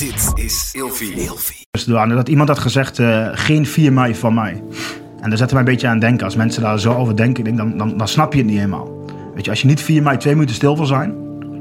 Dit 0.00 0.32
is 0.34 0.70
Ilfie. 0.72 1.66
Dus 1.70 1.84
dat 1.84 2.28
iemand 2.28 2.48
had 2.48 2.58
gezegd, 2.58 2.98
eh, 2.98 3.28
geen 3.32 3.66
4 3.66 3.92
mei 3.92 4.14
van 4.14 4.34
mij. 4.34 4.62
En 5.20 5.28
daar 5.28 5.38
zette 5.38 5.54
mij 5.54 5.62
een 5.62 5.70
beetje 5.70 5.86
aan 5.86 5.92
het 5.92 6.02
denken. 6.02 6.24
Als 6.24 6.36
mensen 6.36 6.62
daar 6.62 6.80
zo 6.80 6.94
over 6.94 7.16
denken, 7.16 7.38
ik 7.38 7.44
denk, 7.44 7.56
dan, 7.56 7.76
dan, 7.76 7.96
dan 7.96 8.08
snap 8.08 8.32
je 8.32 8.38
het 8.38 8.46
niet 8.46 8.56
helemaal. 8.56 9.04
Weet 9.34 9.44
je, 9.44 9.50
als 9.50 9.60
je 9.60 9.66
niet 9.66 9.80
4 9.80 10.02
mei 10.02 10.16
twee 10.16 10.34
minuten 10.34 10.54
stil 10.54 10.76
wil 10.76 10.86
zijn... 10.86 11.14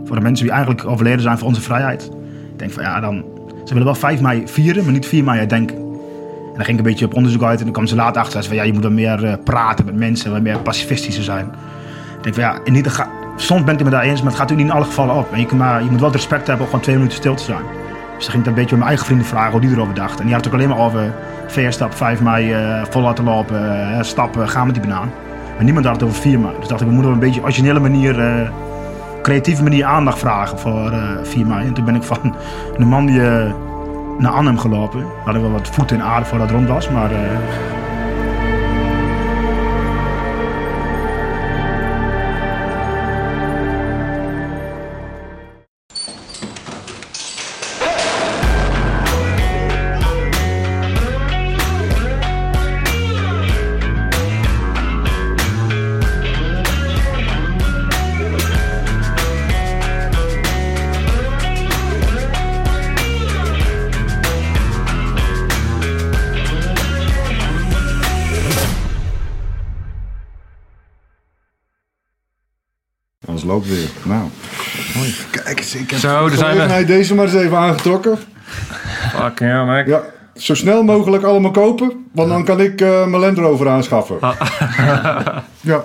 voor 0.05 0.15
de 0.15 0.21
mensen 0.21 0.45
die 0.45 0.53
eigenlijk 0.53 0.85
overleden 0.85 1.21
zijn 1.21 1.37
voor 1.37 1.47
onze 1.47 1.61
vrijheid... 1.61 2.03
ik 2.51 2.59
denk 2.59 2.71
van 2.71 2.83
ja, 2.83 2.99
dan... 2.99 3.25
ze 3.47 3.73
willen 3.73 3.83
wel 3.83 3.95
5 3.95 4.21
mei 4.21 4.43
vieren, 4.45 4.83
maar 4.83 4.93
niet 4.93 5.07
4 5.07 5.23
mei 5.23 5.37
herdenken. 5.37 5.75
En 5.75 6.55
dan 6.55 6.65
ging 6.65 6.79
ik 6.79 6.85
een 6.85 6.91
beetje 6.91 7.05
op 7.05 7.13
onderzoek 7.13 7.43
uit 7.43 7.57
en 7.57 7.63
dan 7.63 7.73
kwam 7.73 7.87
ze 7.87 7.95
later 7.95 8.21
achter... 8.21 8.43
van 8.43 8.55
ja, 8.55 8.63
je 8.63 8.73
moet 8.73 8.83
dan 8.83 8.93
meer 8.93 9.25
eh, 9.25 9.33
praten 9.43 9.85
met 9.85 9.95
mensen, 9.95 10.31
wat 10.31 10.41
meer 10.41 10.59
pacifistischer 10.59 11.23
zijn. 11.23 11.45
Ik 12.17 12.23
denk 12.23 12.35
van 12.35 12.43
ja, 12.43 12.59
in 12.63 12.75
ieder 12.75 12.91
geval... 12.91 13.11
Soms 13.35 13.63
bent 13.63 13.81
u 13.81 13.83
me 13.83 13.89
daar 13.89 14.03
eens, 14.03 14.21
maar 14.21 14.31
het 14.31 14.39
gaat 14.39 14.51
u 14.51 14.55
niet 14.55 14.65
in 14.65 14.71
alle 14.71 14.85
gevallen 14.85 15.15
op. 15.15 15.31
En 15.31 15.39
je, 15.39 15.45
kunt 15.45 15.59
maar, 15.59 15.83
je 15.83 15.89
moet 15.89 15.99
wel 15.99 16.09
het 16.09 16.17
respect 16.17 16.47
hebben 16.47 16.65
om 16.65 16.65
gewoon 16.65 16.83
twee 16.83 16.95
minuten 16.95 17.17
stil 17.17 17.35
te 17.35 17.43
zijn. 17.43 17.78
Dus 18.19 18.27
dan 18.27 18.35
ging 18.37 18.47
ik 18.47 18.49
een 18.49 18.61
beetje 18.61 18.75
mijn 18.75 18.87
eigen 18.87 19.05
vrienden 19.05 19.27
vragen 19.27 19.51
hoe 19.51 19.61
die 19.61 19.71
erover 19.71 19.93
dachten. 19.93 20.19
En 20.19 20.25
die 20.25 20.33
had 20.33 20.43
het 20.43 20.53
ook 20.53 20.59
alleen 20.59 20.75
maar 20.75 20.85
over 20.85 21.13
veerstap, 21.47 21.93
5 21.93 22.21
mei, 22.21 22.53
eh, 22.53 22.83
vol 22.89 23.01
laten 23.01 23.23
lopen, 23.23 23.91
eh, 23.93 24.03
stappen, 24.03 24.49
gaan 24.49 24.65
met 24.65 24.75
die 24.75 24.83
banaan. 24.83 25.11
Maar 25.55 25.63
niemand 25.63 25.85
had 25.85 25.95
het 25.95 26.03
over 26.03 26.21
4 26.21 26.39
mei. 26.39 26.53
Dus 26.59 26.67
dacht 26.67 26.81
ik, 26.81 26.87
we 26.87 26.93
moeten 26.93 27.11
op 27.11 27.21
een 27.21 27.25
beetje 27.27 27.41
originele 27.41 27.79
manier, 27.79 28.19
eh, 28.19 28.49
creatieve 29.21 29.63
manier 29.63 29.85
aandacht 29.85 30.19
vragen 30.19 30.59
voor 30.59 30.91
eh 30.91 30.99
4 31.23 31.47
mei. 31.47 31.67
En 31.67 31.73
toen 31.73 31.85
ben 31.85 31.95
ik 31.95 32.03
van 32.03 32.35
een 32.77 32.87
man 32.87 33.05
die 33.05 33.21
naar 34.17 34.31
Arnhem 34.31 34.57
gelopen. 34.57 35.05
Had 35.25 35.35
ik 35.35 35.41
wel 35.41 35.51
wat 35.51 35.67
voeten 35.67 35.97
in 35.97 36.03
aarde 36.03 36.25
voordat 36.25 36.47
het 36.47 36.57
rond 36.57 36.69
was, 36.69 36.89
maar... 36.89 37.09
Ik 75.73 75.89
heb 75.89 75.99
Zo, 75.99 76.27
daar 76.29 76.37
zijn 76.37 76.67
we. 76.67 76.85
deze 76.85 77.15
maar 77.15 77.25
eens 77.25 77.33
even 77.33 77.57
aangetrokken. 77.57 78.17
Fucking 79.15 79.49
hell, 79.51 79.63
Mac. 79.63 79.87
Ja, 79.87 80.01
zo 80.35 80.53
snel 80.53 80.83
mogelijk 80.83 81.23
allemaal 81.23 81.51
kopen, 81.51 82.05
want 82.13 82.29
dan 82.29 82.43
kan 82.43 82.59
ik 82.59 82.81
eh, 82.81 83.05
mijn 83.05 83.21
Land 83.21 83.37
Rover 83.37 83.69
aanschaffen. 83.69 84.17
Ja, 85.61 85.83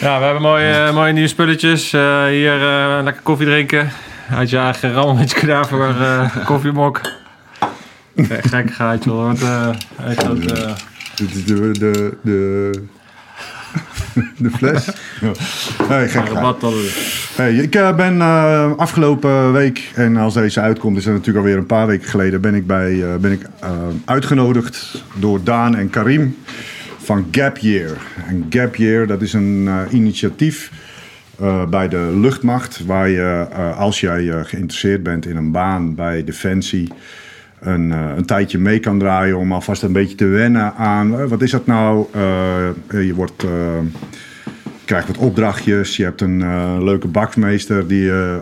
Ja, 0.00 0.18
we 0.18 0.24
hebben 0.24 0.42
mooie, 0.42 0.92
mooie 0.92 1.12
nieuwe 1.12 1.28
spulletjes. 1.28 1.92
Eh, 1.92 2.24
hier 2.24 2.52
eh, 2.68 3.02
lekker 3.02 3.22
koffie 3.22 3.46
drinken. 3.46 3.90
Uit 4.30 4.50
je 4.50 4.56
eigen 4.58 4.92
rammeltje 4.92 5.40
kadaver 5.40 5.94
koffiemok. 6.44 7.00
Gek- 8.16 8.72
groot, 8.74 9.06
eh, 9.42 10.72
dit 11.14 11.34
is 11.34 11.44
de, 11.44 11.70
de, 11.70 12.16
de, 12.22 12.70
de 14.38 14.50
fles. 14.50 14.90
Nee, 15.88 16.08
gek. 16.08 16.22
Hey, 17.34 17.54
ik 17.54 17.74
eh, 17.74 17.96
ben 17.96 18.20
eh, 18.20 18.72
afgelopen 18.76 19.52
week, 19.52 19.90
en 19.94 20.16
als 20.16 20.34
deze 20.34 20.60
uitkomt, 20.60 20.96
is 20.96 21.04
het 21.04 21.14
natuurlijk 21.14 21.44
alweer 21.44 21.58
een 21.58 21.66
paar 21.66 21.86
weken 21.86 22.08
geleden, 22.08 22.40
ben 22.40 22.54
ik, 22.54 22.66
bij, 22.66 23.02
eh, 23.02 23.16
ben 23.16 23.32
ik 23.32 23.46
uitgenodigd 24.04 25.04
door 25.14 25.44
Daan 25.44 25.76
en 25.76 25.90
Karim 25.90 26.36
van 26.98 27.26
Gap 27.30 27.58
Year. 27.58 27.96
En 28.26 28.46
Gap 28.50 28.76
Year, 28.76 29.06
dat 29.06 29.22
is 29.22 29.32
een 29.32 29.68
initiatief 29.90 30.70
bij 31.70 31.88
de 31.88 32.16
luchtmacht, 32.20 32.84
waar 32.86 33.08
je, 33.08 33.46
als 33.76 34.00
jij 34.00 34.44
geïnteresseerd 34.44 35.02
bent 35.02 35.26
in 35.26 35.36
een 35.36 35.52
baan 35.52 35.94
bij 35.94 36.24
Defensie, 36.24 36.88
een, 37.60 37.92
eh, 37.92 38.16
een 38.16 38.24
tijdje 38.24 38.58
mee 38.58 38.80
kan 38.80 38.98
draaien 38.98 39.38
om 39.38 39.52
alvast 39.52 39.82
een 39.82 39.92
beetje 39.92 40.14
te 40.14 40.26
wennen 40.26 40.74
aan, 40.74 41.20
eh, 41.20 41.24
wat 41.24 41.42
is 41.42 41.50
dat 41.50 41.66
nou? 41.66 42.06
Eh, 42.10 43.06
je 43.06 43.14
wordt... 43.14 43.46
krijgt 44.84 45.06
wat 45.06 45.18
opdrachtjes. 45.18 45.96
Je 45.96 46.04
hebt 46.04 46.20
een 46.20 46.38
leuke 46.84 47.08
baksmeester 47.08 47.88
die 47.88 48.02
je 48.02 48.40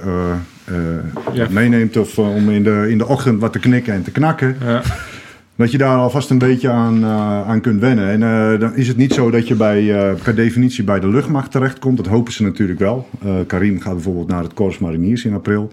Ja. 1.32 1.46
meeneemt 1.50 1.96
of, 1.96 2.18
om 2.18 2.50
in 2.50 2.62
de, 2.62 2.86
in 2.88 2.98
de 2.98 3.06
ochtend 3.06 3.40
wat 3.40 3.52
te 3.52 3.58
knikken 3.58 3.94
en 3.94 4.02
te 4.02 4.10
knakken. 4.10 4.56
Ja. 4.64 4.82
Dat 5.56 5.70
je 5.70 5.78
daar 5.78 5.96
alvast 5.96 6.30
een 6.30 6.38
beetje 6.38 6.70
aan, 6.70 7.04
aan 7.46 7.60
kunt 7.60 7.80
wennen. 7.80 8.08
En 8.08 8.20
dan 8.60 8.76
is 8.76 8.88
het 8.88 8.96
niet 8.96 9.12
zo 9.12 9.30
dat 9.30 9.48
je 9.48 9.54
bij, 9.54 10.14
per 10.22 10.34
definitie 10.34 10.84
bij 10.84 11.00
de 11.00 11.08
luchtmacht 11.08 11.50
terechtkomt. 11.50 11.96
Dat 11.96 12.06
hopen 12.06 12.32
ze 12.32 12.42
natuurlijk 12.42 12.78
wel. 12.78 13.08
Karim 13.46 13.80
gaat 13.80 13.94
bijvoorbeeld 13.94 14.28
naar 14.28 14.42
het 14.42 14.54
Corps 14.54 14.78
Mariniers 14.78 15.24
in 15.24 15.34
april. 15.34 15.72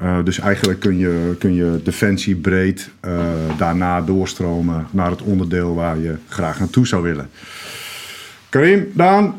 Eh, 0.00 0.18
dus 0.24 0.38
eigenlijk 0.38 0.80
kun 0.80 0.98
je, 0.98 1.36
kun 1.38 1.54
je 1.54 1.80
defensie 1.84 2.36
breed 2.36 2.90
eh, 3.00 3.20
daarna 3.58 4.00
doorstromen 4.00 4.86
naar 4.90 5.10
het 5.10 5.22
onderdeel 5.22 5.74
waar 5.74 5.98
je 5.98 6.16
graag 6.28 6.58
naartoe 6.58 6.86
zou 6.86 7.02
willen. 7.02 7.30
Karim, 8.48 8.90
Daan, 8.92 9.34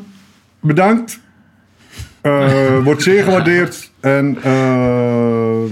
bedankt. 0.60 1.20
Eh, 2.20 2.84
wordt 2.84 3.02
zeer 3.02 3.22
gewaardeerd. 3.22 3.90
En 4.00 4.38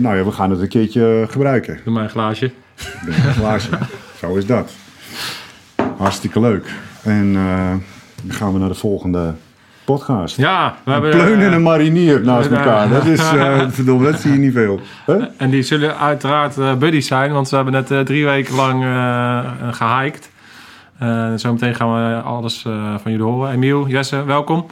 nou 0.00 0.16
ja, 0.16 0.24
we 0.24 0.32
gaan 0.32 0.50
het 0.50 0.60
een 0.60 0.68
keertje 0.68 1.26
gebruiken. 1.30 1.80
Doe 1.84 1.92
maar 1.92 2.04
een 2.04 2.10
glaasje. 2.10 2.50
Ben 3.04 3.14
een 3.14 3.34
glaasje. 3.34 3.78
Zo 4.18 4.34
is 4.34 4.46
dat. 4.46 4.72
Hartstikke 5.96 6.40
leuk. 6.40 6.66
En 7.02 7.32
dan 8.22 8.34
gaan 8.34 8.52
we 8.52 8.58
naar 8.58 8.68
de 8.68 8.74
volgende 8.74 9.34
podcast. 9.84 10.36
Ja, 10.36 10.74
we 10.84 10.90
Een 10.90 10.92
hebben... 10.92 11.10
pleun 11.10 11.40
en 11.40 11.46
eh, 11.48 11.52
een 11.52 11.62
marinier 11.62 12.20
naast 12.20 12.50
elkaar. 12.50 12.88
Dat 12.88 13.04
is, 13.04 13.20
eh 13.20 13.60
verdomme, 13.68 14.10
dat 14.10 14.20
zie 14.20 14.32
je 14.32 14.38
niet 14.38 14.52
veel. 14.52 14.80
En 15.36 15.50
die 15.50 15.62
zullen 15.62 15.98
uiteraard 15.98 16.58
eh, 16.58 16.74
buddies 16.74 17.06
zijn, 17.06 17.32
want 17.32 17.48
we 17.48 17.56
hebben 17.56 17.74
net 17.74 17.90
eh, 17.90 18.00
drie 18.00 18.24
weken 18.24 18.54
lang 18.54 18.84
eh 18.84 19.40
gehiked. 19.70 20.30
Eh, 20.98 21.32
zometeen 21.36 21.74
gaan 21.74 21.94
we 21.94 22.20
alles 22.20 22.64
eh, 22.66 22.72
van 23.02 23.10
jullie 23.12 23.26
horen. 23.26 23.52
Emiel, 23.52 23.88
Jesse, 23.88 24.24
welkom. 24.24 24.66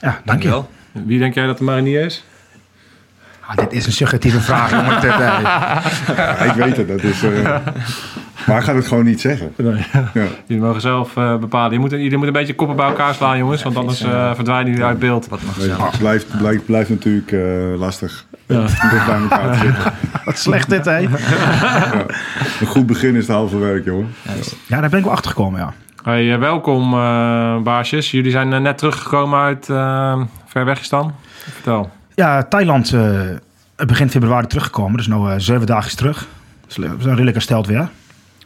ja, 0.00 0.08
dank 0.08 0.16
je. 0.16 0.22
Dankjewel. 0.24 0.68
Wie 0.92 1.18
denk 1.18 1.34
jij 1.34 1.46
dat 1.46 1.58
de 1.58 1.64
marinier 1.64 2.04
is? 2.04 2.24
Ah, 3.46 3.56
dit 3.56 3.72
is 3.72 3.86
een 3.86 3.92
suggestieve 3.92 4.40
vraag, 4.40 4.70
jongen. 4.70 5.02
Eh, 5.02 6.46
ik 6.50 6.52
weet 6.52 6.76
het. 6.76 6.88
Dat 6.88 7.02
is, 7.02 7.22
eh, 7.22 7.56
maar 8.46 8.56
hij 8.56 8.64
gaat 8.64 8.74
het 8.74 8.86
gewoon 8.86 9.04
niet 9.04 9.20
zeggen. 9.20 9.52
Nee. 9.56 9.84
Ja. 9.92 10.26
Jullie 10.46 10.62
mogen 10.62 10.80
zelf 10.80 11.16
eh, 11.16 11.36
bepalen. 11.36 11.72
Je 11.72 11.78
moet, 11.78 11.90
jullie 11.90 12.10
moeten 12.10 12.26
een 12.26 12.32
beetje 12.32 12.54
koppen 12.54 12.76
bij 12.76 12.86
elkaar 12.86 13.14
slaan, 13.14 13.38
jongens. 13.38 13.62
Want 13.62 13.76
anders 13.76 14.00
eh, 14.00 14.34
verdwijnen 14.34 14.70
jullie 14.70 14.84
uit 14.84 14.98
beeld. 14.98 15.28
Wat 15.28 15.42
mag 15.42 15.58
Nee. 15.58 15.70
Het 15.70 15.98
blijft, 15.98 16.38
blijft, 16.38 16.64
blijft 16.64 16.88
natuurlijk 16.88 17.32
eh, 17.32 17.78
lastig. 17.78 18.26
Ja. 18.46 18.60
Dicht 18.90 19.06
bij 19.06 19.20
elkaar 19.20 19.52
te 19.52 19.58
zitten. 19.58 19.92
wat 20.24 20.38
slecht 20.38 20.70
dit, 20.70 20.84
hè? 20.84 20.98
Een 22.60 22.66
goed 22.66 22.86
begin 22.86 23.14
is 23.14 23.26
het 23.26 23.36
halve 23.36 23.58
werk, 23.58 23.84
jongen. 23.84 24.14
Ja, 24.66 24.80
daar 24.80 24.90
ben 24.90 24.98
ik 24.98 25.04
wel 25.04 25.14
achter 25.14 25.30
gekomen, 25.30 25.60
ja. 25.60 25.72
Hey, 26.02 26.38
welkom, 26.38 26.92
eh, 26.92 27.58
baasjes. 27.62 28.10
Jullie 28.10 28.30
zijn 28.30 28.62
net 28.62 28.78
teruggekomen 28.78 29.38
uit 29.38 29.66
ver 30.46 30.64
wegistan. 30.64 31.14
Vertel. 31.52 31.90
Ja, 32.14 32.42
Thailand 32.42 32.92
eh 32.92 33.20
begin 33.84 34.10
februari 34.10 34.46
teruggekomen. 34.46 34.96
Dus 34.96 35.06
nu 35.06 35.14
eh, 35.14 35.34
zeven 35.36 35.66
dagen 35.66 35.96
terug. 35.96 36.26
Dus 36.66 36.76
we 36.76 36.86
zijn 36.98 37.10
redelijk 37.10 37.34
hersteld 37.34 37.66
weer. 37.66 37.88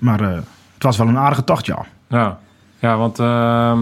Maar 0.01 0.21
eh, 0.21 0.35
het 0.75 0.83
was 0.83 0.97
wel 0.97 1.09
een 1.09 1.19
aardige 1.19 1.45
tocht, 1.45 1.67
ja. 1.67 1.85
Ja, 2.07 2.39
ja 2.79 2.97
want 2.97 3.19
ehm, 3.19 3.81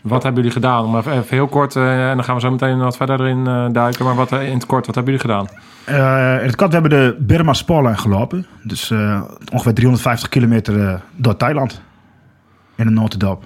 wat 0.00 0.22
hebben 0.22 0.42
jullie 0.42 0.56
gedaan? 0.56 0.84
Om 0.84 0.96
even, 0.96 1.24
heel 1.28 1.48
kort, 1.48 1.76
eh, 1.76 2.10
en 2.10 2.16
dan 2.16 2.24
gaan 2.24 2.34
we 2.34 2.40
zo 2.40 2.50
meteen 2.50 2.78
wat 2.78 2.96
verder 2.96 3.20
erin 3.20 3.46
eh, 3.46 3.66
duiken. 3.72 4.04
Maar 4.04 4.14
wat, 4.14 4.32
in 4.32 4.54
het 4.54 4.66
kort, 4.66 4.86
wat 4.86 4.94
hebben 4.94 5.14
jullie 5.14 5.28
gedaan? 5.28 5.46
In 6.40 6.46
het 6.46 6.56
kort, 6.56 6.72
we 6.72 6.78
hebben 6.80 6.98
de 6.98 7.16
Burma 7.18 7.52
Spoorlijn 7.52 7.98
gelopen. 7.98 8.46
Dus 8.62 8.90
ongeveer 9.52 9.74
350 9.74 10.28
kilometer 10.28 11.00
door 11.16 11.36
Thailand. 11.36 11.82
In 12.74 12.86
een 12.86 12.94
notendop. 12.94 13.44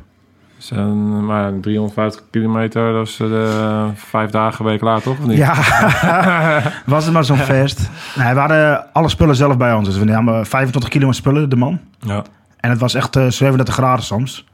Eh, 0.70 0.92
maar 1.22 1.60
350 1.60 2.22
kilometer, 2.30 2.92
dat 2.92 3.06
is 3.06 3.20
eh, 3.20 3.86
vijf 3.94 4.30
dagen, 4.30 4.64
week 4.64 4.80
later, 4.80 5.02
toch? 5.02 5.18
Of 5.18 5.26
niet? 5.26 5.36
Ja, 5.36 5.54
was 6.86 7.04
het 7.04 7.12
maar 7.12 7.24
zo'n 7.24 7.36
feest. 7.36 7.90
Nee, 8.16 8.34
we 8.34 8.40
hadden 8.40 8.92
alle 8.92 9.08
spullen 9.08 9.36
zelf 9.36 9.56
bij 9.56 9.74
ons. 9.74 9.88
Dus 9.88 9.98
we 9.98 10.04
namen 10.04 10.46
25 10.46 10.90
kilo 10.90 11.12
spullen, 11.12 11.48
de 11.48 11.56
man. 11.56 11.80
Ja. 11.98 12.24
En 12.56 12.70
het 12.70 12.78
was 12.80 12.94
echt 12.94 13.16
eh 13.16 13.26
37 13.28 13.74
graden 13.74 14.04
soms. 14.04 14.46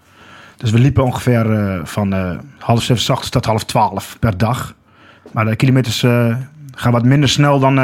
Dus 0.57 0.71
we 0.71 0.79
liepen 0.79 1.05
ongeveer 1.05 1.53
eh, 1.53 1.81
van 1.85 2.41
half 2.59 2.83
zeven 2.83 3.11
ochtends 3.11 3.31
tot 3.31 3.45
half 3.45 3.65
twaalf 3.65 4.17
per 4.19 4.37
dag. 4.39 4.75
Maar 5.33 5.45
de 5.45 5.57
kilometers 5.57 6.01
gaan 6.75 6.93
wat 6.93 7.05
minder 7.05 7.29
snel 7.29 7.59
dan 7.59 7.75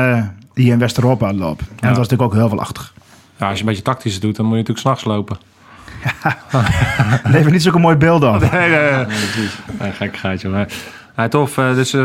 die 0.55 0.70
in 0.70 0.79
West-Europa 0.79 1.32
lopen. 1.32 1.67
En 1.69 1.76
dat 1.88 1.97
was 1.97 2.09
natuurlijk 2.09 2.23
ook 2.23 2.35
heel 2.35 2.49
veel 2.49 2.61
achter. 2.61 2.93
ja, 3.37 3.49
als 3.49 3.55
je 3.55 3.61
een 3.61 3.69
beetje 3.69 3.82
tactisch 3.82 4.20
doet, 4.20 4.37
dan 4.37 4.44
moet 4.47 4.55
je 4.55 4.61
natuurlijk 4.61 4.87
s'nachts 4.87 5.05
lopen. 5.05 5.38
Levert 7.33 7.53
niet 7.53 7.62
zulke 7.62 7.79
mooi 7.79 7.97
beeld 7.97 8.25
af. 8.25 8.50
Nee, 8.53 8.69
nee, 8.69 8.91
nee. 8.91 9.06
nee 9.79 9.93
gekkigheid, 9.93 10.41
joh. 10.41 10.67
Ja, 11.19 11.29
tof. 11.29 11.59
Eh, 11.59 11.75
dus 11.75 11.93
eh, 11.93 12.00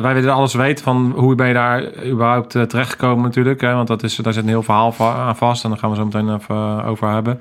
wij 0.00 0.14
willen 0.14 0.32
alles 0.32 0.54
weten 0.54 0.84
van 0.84 1.12
hoe 1.16 1.34
ben 1.34 1.48
je 1.48 1.54
daar 1.54 2.04
überhaupt 2.06 2.54
uh, 2.54 2.62
terechtgekomen 2.62 3.24
natuurlijk. 3.24 3.60
Hè? 3.60 3.74
Want 3.74 3.88
dat 3.88 4.02
is, 4.02 4.16
daar 4.16 4.32
zit 4.32 4.42
een 4.42 4.48
heel 4.48 4.62
verhaal 4.62 4.94
aan 4.98 5.36
vast 5.36 5.64
en 5.64 5.70
daar 5.70 5.78
gaan 5.78 5.90
we 5.90 5.96
zo 5.96 6.04
meteen 6.04 6.34
even 6.34 6.84
over 6.84 7.12
hebben. 7.12 7.40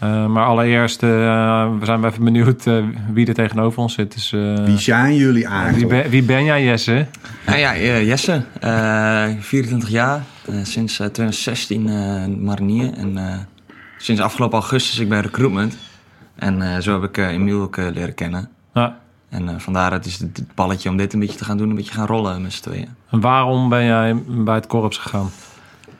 Ja. 0.00 0.28
maar 0.28 0.44
allereerst 0.44 1.00
we 1.00 1.78
zijn 1.82 2.00
we 2.00 2.06
even 2.06 2.24
benieuwd 2.24 2.64
wie 3.12 3.26
er 3.26 3.34
tegenover 3.34 3.82
ons 3.82 3.94
zit. 3.94 4.14
Dus, 4.14 4.30
wie 4.64 4.78
zijn 4.78 5.14
jullie 5.14 5.46
eigenlijk? 5.46 5.76
Wie 5.76 5.86
ben, 5.86 6.10
wie 6.10 6.22
ben 6.22 6.44
jij 6.44 6.64
Jesse? 6.64 7.06
Ja, 7.46 7.54
ja 7.54 8.00
Jesse, 8.00 8.42
24 9.40 9.88
jaar. 9.88 10.22
sinds 10.62 10.96
2016 10.96 12.44
marinier. 12.44 12.92
En 12.96 13.18
sinds 13.98 14.20
afgelopen 14.20 14.58
augustus 14.58 14.98
ik 14.98 15.08
ben 15.08 15.20
recruitment. 15.20 15.76
En 16.34 16.82
zo 16.82 17.00
heb 17.00 17.10
ik 17.10 17.16
Emiel 17.16 17.60
ook 17.60 17.76
leren 17.76 18.14
kennen. 18.14 18.50
Ja. 18.74 18.98
En 19.28 19.42
uh, 19.42 19.54
vandaar 19.58 19.92
het 19.92 20.06
is 20.06 20.18
het 20.18 20.42
balletje 20.54 20.88
om 20.88 20.96
dit 20.96 21.12
een 21.12 21.20
beetje 21.20 21.38
te 21.38 21.44
gaan 21.44 21.56
doen, 21.56 21.68
een 21.68 21.76
beetje 21.76 21.92
gaan 21.92 22.06
rollen 22.06 22.42
met 22.42 22.52
z'n 22.52 22.62
tweeën. 22.62 22.88
En 23.10 23.20
waarom 23.20 23.68
ben 23.68 23.84
jij 23.84 24.22
bij 24.26 24.54
het 24.54 24.66
korps 24.66 24.98
gegaan? 24.98 25.30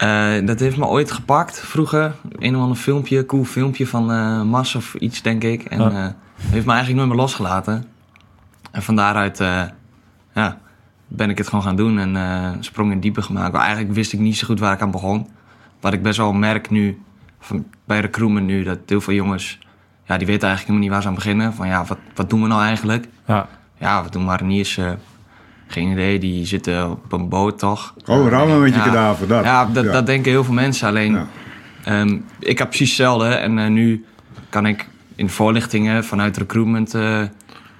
Uh, 0.02 0.46
dat 0.46 0.60
heeft 0.60 0.76
me 0.76 0.86
ooit 0.86 1.12
gepakt 1.12 1.60
vroeger. 1.60 2.14
Een 2.38 2.56
of 2.56 2.62
ander 2.62 2.76
filmpje, 2.76 3.26
cool 3.26 3.44
filmpje 3.44 3.86
van 3.86 4.10
uh, 4.10 4.42
Mars 4.42 4.74
of 4.74 4.94
iets, 4.94 5.22
denk 5.22 5.44
ik. 5.44 5.64
En 5.64 5.78
ja. 5.80 6.14
heeft 6.40 6.66
me 6.66 6.72
eigenlijk 6.72 6.94
nooit 6.94 7.08
meer 7.08 7.18
losgelaten. 7.20 7.84
En 8.70 8.82
van 8.82 8.96
daaruit 8.96 9.38
ja, 10.34 10.58
ben 11.06 11.30
ik 11.30 11.38
het 11.38 11.48
gewoon 11.48 11.64
gaan 11.64 11.76
doen 11.76 12.16
en 12.16 12.56
sprong 12.64 12.92
in 12.92 13.00
diepe 13.00 13.22
gemaakt. 13.22 13.52
Maar 13.52 13.62
eigenlijk 13.62 13.94
wist 13.94 14.12
ik 14.12 14.18
niet 14.18 14.36
zo 14.36 14.46
goed 14.46 14.60
waar 14.60 14.72
ik 14.72 14.80
aan 14.80 14.90
begon. 14.90 15.28
Wat 15.80 15.92
ik 15.92 16.02
best 16.02 16.16
wel 16.16 16.32
merk 16.32 16.70
nu, 16.70 17.02
van, 17.40 17.66
bij 17.88 18.00
recruitment 18.00 18.46
nu, 18.46 18.62
dat 18.62 18.78
heel 18.86 19.00
veel 19.00 19.14
jongens 19.14 19.58
ja, 20.08 20.16
die 20.16 20.26
weten 20.26 20.48
eigenlijk 20.48 20.60
helemaal 20.60 20.80
niet 20.80 20.90
waar 20.90 21.02
ze 21.02 21.08
aan 21.08 21.14
beginnen. 21.14 21.54
Van 21.54 21.66
ja, 21.66 21.84
wat, 21.84 21.98
wat 22.14 22.30
doen 22.30 22.42
we 22.42 22.48
nou 22.48 22.62
eigenlijk? 22.62 23.08
Ja, 23.26 23.48
ja 23.78 24.02
wat 24.02 24.12
doen 24.12 24.24
mariniers? 24.24 24.76
Uh, 24.76 24.90
geen 25.66 25.90
idee, 25.90 26.18
die 26.18 26.46
zitten 26.46 26.90
op 26.90 27.12
een 27.12 27.28
boot 27.28 27.58
toch? 27.58 27.94
Oh, 28.06 28.28
rammen 28.28 28.60
met 28.60 28.72
je 28.74 28.78
ja, 28.78 28.84
kadaver, 28.84 29.28
dat. 29.28 29.44
Ja, 29.44 29.66
dat, 29.66 29.84
dat 29.84 30.06
denken 30.06 30.30
heel 30.30 30.44
veel 30.44 30.54
mensen. 30.54 30.88
Alleen, 30.88 31.26
um, 31.88 32.24
ik 32.38 32.58
heb 32.58 32.68
precies 32.68 32.88
hetzelfde. 32.88 33.26
En 33.26 33.58
uh, 33.58 33.66
nu 33.66 34.04
kan 34.48 34.66
ik 34.66 34.88
in 35.14 35.30
voorlichtingen 35.30 36.04
vanuit 36.04 36.36
recruitment... 36.36 36.94
Uh, 36.94 37.22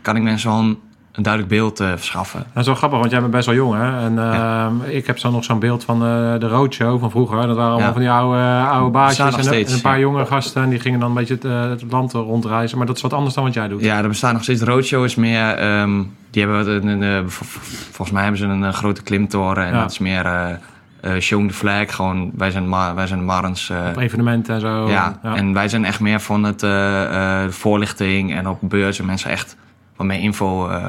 kan 0.03 0.17
ik 0.17 0.23
mensen 0.23 0.51
gewoon 0.51 0.79
een 1.19 1.25
duidelijk 1.25 1.55
beeld 1.55 1.81
uh, 1.81 1.89
verschaffen. 1.97 2.45
Dat 2.53 2.61
is 2.61 2.67
wel 2.67 2.75
grappig, 2.75 2.99
want 2.99 3.11
jij 3.11 3.21
bent 3.21 3.33
best 3.33 3.47
wel 3.47 3.55
jong, 3.55 3.75
hè? 3.75 4.05
En 4.05 4.13
uh, 4.13 4.95
ik 4.97 5.07
heb 5.07 5.19
zo 5.19 5.31
nog 5.31 5.45
zo'n 5.45 5.59
beeld 5.59 5.85
van 5.85 5.97
uh, 5.97 6.39
de 6.39 6.49
roadshow 6.49 7.01
van 7.01 7.11
vroeger. 7.11 7.47
Dat 7.47 7.57
waren 7.57 7.73
allemaal 7.73 7.93
van 7.93 8.01
die 8.01 8.11
oude, 8.11 8.69
oude 8.69 8.91
baasjes 8.91 9.37
en, 9.37 9.45
steeds, 9.45 9.71
en, 9.71 9.77
een 9.77 9.83
paar 9.83 10.01
jongere 10.01 10.27
gasten. 10.27 10.63
En 10.63 10.69
die 10.69 10.81
gingen 10.81 11.01
dan 11.01 11.09
een 11.09 11.15
beetje 11.15 11.35
het, 11.35 11.81
het, 11.81 11.93
land 11.93 12.13
rondreizen. 12.13 12.79
Maar 12.79 12.87
dat 12.87 12.97
is 12.97 13.03
wat 13.03 13.13
anders 13.13 13.35
dan 13.35 13.45
wat 13.45 13.55
jij 13.55 13.69
doet. 13.69 13.81
Ja, 13.81 13.99
er 14.03 14.09
bestaat 14.09 14.33
nog 14.33 14.43
steeds. 14.43 14.63
Roadshow 14.63 15.05
is 15.05 15.15
meer... 15.15 15.81
Um, 15.81 16.17
die 16.31 16.43
hebben 16.47 16.89
een, 16.89 17.03
een, 17.03 17.31
volgens 17.31 18.11
mij 18.11 18.23
hebben 18.23 18.41
ze 18.41 18.47
een, 18.47 18.75
grote 18.75 19.03
klimtoren. 19.03 19.67
En 19.67 19.73
dat 19.73 19.91
is 19.91 19.99
meer... 19.99 20.59
Uh, 21.05 21.19
showing 21.19 21.51
the 21.51 21.57
flag, 21.57 21.95
gewoon 21.95 22.31
wij 22.35 22.51
zijn, 22.51 22.69
ma 22.69 22.95
wij 22.95 23.07
zijn 23.07 23.25
Marens. 23.25 23.69
Uh, 23.69 23.79
op 23.89 23.97
evenementen 23.97 24.55
en 24.55 24.61
zo. 24.61 24.89
Ja, 24.89 25.19
ja, 25.23 25.35
en 25.35 25.53
wij 25.53 25.69
zijn 25.69 25.85
echt 25.85 26.01
meer 26.01 26.21
van 26.21 26.45
het 26.45 26.63
uh, 26.63 27.45
voorlichting 27.49 28.35
en 28.35 28.49
op 28.49 28.59
beurzen 28.61 29.05
mensen 29.05 29.31
echt 29.31 29.57
wat 29.99 30.07
meer 30.07 30.21
info 30.21 30.69
uh, 30.69 30.87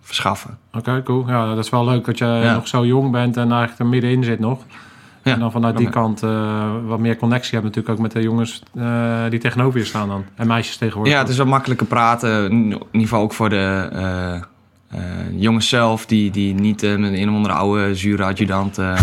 verschaffen. 0.00 0.58
Oké, 0.72 1.02
cool. 1.02 1.24
Ja, 1.28 1.54
dat 1.54 1.64
is 1.64 1.70
wel 1.70 1.84
leuk 1.84 2.04
dat 2.04 2.18
je 2.18 2.50
nog 2.54 2.68
zo 2.68 2.86
jong 2.86 3.10
bent 3.10 3.36
en 3.36 3.50
eigenlijk 3.50 3.78
er 3.78 3.86
middenin 3.86 4.24
zit 4.24 4.38
nog. 4.38 4.60
Ja. 5.22 5.32
En 5.32 5.38
dan 5.40 5.52
vanuit 5.52 5.76
die 5.76 5.88
kant 5.88 6.22
uh, 6.22 6.70
wat 6.86 6.98
meer 6.98 7.16
connectie 7.16 7.52
hebt 7.52 7.64
natuurlijk 7.64 7.94
ook 7.94 8.02
met 8.02 8.12
de 8.12 8.22
jongens 8.22 8.62
uh, 8.74 9.20
die 9.28 9.38
tegenover 9.38 9.78
je 9.78 9.84
staan 9.84 10.08
dan. 10.08 10.24
En 10.34 10.46
meisjes 10.46 10.76
tegenwoordig. 10.76 11.12
Ja, 11.12 11.18
het 11.18 11.28
is 11.28 11.36
wel 11.36 11.46
makkelijker 11.46 11.86
praten. 11.86 12.50
In 12.50 12.62
ieder 12.70 12.80
geval 12.92 13.22
ook 13.22 13.32
voor 13.32 13.48
de 13.48 13.90
uh, 13.92 14.42
jongens 15.36 15.68
zelf, 15.68 16.06
die, 16.06 16.30
die 16.30 16.54
niet 16.54 16.82
uh, 16.82 16.96
met 16.96 17.12
een 17.12 17.28
of 17.28 17.34
andere 17.34 17.54
oude, 17.54 17.94
zure 17.94 18.24
adjudant. 18.24 18.78
Uh, 18.78 19.00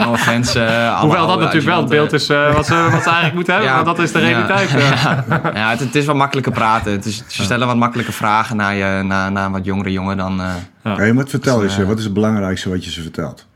no 0.00 0.10
offense. 0.18 0.92
Hoewel 1.00 1.26
dat 1.26 1.38
natuurlijk 1.38 1.66
wel 1.66 1.80
het 1.80 1.88
beeld 1.88 2.12
is 2.12 2.26
wat, 2.26 2.66
ze, 2.66 2.88
wat 2.90 3.02
ze 3.02 3.08
eigenlijk 3.08 3.34
moeten 3.34 3.52
hebben, 3.52 3.70
ja, 3.70 3.84
want 3.84 3.96
dat 3.96 3.98
is 3.98 4.12
de 4.12 4.18
realiteit. 4.18 4.70
Ja, 4.70 5.24
ja 5.54 5.70
het, 5.70 5.80
het, 5.80 5.94
is 5.94 6.06
wat 6.06 6.16
makkelijker 6.16 6.52
praten. 6.52 6.92
Het 6.92 7.04
is, 7.04 7.24
ze 7.26 7.42
stellen 7.42 7.66
wat 7.66 7.76
makkelijke 7.76 8.12
vragen 8.12 8.56
naar, 8.56 8.74
je, 8.74 9.02
naar, 9.02 9.32
naar 9.32 9.46
een 9.46 9.52
wat 9.52 9.64
jongere 9.64 9.92
jongen 9.92 10.16
dan. 10.16 10.42
ja. 10.84 10.96
Hey, 10.96 11.14
wat 11.14 11.30
vertel 11.30 11.62
je 11.62 11.70
ze? 11.70 11.86
Wat 11.86 11.98
is 11.98 12.04
het 12.04 12.14
belangrijkste 12.14 12.68
wat 12.68 12.84
je 12.84 12.90
ze 12.90 13.02
vertelt? 13.02 13.46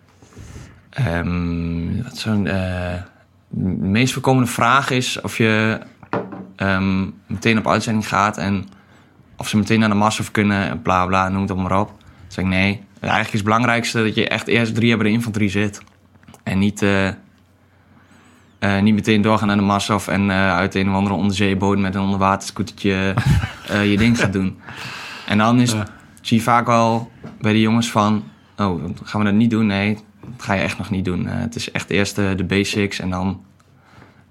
Um, 1.08 2.02
wat 2.02 2.16
zo'n. 2.16 2.44
de 2.44 3.86
meest 3.86 4.12
voorkomende 4.12 4.50
vraag 4.50 4.90
is 4.90 5.20
of 5.20 5.38
je 5.38 5.78
um, 6.56 7.14
meteen 7.26 7.58
op 7.58 7.68
uitzending 7.68 8.08
gaat 8.08 8.38
en 8.38 8.66
of 9.36 9.48
ze 9.48 9.56
meteen 9.56 9.80
naar 9.80 9.88
de 9.88 9.94
massa 9.94 10.24
kunnen, 10.30 10.82
bla 10.82 11.06
bla, 11.06 11.28
noem 11.28 11.42
het 11.42 11.56
maar 11.56 11.80
op. 11.80 11.88
Dan 11.88 11.96
zeg 12.28 12.44
ik 12.44 12.50
nee. 12.50 12.82
Eigenlijk 13.00 13.32
is 13.32 13.40
het 13.40 13.44
belangrijkste 13.44 14.02
dat 14.02 14.14
je 14.14 14.28
echt 14.28 14.46
eerst 14.46 14.74
drie 14.74 14.88
jaar 14.88 14.96
bij 14.96 15.06
de 15.06 15.12
infanterie 15.12 15.48
zit. 15.48 15.82
En 16.42 16.58
niet, 16.58 16.82
uh, 16.82 17.08
uh, 18.60 18.80
niet 18.80 18.94
meteen 18.94 19.22
doorgaan 19.22 19.46
naar 19.46 19.56
de 19.56 19.62
massa 19.62 19.94
of 19.94 20.08
en 20.08 20.22
uh, 20.28 20.54
uit 20.56 20.74
een 20.74 20.88
of 20.88 20.94
andere 20.94 21.14
onderzeeboot 21.14 21.78
met 21.78 21.94
een 21.94 22.00
onderwaterscootertje 22.00 23.14
je 23.90 23.96
ding 23.96 24.18
gaat 24.18 24.32
doen. 24.32 24.58
En 25.26 25.38
dan 25.38 25.60
is, 25.60 25.74
zie 26.20 26.36
je 26.36 26.42
vaak 26.42 26.66
wel 26.66 27.10
bij 27.40 27.52
de 27.52 27.60
jongens 27.60 27.90
van, 27.90 28.24
oh, 28.56 28.84
gaan 29.02 29.20
we 29.20 29.26
dat 29.26 29.34
niet 29.34 29.50
doen? 29.50 29.66
Nee, 29.66 29.98
dat 30.20 30.42
ga 30.42 30.54
je 30.54 30.62
echt 30.62 30.78
nog 30.78 30.90
niet 30.90 31.04
doen. 31.04 31.26
het 31.26 31.54
is 31.54 31.70
echt 31.70 31.90
eerst 31.90 32.16
de, 32.16 32.44
basics 32.46 32.98
en 32.98 33.10
dan, 33.10 33.44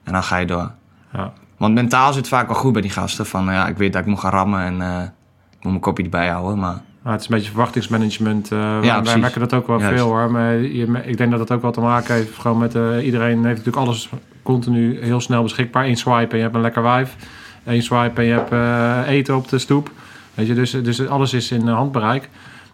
en 0.03 0.13
dan 0.13 0.23
ga 0.23 0.37
je 0.37 0.45
door. 0.45 0.71
Ja. 1.13 1.33
Want 1.63 1.75
mentaal 1.75 2.07
zit 2.07 2.15
het 2.15 2.27
vaak 2.27 2.47
wel 2.47 2.55
goed 2.55 2.73
bij 2.73 2.81
die 2.81 2.91
gasten. 2.91 3.25
Van 3.25 3.45
ja, 3.45 3.67
ik 3.67 3.77
weet 3.77 3.93
dat 3.93 4.01
ik 4.01 4.07
moet 4.07 4.19
gaan 4.19 4.31
rammen 4.31 4.61
en 4.61 4.79
uh, 4.79 5.01
ik 5.49 5.63
moet 5.63 5.71
mijn 5.71 5.79
kopje 5.79 6.03
erbij 6.03 6.27
houden. 6.27 6.59
Maar... 6.59 6.81
het 7.03 7.19
is 7.19 7.27
een 7.27 7.35
beetje 7.35 7.49
verwachtingsmanagement. 7.49 8.51
Uh, 8.51 8.77
ja, 8.81 9.01
wij 9.01 9.17
merken 9.17 9.39
dat 9.39 9.53
ook 9.53 9.67
wel 9.67 9.79
veel 9.79 10.05
hoor. 10.05 10.31
Maar 10.31 10.55
je, 10.55 11.01
ik 11.03 11.17
denk 11.17 11.31
dat 11.31 11.39
dat 11.39 11.51
ook 11.51 11.61
wel 11.61 11.71
te 11.71 11.79
maken 11.79 12.15
heeft. 12.15 12.37
Gewoon 12.37 12.57
met 12.57 12.75
uh, 12.75 13.05
iedereen 13.05 13.35
heeft 13.45 13.57
natuurlijk 13.57 13.85
alles 13.85 14.09
continu 14.41 15.03
heel 15.03 15.21
snel 15.21 15.43
beschikbaar. 15.43 15.85
Eén 15.85 15.97
swipe 15.97 16.31
en 16.31 16.37
je 16.37 16.43
hebt 16.43 16.55
een 16.55 16.61
lekker 16.61 16.83
wijf. 16.83 17.15
Eén 17.63 17.83
swipe 17.83 18.21
en 18.21 18.27
je 18.27 18.33
hebt 18.33 19.07
eten 19.07 19.35
op 19.35 19.49
de 19.49 19.57
stoep. 19.57 19.91
Weet 20.33 20.47
je, 20.47 20.53
dus, 20.53 20.71
dus 20.71 21.07
alles 21.07 21.33
is 21.33 21.51
in 21.51 21.67
handbereik. 21.67 22.29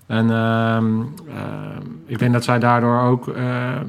En 0.08 0.32
ehm, 0.32 1.02
ik 2.06 2.20
denk 2.20 2.34
dat 2.34 2.44
zij 2.44 2.60
daardoor 2.60 3.02
ook 3.02 3.28
ehm, 3.28 3.86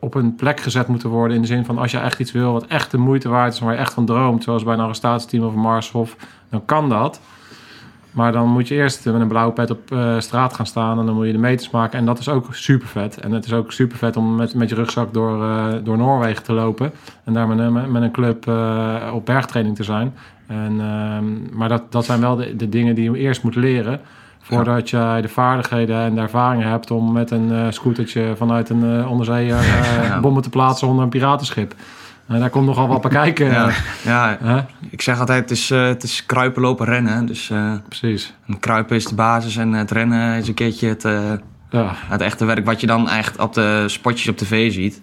op 0.00 0.14
een 0.14 0.34
plek 0.34 0.60
gezet 0.60 0.86
moeten 0.86 1.08
worden. 1.08 1.36
In 1.36 1.42
de 1.42 1.48
zin 1.48 1.64
van 1.64 1.78
als 1.78 1.90
je 1.90 1.98
echt 1.98 2.20
iets 2.20 2.32
wil 2.32 2.52
wat 2.52 2.66
echt 2.66 2.90
de 2.90 2.98
moeite 2.98 3.28
waard 3.28 3.52
is, 3.52 3.60
waar 3.60 3.72
je 3.72 3.78
echt 3.78 3.94
van 3.94 4.06
droomt, 4.06 4.42
zoals 4.42 4.64
bij 4.64 4.74
een 4.74 4.80
arrestatieteam 4.80 5.44
of 5.44 5.54
een 5.54 5.60
Marshof, 5.60 6.16
dan 6.50 6.64
kan 6.64 6.88
dat. 6.88 7.20
Maar 8.10 8.32
dan 8.32 8.48
moet 8.48 8.68
je 8.68 8.74
eerst 8.74 9.04
met 9.04 9.14
een 9.14 9.28
blauwe 9.28 9.52
pet 9.52 9.70
op 9.70 9.90
uh, 9.92 10.20
straat 10.20 10.54
gaan 10.54 10.66
staan 10.66 10.98
en 10.98 11.06
dan 11.06 11.14
moet 11.14 11.26
je 11.26 11.32
de 11.32 11.38
meters 11.38 11.70
maken. 11.70 11.98
En 11.98 12.04
dat 12.04 12.18
is 12.18 12.28
ook 12.28 12.54
super 12.54 12.88
vet. 12.88 13.20
En 13.20 13.32
het 13.32 13.44
is 13.44 13.52
ook 13.52 13.72
super 13.72 13.98
vet 13.98 14.16
om 14.16 14.36
met, 14.36 14.54
met 14.54 14.68
je 14.68 14.74
rugzak 14.74 15.14
door, 15.14 15.42
uh, 15.42 15.66
door 15.84 15.96
Noorwegen 15.96 16.42
te 16.42 16.52
lopen. 16.52 16.92
En 17.24 17.32
daar 17.32 17.48
met, 17.48 17.90
met 17.90 18.02
een 18.02 18.10
club 18.10 18.46
uh, 18.46 19.10
op 19.14 19.26
bergtraining 19.26 19.76
te 19.76 19.84
zijn. 19.84 20.14
En, 20.46 20.80
ehm, 20.80 21.56
maar 21.56 21.68
dat, 21.68 21.92
dat 21.92 22.04
zijn 22.04 22.20
wel 22.20 22.36
de, 22.36 22.56
de 22.56 22.68
dingen 22.68 22.94
die 22.94 23.10
je 23.10 23.18
eerst 23.18 23.42
moet 23.42 23.54
leren. 23.54 24.00
Voordat 24.48 24.90
jij 24.90 25.20
de 25.20 25.28
vaardigheden 25.28 26.00
en 26.00 26.14
de 26.14 26.20
ervaring 26.20 26.62
hebt 26.62 26.90
om 26.90 27.12
met 27.12 27.30
een 27.30 27.52
uh, 27.52 27.66
scootertje 27.70 28.34
vanuit 28.36 28.68
een 28.68 28.84
uh, 28.84 29.10
onderzeeër 29.10 29.58
uh, 29.58 30.20
bommen 30.24 30.42
te 30.42 30.50
plaatsen 30.50 30.88
onder 30.88 31.04
een 31.04 31.10
piratenschip. 31.10 31.74
En 32.26 32.40
daar 32.40 32.50
komt 32.50 32.66
nogal 32.66 32.88
wat 32.88 33.00
bij 33.00 33.10
kijken. 33.10 33.46
Ja, 33.46 33.70
ja. 34.04 34.66
ik 34.90 35.02
zeg 35.02 35.20
altijd, 35.20 35.40
het 35.40 35.50
is, 35.50 35.68
het 35.68 36.02
is 36.02 36.26
kruipen, 36.26 36.62
lopen, 36.62 36.86
rennen. 36.86 37.26
Dus, 37.26 37.52
Precies. 37.88 38.34
En 38.46 38.58
kruipen 38.58 38.96
is 38.96 39.06
de 39.06 39.14
basis 39.14 39.56
en 39.56 39.72
het 39.72 39.90
rennen 39.90 40.38
is 40.38 40.48
een 40.48 40.54
keertje 40.54 40.88
het, 40.88 41.02
ja. 41.70 41.92
het 41.94 42.20
echte 42.20 42.44
werk 42.44 42.64
wat 42.64 42.80
je 42.80 42.86
dan 42.86 43.08
echt 43.08 43.38
op 43.38 43.54
de 43.54 43.84
spotjes 43.86 44.28
op 44.28 44.36
tv 44.36 44.72
ziet. 44.72 45.02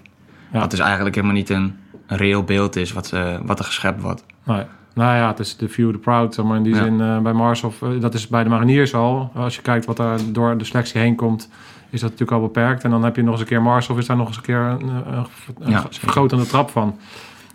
Ja. 0.52 0.60
Dat 0.60 0.74
is 0.74 0.80
eigenlijk 0.80 1.16
helemaal 1.16 1.36
niet 1.36 1.50
een, 1.50 1.76
een 2.08 2.18
reëel 2.18 2.44
beeld 2.44 2.76
is 2.76 2.94
wat, 2.94 3.14
wat 3.44 3.60
er 3.60 3.66
geschept 3.66 4.02
wordt. 4.02 4.24
Nee. 4.44 4.64
Nou 4.96 5.16
ja, 5.16 5.28
het 5.28 5.40
is 5.40 5.58
de 5.58 5.70
few 5.70 5.92
the 5.92 5.98
proud, 5.98 6.38
maar 6.38 6.58
in 6.58 6.64
die 6.64 6.76
zin 6.76 7.00
uh, 7.00 7.20
bij 7.20 7.34
Mars 7.34 7.64
of 7.64 7.82
uh, 7.82 8.02
dat 8.02 8.14
is 8.14 8.28
bij 8.28 8.44
de 8.44 8.50
mariniers 8.50 8.94
al. 8.94 9.32
Als 9.34 9.56
je 9.56 9.62
kijkt 9.62 9.86
wat 9.86 9.98
daar 9.98 10.20
door 10.32 10.58
de 10.58 10.64
selectie 10.64 11.02
heen 11.02 11.16
komt, 11.16 11.50
is 11.90 12.02
dat 12.02 12.10
natuurlijk 12.10 12.38
al 12.38 12.48
beperkt. 12.48 12.84
En 12.84 12.90
dan 12.90 13.04
heb 13.04 13.16
je 13.16 13.22
nog 13.22 13.32
eens 13.32 13.42
een 13.42 13.48
keer 13.48 13.62
Mars 13.62 13.90
of 13.90 13.98
is 13.98 14.06
daar 14.06 14.18
nog 14.18 14.28
eens 14.28 14.38
een 14.38 14.44
keer 14.44 14.60
een, 14.60 14.88
een, 14.88 15.26
een 15.60 15.72
ja, 15.72 15.86
vergrotende 15.90 16.46
trap 16.46 16.70
van. 16.70 16.98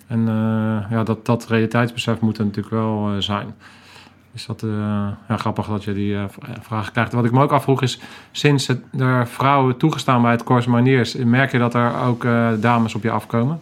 En 0.06 0.25
ja, 0.90 1.02
dat, 1.04 1.26
dat 1.26 1.47
realiteitsbesef 1.47 2.20
moet 2.20 2.38
er 2.38 2.44
natuurlijk 2.44 2.75
wel 2.75 3.14
zijn. 3.18 3.54
Is 4.32 4.47
dat 4.47 4.64
ja, 5.28 5.37
grappig 5.37 5.66
dat 5.66 5.85
je 5.85 5.92
die 5.92 6.16
vraag 6.61 6.90
krijgt. 6.90 7.12
Wat 7.12 7.25
ik 7.25 7.32
me 7.32 7.42
ook 7.42 7.52
afvroeg 7.52 7.82
is, 7.82 8.00
sinds 8.30 8.66
het, 8.66 8.80
er 8.99 9.26
vrouwen 9.26 9.76
toegestaan 9.76 10.23
bij 10.23 10.30
het 10.30 10.44
Corps 10.44 10.66
Mariniers, 10.66 11.14
merk 11.14 11.52
je 11.52 11.59
dat 11.59 11.75
er 11.75 12.00
ook 12.00 12.26
dames 12.61 12.94
op 12.94 13.02
je 13.02 13.11
afkomen? 13.11 13.61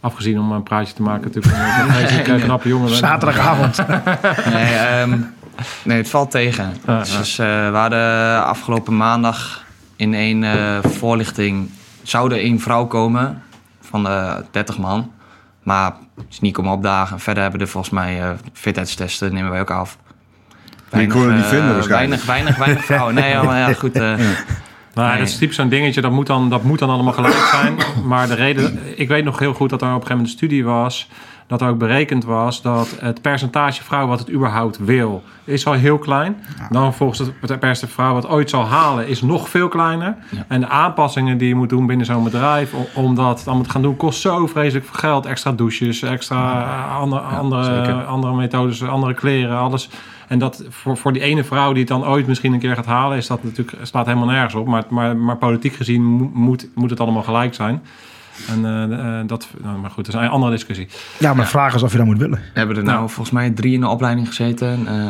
Afgezien 0.00 0.38
om 0.38 0.52
een 0.52 0.62
praatje 0.62 0.94
te 0.94 1.02
maken 1.02 1.30
natuurlijk 1.32 1.56
met 1.86 2.08
deze 2.08 2.22
knappe 2.44 2.68
jongen. 2.68 2.90
Zaterdagavond. 2.90 3.86
nee, 4.54 5.00
um, 5.00 5.34
nee, 5.82 5.96
het 5.96 6.10
valt 6.10 6.30
tegen. 6.30 6.74
dus 7.18 7.38
uh, 7.38 7.46
we 7.70 7.76
hadden 7.76 8.44
afgelopen 8.44 8.96
maandag 8.96 9.64
in 9.96 10.14
een 10.14 10.42
uh, 10.42 10.78
voorlichting... 10.82 11.70
zou 12.02 12.32
er 12.32 12.38
één 12.38 12.60
vrouw 12.60 12.86
komen 12.86 13.42
van 13.80 14.04
de 14.04 14.44
30 14.50 14.78
man. 14.78 15.12
Maar 15.62 15.92
het 16.16 16.26
is 16.30 16.40
niet 16.40 16.54
komen 16.54 16.72
opdagen. 16.72 17.20
Verder 17.20 17.42
hebben 17.42 17.60
we 17.60 17.66
er 17.66 17.72
volgens 17.72 17.94
mij 17.94 18.22
uh, 18.22 18.30
fitheidstesten, 18.52 19.34
nemen 19.34 19.50
wij 19.50 19.60
ook 19.60 19.70
af. 19.70 19.98
Weinig, 20.88 21.14
die 21.14 21.22
kon 21.22 21.34
niet 21.34 21.44
vinden 21.44 21.74
waarschijnlijk. 21.74 22.22
Weinig, 22.22 22.56
weinig, 22.56 22.56
weinig 22.56 22.84
vrouwen. 22.84 23.14
Nee, 23.14 23.42
maar 23.42 23.58
ja, 23.58 23.72
goed. 23.72 23.94
Ja. 23.94 24.16
Nou, 24.98 25.10
nee. 25.10 25.18
dat 25.18 25.28
is 25.28 25.38
typisch 25.38 25.56
zo'n 25.56 25.68
dingetje, 25.68 26.00
dat 26.00 26.10
moet, 26.10 26.26
dan, 26.26 26.50
dat 26.50 26.62
moet 26.62 26.78
dan 26.78 26.90
allemaal 26.90 27.12
gelijk 27.12 27.50
zijn. 27.60 27.76
Maar 28.04 28.26
de 28.26 28.34
reden, 28.34 28.78
ik 28.96 29.08
weet 29.08 29.24
nog 29.24 29.38
heel 29.38 29.54
goed 29.54 29.70
dat 29.70 29.82
er 29.82 29.86
op 29.86 29.94
een 29.94 30.00
gegeven 30.00 30.16
moment 30.16 30.32
een 30.32 30.38
studie 30.38 30.64
was 30.64 31.08
dat 31.48 31.60
er 31.60 31.68
ook 31.68 31.78
berekend 31.78 32.24
was 32.24 32.62
dat 32.62 32.96
het 33.00 33.22
percentage 33.22 33.84
vrouwen 33.84 34.10
wat 34.10 34.18
het 34.18 34.30
überhaupt 34.30 34.78
wil, 34.78 35.22
is 35.44 35.66
al 35.66 35.72
heel 35.72 35.98
klein. 35.98 36.36
Dan 36.70 36.94
volgens 36.94 37.18
het 37.18 37.38
percentage 37.60 37.86
vrouw 37.86 38.14
wat 38.14 38.28
ooit 38.28 38.50
zal 38.50 38.64
halen, 38.66 39.08
is 39.08 39.22
nog 39.22 39.48
veel 39.48 39.68
kleiner. 39.68 40.16
En 40.48 40.60
de 40.60 40.68
aanpassingen 40.68 41.38
die 41.38 41.48
je 41.48 41.54
moet 41.54 41.68
doen 41.68 41.86
binnen 41.86 42.06
zo'n 42.06 42.24
bedrijf, 42.24 42.72
om 42.94 43.14
dat 43.14 43.42
allemaal 43.46 43.64
te 43.64 43.70
gaan 43.70 43.82
doen, 43.82 43.96
kost 43.96 44.20
zo 44.20 44.46
vreselijk 44.46 44.86
veel 44.86 44.98
geld. 44.98 45.26
Extra 45.26 45.52
douches, 45.52 46.02
extra 46.02 46.62
andere, 46.84 47.20
andere, 47.20 47.92
andere 47.92 48.34
methodes, 48.34 48.82
andere 48.82 49.14
kleren, 49.14 49.58
alles. 49.58 49.88
En 50.28 50.38
dat 50.38 50.64
voor, 50.68 50.96
voor 50.96 51.12
die 51.12 51.22
ene 51.22 51.44
vrouw 51.44 51.70
die 51.72 51.78
het 51.78 51.88
dan 51.88 52.06
ooit 52.06 52.26
misschien 52.26 52.52
een 52.52 52.58
keer 52.58 52.74
gaat 52.74 52.86
halen, 52.86 53.16
is 53.16 53.26
dat 53.26 53.44
natuurlijk, 53.44 53.76
staat 53.82 54.06
helemaal 54.06 54.28
nergens 54.28 54.54
op. 54.54 54.66
Maar, 54.66 54.84
maar, 54.88 55.16
maar 55.16 55.36
politiek 55.36 55.74
gezien 55.74 56.02
moet, 56.32 56.68
moet 56.74 56.90
het 56.90 57.00
allemaal 57.00 57.22
gelijk 57.22 57.54
zijn. 57.54 57.82
En 58.48 58.64
uh, 58.64 59.20
dat, 59.26 59.48
nou, 59.62 59.78
maar 59.78 59.90
goed, 59.90 60.04
dat 60.04 60.14
is 60.14 60.20
een 60.20 60.28
andere 60.28 60.52
discussie. 60.52 60.88
Ja, 61.18 61.34
maar 61.34 61.44
de 61.44 61.50
vraag 61.50 61.74
is 61.74 61.82
of 61.82 61.92
je 61.92 61.98
dat 61.98 62.06
moet 62.06 62.18
willen. 62.18 62.38
We 62.38 62.58
hebben 62.58 62.76
er 62.76 62.82
nou, 62.82 62.98
volgens 62.98 63.30
mij 63.30 63.50
drie 63.50 63.74
in 63.74 63.80
de 63.80 63.88
opleiding 63.88 64.26
gezeten. 64.26 64.80
Uh, 64.82 65.06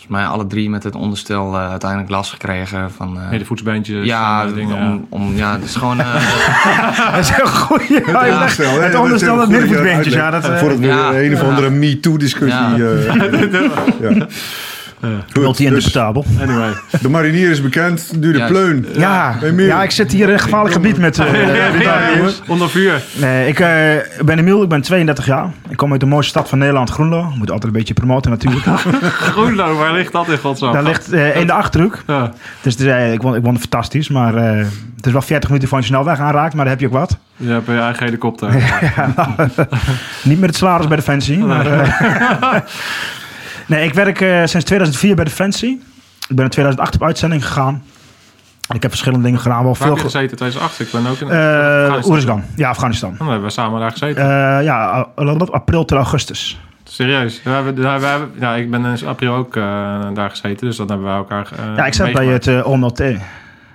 volgens 0.00 0.20
mij 0.20 0.34
alle 0.34 0.46
drie 0.46 0.70
met 0.70 0.82
het 0.82 0.94
onderstel 0.94 1.54
uh, 1.54 1.70
uiteindelijk 1.70 2.10
last 2.10 2.30
gekregen 2.30 2.90
van... 2.90 3.16
Uh, 3.16 3.28
nee, 3.28 3.38
de 3.38 3.44
voetsbeentjes 3.44 4.06
ja, 4.06 4.46
dingen. 4.46 4.76
Om, 4.76 5.06
om, 5.08 5.36
ja, 5.36 5.52
het 5.52 5.64
is 5.64 5.76
gewoon... 5.76 5.96
dat 7.12 7.18
is 7.18 7.28
een 7.28 7.46
goeie 7.46 7.94
het 7.94 8.32
onderstel. 8.32 8.80
Het 8.80 8.94
onderstel 8.94 9.36
met 9.36 9.48
middenvoetsbeentjes, 9.48 10.14
ja. 10.14 10.30
Dat, 10.30 10.58
Voor 10.58 10.70
het 10.70 10.80
ja, 10.80 11.12
een 11.12 11.34
of 11.34 11.42
andere 11.42 11.70
MeToo-discussie. 11.70 12.78
Ja. 15.02 15.40
Multi-interpretabel. 15.40 16.24
Dus, 16.28 16.48
anyway. 16.48 16.72
De 17.00 17.08
marinier 17.08 17.50
is 17.50 17.62
bekend, 17.62 18.12
nu 18.20 18.32
de 18.32 18.44
pleun. 18.44 18.86
Ja, 18.92 19.38
ja, 19.56 19.82
ik 19.82 19.90
zit 19.90 20.12
hier 20.12 20.26
in 20.26 20.32
een 20.32 20.40
gevaarlijk 20.40 20.74
gebied 20.74 20.98
met 20.98 21.18
uh, 21.20 22.26
Onder 22.46 22.70
vuur. 22.70 23.02
Nee, 23.14 23.48
ik 23.48 23.60
uh, 23.60 23.66
ben 24.24 24.38
Emiel, 24.38 24.62
ik 24.62 24.68
ben 24.68 24.82
32 24.82 25.26
jaar. 25.26 25.50
Ik 25.68 25.76
kom 25.76 25.90
uit 25.90 26.00
de 26.00 26.06
mooiste 26.06 26.30
stad 26.30 26.48
van 26.48 26.58
Nederland, 26.58 26.90
Groenlo. 26.90 27.32
Moet 27.36 27.50
altijd 27.50 27.72
een 27.72 27.78
beetje 27.78 27.94
promoten 27.94 28.30
natuurlijk. 28.30 28.64
Groenlo, 29.32 29.76
waar 29.76 29.92
ligt 29.92 30.12
dat 30.12 30.28
in 30.28 30.38
godsnaam? 30.38 30.72
Daar 30.72 30.82
ligt 30.82 31.12
uh, 31.12 31.36
in 31.36 31.46
de 31.46 31.52
Achterhoek. 31.52 32.02
Ja. 32.06 32.32
Dus, 32.60 32.76
dus 32.76 33.12
ik, 33.12 33.20
vond, 33.20 33.36
ik 33.36 33.42
vond 33.42 33.58
het 33.58 33.68
fantastisch, 33.68 34.08
maar 34.08 34.34
het 34.96 35.06
is 35.06 35.12
wel 35.12 35.22
40 35.22 35.48
minuten 35.48 35.68
van 35.68 35.78
je 35.78 35.84
snelweg 35.86 36.18
aanraakt, 36.18 36.54
maar 36.54 36.64
daar 36.64 36.72
heb 36.72 36.80
je 36.80 36.86
ook 36.86 36.92
wat. 36.92 37.18
Je 37.36 37.50
hebt 37.50 37.66
je 37.66 37.78
eigen 37.78 38.04
helikopter. 38.04 38.52
niet 40.22 40.40
met 40.40 40.48
het 40.48 40.56
salaris 40.56 40.86
bij 40.86 40.96
Defensie, 40.96 41.38
maar... 41.38 41.66
Nee, 43.70 43.84
ik 43.84 43.94
werk 43.94 44.20
uh, 44.20 44.44
sinds 44.44 44.66
2004 44.66 45.14
bij 45.14 45.24
Defensie. 45.24 45.82
Ik 46.28 46.36
ben 46.36 46.44
in 46.44 46.50
2008 46.50 46.94
op 46.94 47.02
uitzending 47.02 47.46
gegaan. 47.46 47.82
Ik 48.74 48.82
heb 48.82 48.90
verschillende 48.90 49.24
dingen 49.24 49.40
gedaan. 49.40 49.62
Wel 49.62 49.66
Waar 49.66 49.76
veel 49.76 49.86
heb 49.86 49.96
je 49.96 50.02
gezeten 50.02 50.36
2008? 50.36 50.80
Ik 50.80 50.90
ben 50.90 51.06
ook 51.06 51.20
in 51.20 51.28
uh, 52.00 52.06
Oerisgan. 52.06 52.44
Ja, 52.56 52.68
Afghanistan. 52.68 53.14
Dan 53.18 53.28
hebben 53.28 53.46
we 53.46 53.52
samen 53.52 53.80
daar 53.80 53.90
gezeten. 53.90 54.24
Uh, 54.24 54.64
ja, 54.64 55.08
april 55.50 55.84
tot 55.84 55.98
augustus. 55.98 56.60
Serieus? 56.84 57.42
We 57.42 57.50
hebben, 57.50 57.74
we 57.74 57.88
hebben, 57.88 58.30
ja, 58.40 58.54
ik 58.54 58.70
ben 58.70 58.84
in 58.84 59.06
april 59.06 59.34
ook 59.34 59.56
uh, 59.56 59.64
daar 60.14 60.30
gezeten, 60.30 60.66
dus 60.66 60.76
dan 60.76 60.88
hebben 60.88 61.06
we 61.06 61.12
elkaar. 61.12 61.48
Uh, 61.52 61.76
ja, 61.76 61.86
ik 61.86 61.94
zat 61.94 62.12
bij 62.12 62.26
het 62.26 62.46
uh, 62.46 62.66
OMLT. 62.66 63.02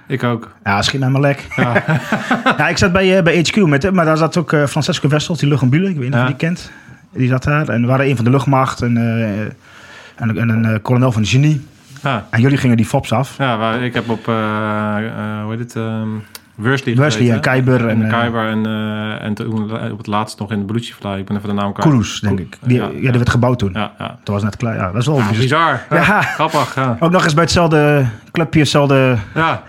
Ik 0.08 0.24
ook. 0.24 0.52
Ja, 0.64 0.82
schiet 0.82 1.00
mij 1.00 1.10
maar 1.10 1.22
lek. 1.22 1.48
Ja. 1.56 1.84
ja, 2.58 2.68
ik 2.68 2.78
zat 2.78 2.92
bij, 2.92 3.24
bij 3.24 3.38
HQ, 3.38 3.56
met, 3.56 3.92
maar 3.92 4.06
daar 4.06 4.18
zat 4.18 4.38
ook 4.38 4.56
Francesco 4.68 5.08
Wessels, 5.08 5.40
die 5.40 5.50
luchtambule. 5.50 5.90
Ik 5.90 5.98
weet 5.98 6.04
niet 6.04 6.14
ja. 6.14 6.22
of 6.22 6.28
je 6.28 6.36
die 6.38 6.48
kent. 6.48 6.72
Die 7.12 7.28
zat 7.28 7.44
daar. 7.44 7.70
En 7.70 7.82
we 7.82 7.88
waren 7.88 8.10
een 8.10 8.16
van 8.16 8.26
de 8.26 8.32
luchtmacht. 8.32 8.82
En 8.82 8.98
en, 10.16 10.38
en 10.38 10.50
een 10.50 10.66
uh, 10.66 10.76
kolonel 10.82 11.12
van 11.12 11.22
de 11.22 11.28
genie. 11.28 11.66
En 12.30 12.42
jullie 12.42 12.58
gingen 12.58 12.78
die 12.78 12.86
fops 12.86 13.12
af. 13.12 13.38
Ja, 13.38 13.58
waar, 13.58 13.84
ik 13.84 13.94
heb 13.94 14.10
op, 14.10 14.28
uh, 14.28 14.36
uh, 14.36 15.44
hoe 15.44 15.52
heet 15.52 15.60
het, 15.60 15.76
um, 15.76 16.24
Worsley 16.56 16.96
Worsley 16.96 17.32
en 17.32 17.40
Keiber. 17.40 17.88
En, 17.88 18.04
en 18.04 18.10
Keiber 18.10 18.48
en, 18.48 18.66
en 19.22 19.34
toen 19.34 19.72
op 19.92 19.98
het 19.98 20.08
laatst 20.08 20.40
nog 20.40 20.52
in 20.52 20.60
de 20.60 20.66
Belucci 20.66 20.94
Fly. 20.94 21.20
Ik 21.20 21.26
ben 21.26 21.38
even 21.38 21.50
de 21.50 21.56
naam 21.56 21.74
kwijt. 21.74 21.90
Kourous, 21.90 22.20
denk 22.20 22.40
ik. 22.40 22.58
Die, 22.62 22.78
ja, 22.78 22.86
ja, 22.86 23.00
die 23.00 23.12
werd 23.12 23.30
gebouwd 23.30 23.60
toen. 23.60 23.72
Ja, 23.74 23.92
ja. 24.00 24.18
Toen 24.24 24.34
was 24.34 24.44
net 24.44 24.58
klaar. 24.58 24.76
Ja, 24.76 24.92
dat 24.92 25.02
is 25.02 25.08
wel 25.08 25.18
ja, 25.18 25.30
bizar. 25.30 25.86
Ja. 25.90 26.22
Grappig. 26.22 26.76
Ja. 26.76 26.98
Ook 27.00 27.12
nog 27.12 27.24
eens 27.24 27.34
bij 27.34 27.44
hetzelfde 27.44 28.06
clubje, 28.32 28.60
hetzelfde... 28.60 29.18
Ja. 29.36 29.64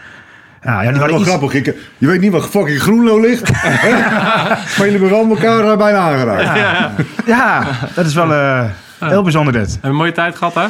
Ja, 0.63 0.83
ja, 0.83 0.91
die 0.91 1.01
wel 1.01 1.21
iets... 1.21 1.29
grappig. 1.29 1.55
Ik, 1.55 1.75
je 1.99 2.07
weet 2.07 2.21
niet 2.21 2.33
wat 2.33 2.47
fucking 2.47 2.81
Groenlo 2.81 3.21
ligt. 3.21 3.53
maar 3.63 4.73
jullie 4.77 4.93
hebben 4.93 5.11
wel 5.11 5.29
elkaar 5.29 5.77
bijna 5.77 5.99
aangeraakt. 5.99 6.43
Ja, 6.43 6.91
ja. 7.27 7.65
dat 7.95 8.07
is 8.07 8.15
wel... 8.15 8.31
Uh, 8.33 8.65
Heel 8.99 9.23
bijzonder 9.23 9.53
dit. 9.53 9.73
Heb 9.73 9.83
je 9.83 9.89
een 9.89 9.95
mooie 9.95 10.13
tijd 10.13 10.37
gehad, 10.37 10.55
hè? 10.55 10.67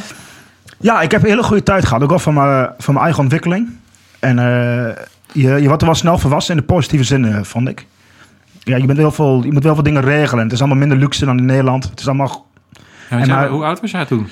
Ja, 0.79 1.01
ik 1.01 1.11
heb 1.11 1.23
een 1.23 1.29
hele 1.29 1.43
goede 1.43 1.63
tijd 1.63 1.85
gehad. 1.85 2.03
Ook 2.03 2.09
wel 2.09 2.19
van 2.19 2.35
mijn, 2.35 2.71
van 2.79 2.95
mijn 2.95 3.05
eigen 3.05 3.23
ontwikkeling. 3.23 3.71
En 4.19 4.39
uh, 4.39 4.45
je, 5.33 5.61
je 5.61 5.67
wordt 5.67 5.81
er 5.81 5.89
wel 5.89 5.97
snel 5.97 6.19
volwassen 6.19 6.55
in 6.55 6.61
de 6.61 6.67
positieve 6.67 7.05
zin, 7.05 7.25
uh, 7.25 7.39
vond 7.43 7.69
ik. 7.69 7.87
Ja, 8.63 8.77
je, 8.77 8.87
bent 8.87 8.99
heel 8.99 9.11
veel, 9.11 9.45
je 9.45 9.53
moet 9.53 9.63
wel 9.63 9.75
veel 9.75 9.83
dingen 9.83 10.03
regelen. 10.03 10.45
Het 10.45 10.53
is 10.53 10.59
allemaal 10.59 10.79
minder 10.79 10.99
luxe 10.99 11.25
dan 11.25 11.39
in 11.39 11.45
Nederland. 11.45 11.85
Het 11.85 12.01
is 12.01 12.07
allemaal... 12.07 12.47
Ja, 13.11 13.19
en, 13.19 13.49
hoe 13.49 13.65
oud 13.65 13.81
was 13.81 13.91
jij 13.91 14.05
toen? 14.05 14.29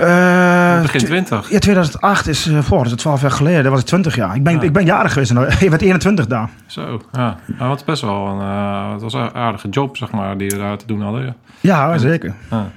Uh, 0.00 0.80
begin 0.82 1.04
20. 1.04 1.50
Ja, 1.50 1.58
2008 1.58 2.26
is, 2.26 2.46
uh, 2.46 2.58
voor, 2.58 2.82
dat 2.82 2.92
is 2.92 2.92
12 2.92 3.20
jaar 3.20 3.30
geleden. 3.30 3.62
Dat 3.62 3.72
was 3.72 3.80
ik 3.80 3.86
20 3.86 4.16
jaar. 4.16 4.34
Ik 4.34 4.42
ben, 4.42 4.52
ja. 4.52 4.60
ik 4.60 4.72
ben 4.72 4.84
jarig 4.84 5.12
geweest. 5.12 5.30
Je 5.60 5.70
werd 5.70 5.82
21 5.82 6.26
daar. 6.26 6.48
Zo, 6.66 7.00
ja. 7.12 7.36
Dat 7.46 7.68
was 7.68 7.84
best 7.84 8.02
wel 8.02 8.26
een, 8.26 8.40
uh, 8.40 8.92
het 8.92 9.02
was 9.02 9.12
een 9.12 9.34
aardige 9.34 9.68
job, 9.68 9.96
zeg 9.96 10.10
maar, 10.10 10.38
die 10.38 10.50
we 10.50 10.56
daar 10.56 10.76
te 10.76 10.86
doen 10.86 11.02
hadden. 11.02 11.22
Ja, 11.24 11.34
ja 11.60 11.98
zeker. 11.98 12.34
Ja. 12.50 12.70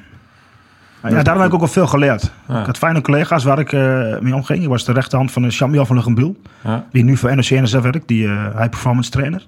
Ja, 1.03 1.24
daarom 1.24 1.38
heb 1.38 1.48
ik 1.48 1.53
ook 1.53 1.60
wel 1.60 1.70
veel 1.70 1.88
geleerd. 1.88 2.31
Ja. 2.48 2.60
Ik 2.60 2.65
had 2.65 2.77
fijne 2.77 3.01
collega's 3.01 3.43
waar 3.43 3.60
ik 3.60 3.72
uh, 3.72 4.20
mee 4.20 4.36
omging. 4.36 4.63
Ik 4.63 4.70
was 4.70 4.86
de 4.86 4.91
rechterhand 4.91 5.31
van 5.31 5.51
Champion 5.51 5.86
van 5.86 5.96
Lugenbuul. 5.96 6.36
Ja. 6.63 6.86
Die 6.91 7.03
nu 7.03 7.17
voor 7.17 7.36
NOC-NSF 7.36 7.81
werkt, 7.81 8.08
die 8.08 8.24
uh, 8.24 8.55
high 8.55 8.70
performance 8.70 9.10
trainer. 9.10 9.46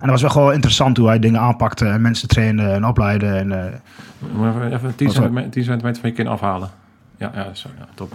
En 0.00 0.06
dat 0.06 0.10
was 0.10 0.20
wel 0.20 0.30
gewoon 0.30 0.52
interessant 0.52 0.96
hoe 0.96 1.06
hij 1.06 1.18
dingen 1.18 1.40
aanpakte. 1.40 1.86
En 1.86 2.00
mensen 2.00 2.28
trainen 2.28 2.74
en 2.74 2.86
opleiden. 2.86 3.36
En, 3.36 3.50
uh, 3.50 4.72
even 4.72 4.94
10 4.96 5.10
centimeter, 5.10 5.64
centimeter 5.64 6.00
van 6.00 6.10
je 6.10 6.16
kin 6.16 6.26
afhalen. 6.26 6.70
Ja, 7.20 7.30
ja, 7.34 7.54
zo, 7.54 7.68
ja 7.78 7.86
top. 7.94 8.12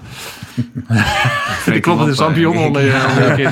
ik 1.76 1.82
klopt 1.82 2.00
met 2.00 2.08
de 2.08 2.24
champion 2.24 2.58
onder 2.58 2.82
je, 2.82 3.50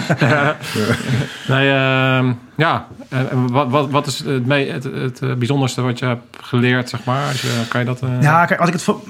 nee, 1.54 1.68
uh, 1.68 2.32
ja. 2.56 2.88
wat, 3.32 3.70
wat, 3.70 3.90
wat 3.90 4.08
is 4.08 4.20
het, 4.20 4.46
mee, 4.46 4.72
het, 4.72 4.84
het, 4.84 5.40
bijzonderste 5.40 5.82
wat 5.82 6.00
je 6.00 6.06
hebt 6.06 6.38
geleerd, 6.42 6.90
zeg 6.90 7.04
maar? 7.04 7.28
Als 7.28 7.42
je, 7.42 7.64
kan 7.70 7.80
je 7.80 7.86
dat... 7.86 8.02
Uh... 8.04 8.22
Ja, 8.22 8.46
kijk, 8.46 8.60
als 8.60 8.68
ik 8.68 8.74
het... 8.74 8.84
Voor, 8.84 9.02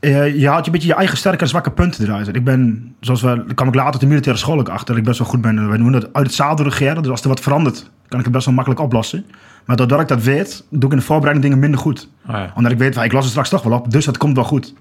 uh, 0.00 0.40
je 0.40 0.48
haalt 0.48 0.60
je 0.60 0.66
een 0.66 0.72
beetje 0.72 0.88
je 0.88 0.94
eigen 0.94 1.16
sterke 1.16 1.42
en 1.42 1.48
zwakke 1.48 1.70
punten 1.70 2.04
eruit. 2.04 2.36
Ik 2.36 2.44
ben, 2.44 2.94
zoals 3.00 3.22
we, 3.22 3.44
kwam 3.54 3.68
ik 3.68 3.74
later 3.74 3.94
op 3.94 4.00
de 4.00 4.06
militaire 4.06 4.40
school 4.40 4.58
ook 4.58 4.68
achter, 4.68 4.86
dat 4.86 4.96
ik 4.96 5.04
best 5.04 5.18
wel 5.18 5.28
goed 5.28 5.40
ben. 5.40 5.68
Wij 5.68 5.78
noemen 5.78 6.00
dat 6.00 6.12
uit 6.12 6.26
het 6.26 6.34
zadel 6.34 6.64
regeren. 6.64 7.02
Dus 7.02 7.10
als 7.10 7.22
er 7.22 7.28
wat 7.28 7.40
verandert, 7.40 7.90
kan 8.08 8.18
ik 8.18 8.24
het 8.24 8.34
best 8.34 8.46
wel 8.46 8.54
makkelijk 8.54 8.82
oplossen. 8.82 9.26
Maar 9.64 9.76
doordat 9.76 10.00
ik 10.00 10.08
dat 10.08 10.22
weet, 10.22 10.64
doe 10.70 10.84
ik 10.84 10.90
in 10.90 10.98
de 10.98 11.04
voorbereiding 11.04 11.44
dingen 11.44 11.60
minder 11.60 11.80
goed. 11.80 12.08
Oh 12.28 12.32
ja. 12.32 12.52
Omdat 12.54 12.72
ik 12.72 12.78
weet, 12.78 12.96
ik 12.96 13.12
las 13.12 13.22
het 13.22 13.30
straks 13.30 13.48
toch 13.48 13.62
wel 13.62 13.78
op, 13.78 13.90
dus 13.90 14.04
dat 14.04 14.16
komt 14.16 14.34
wel 14.34 14.44
goed. 14.44 14.74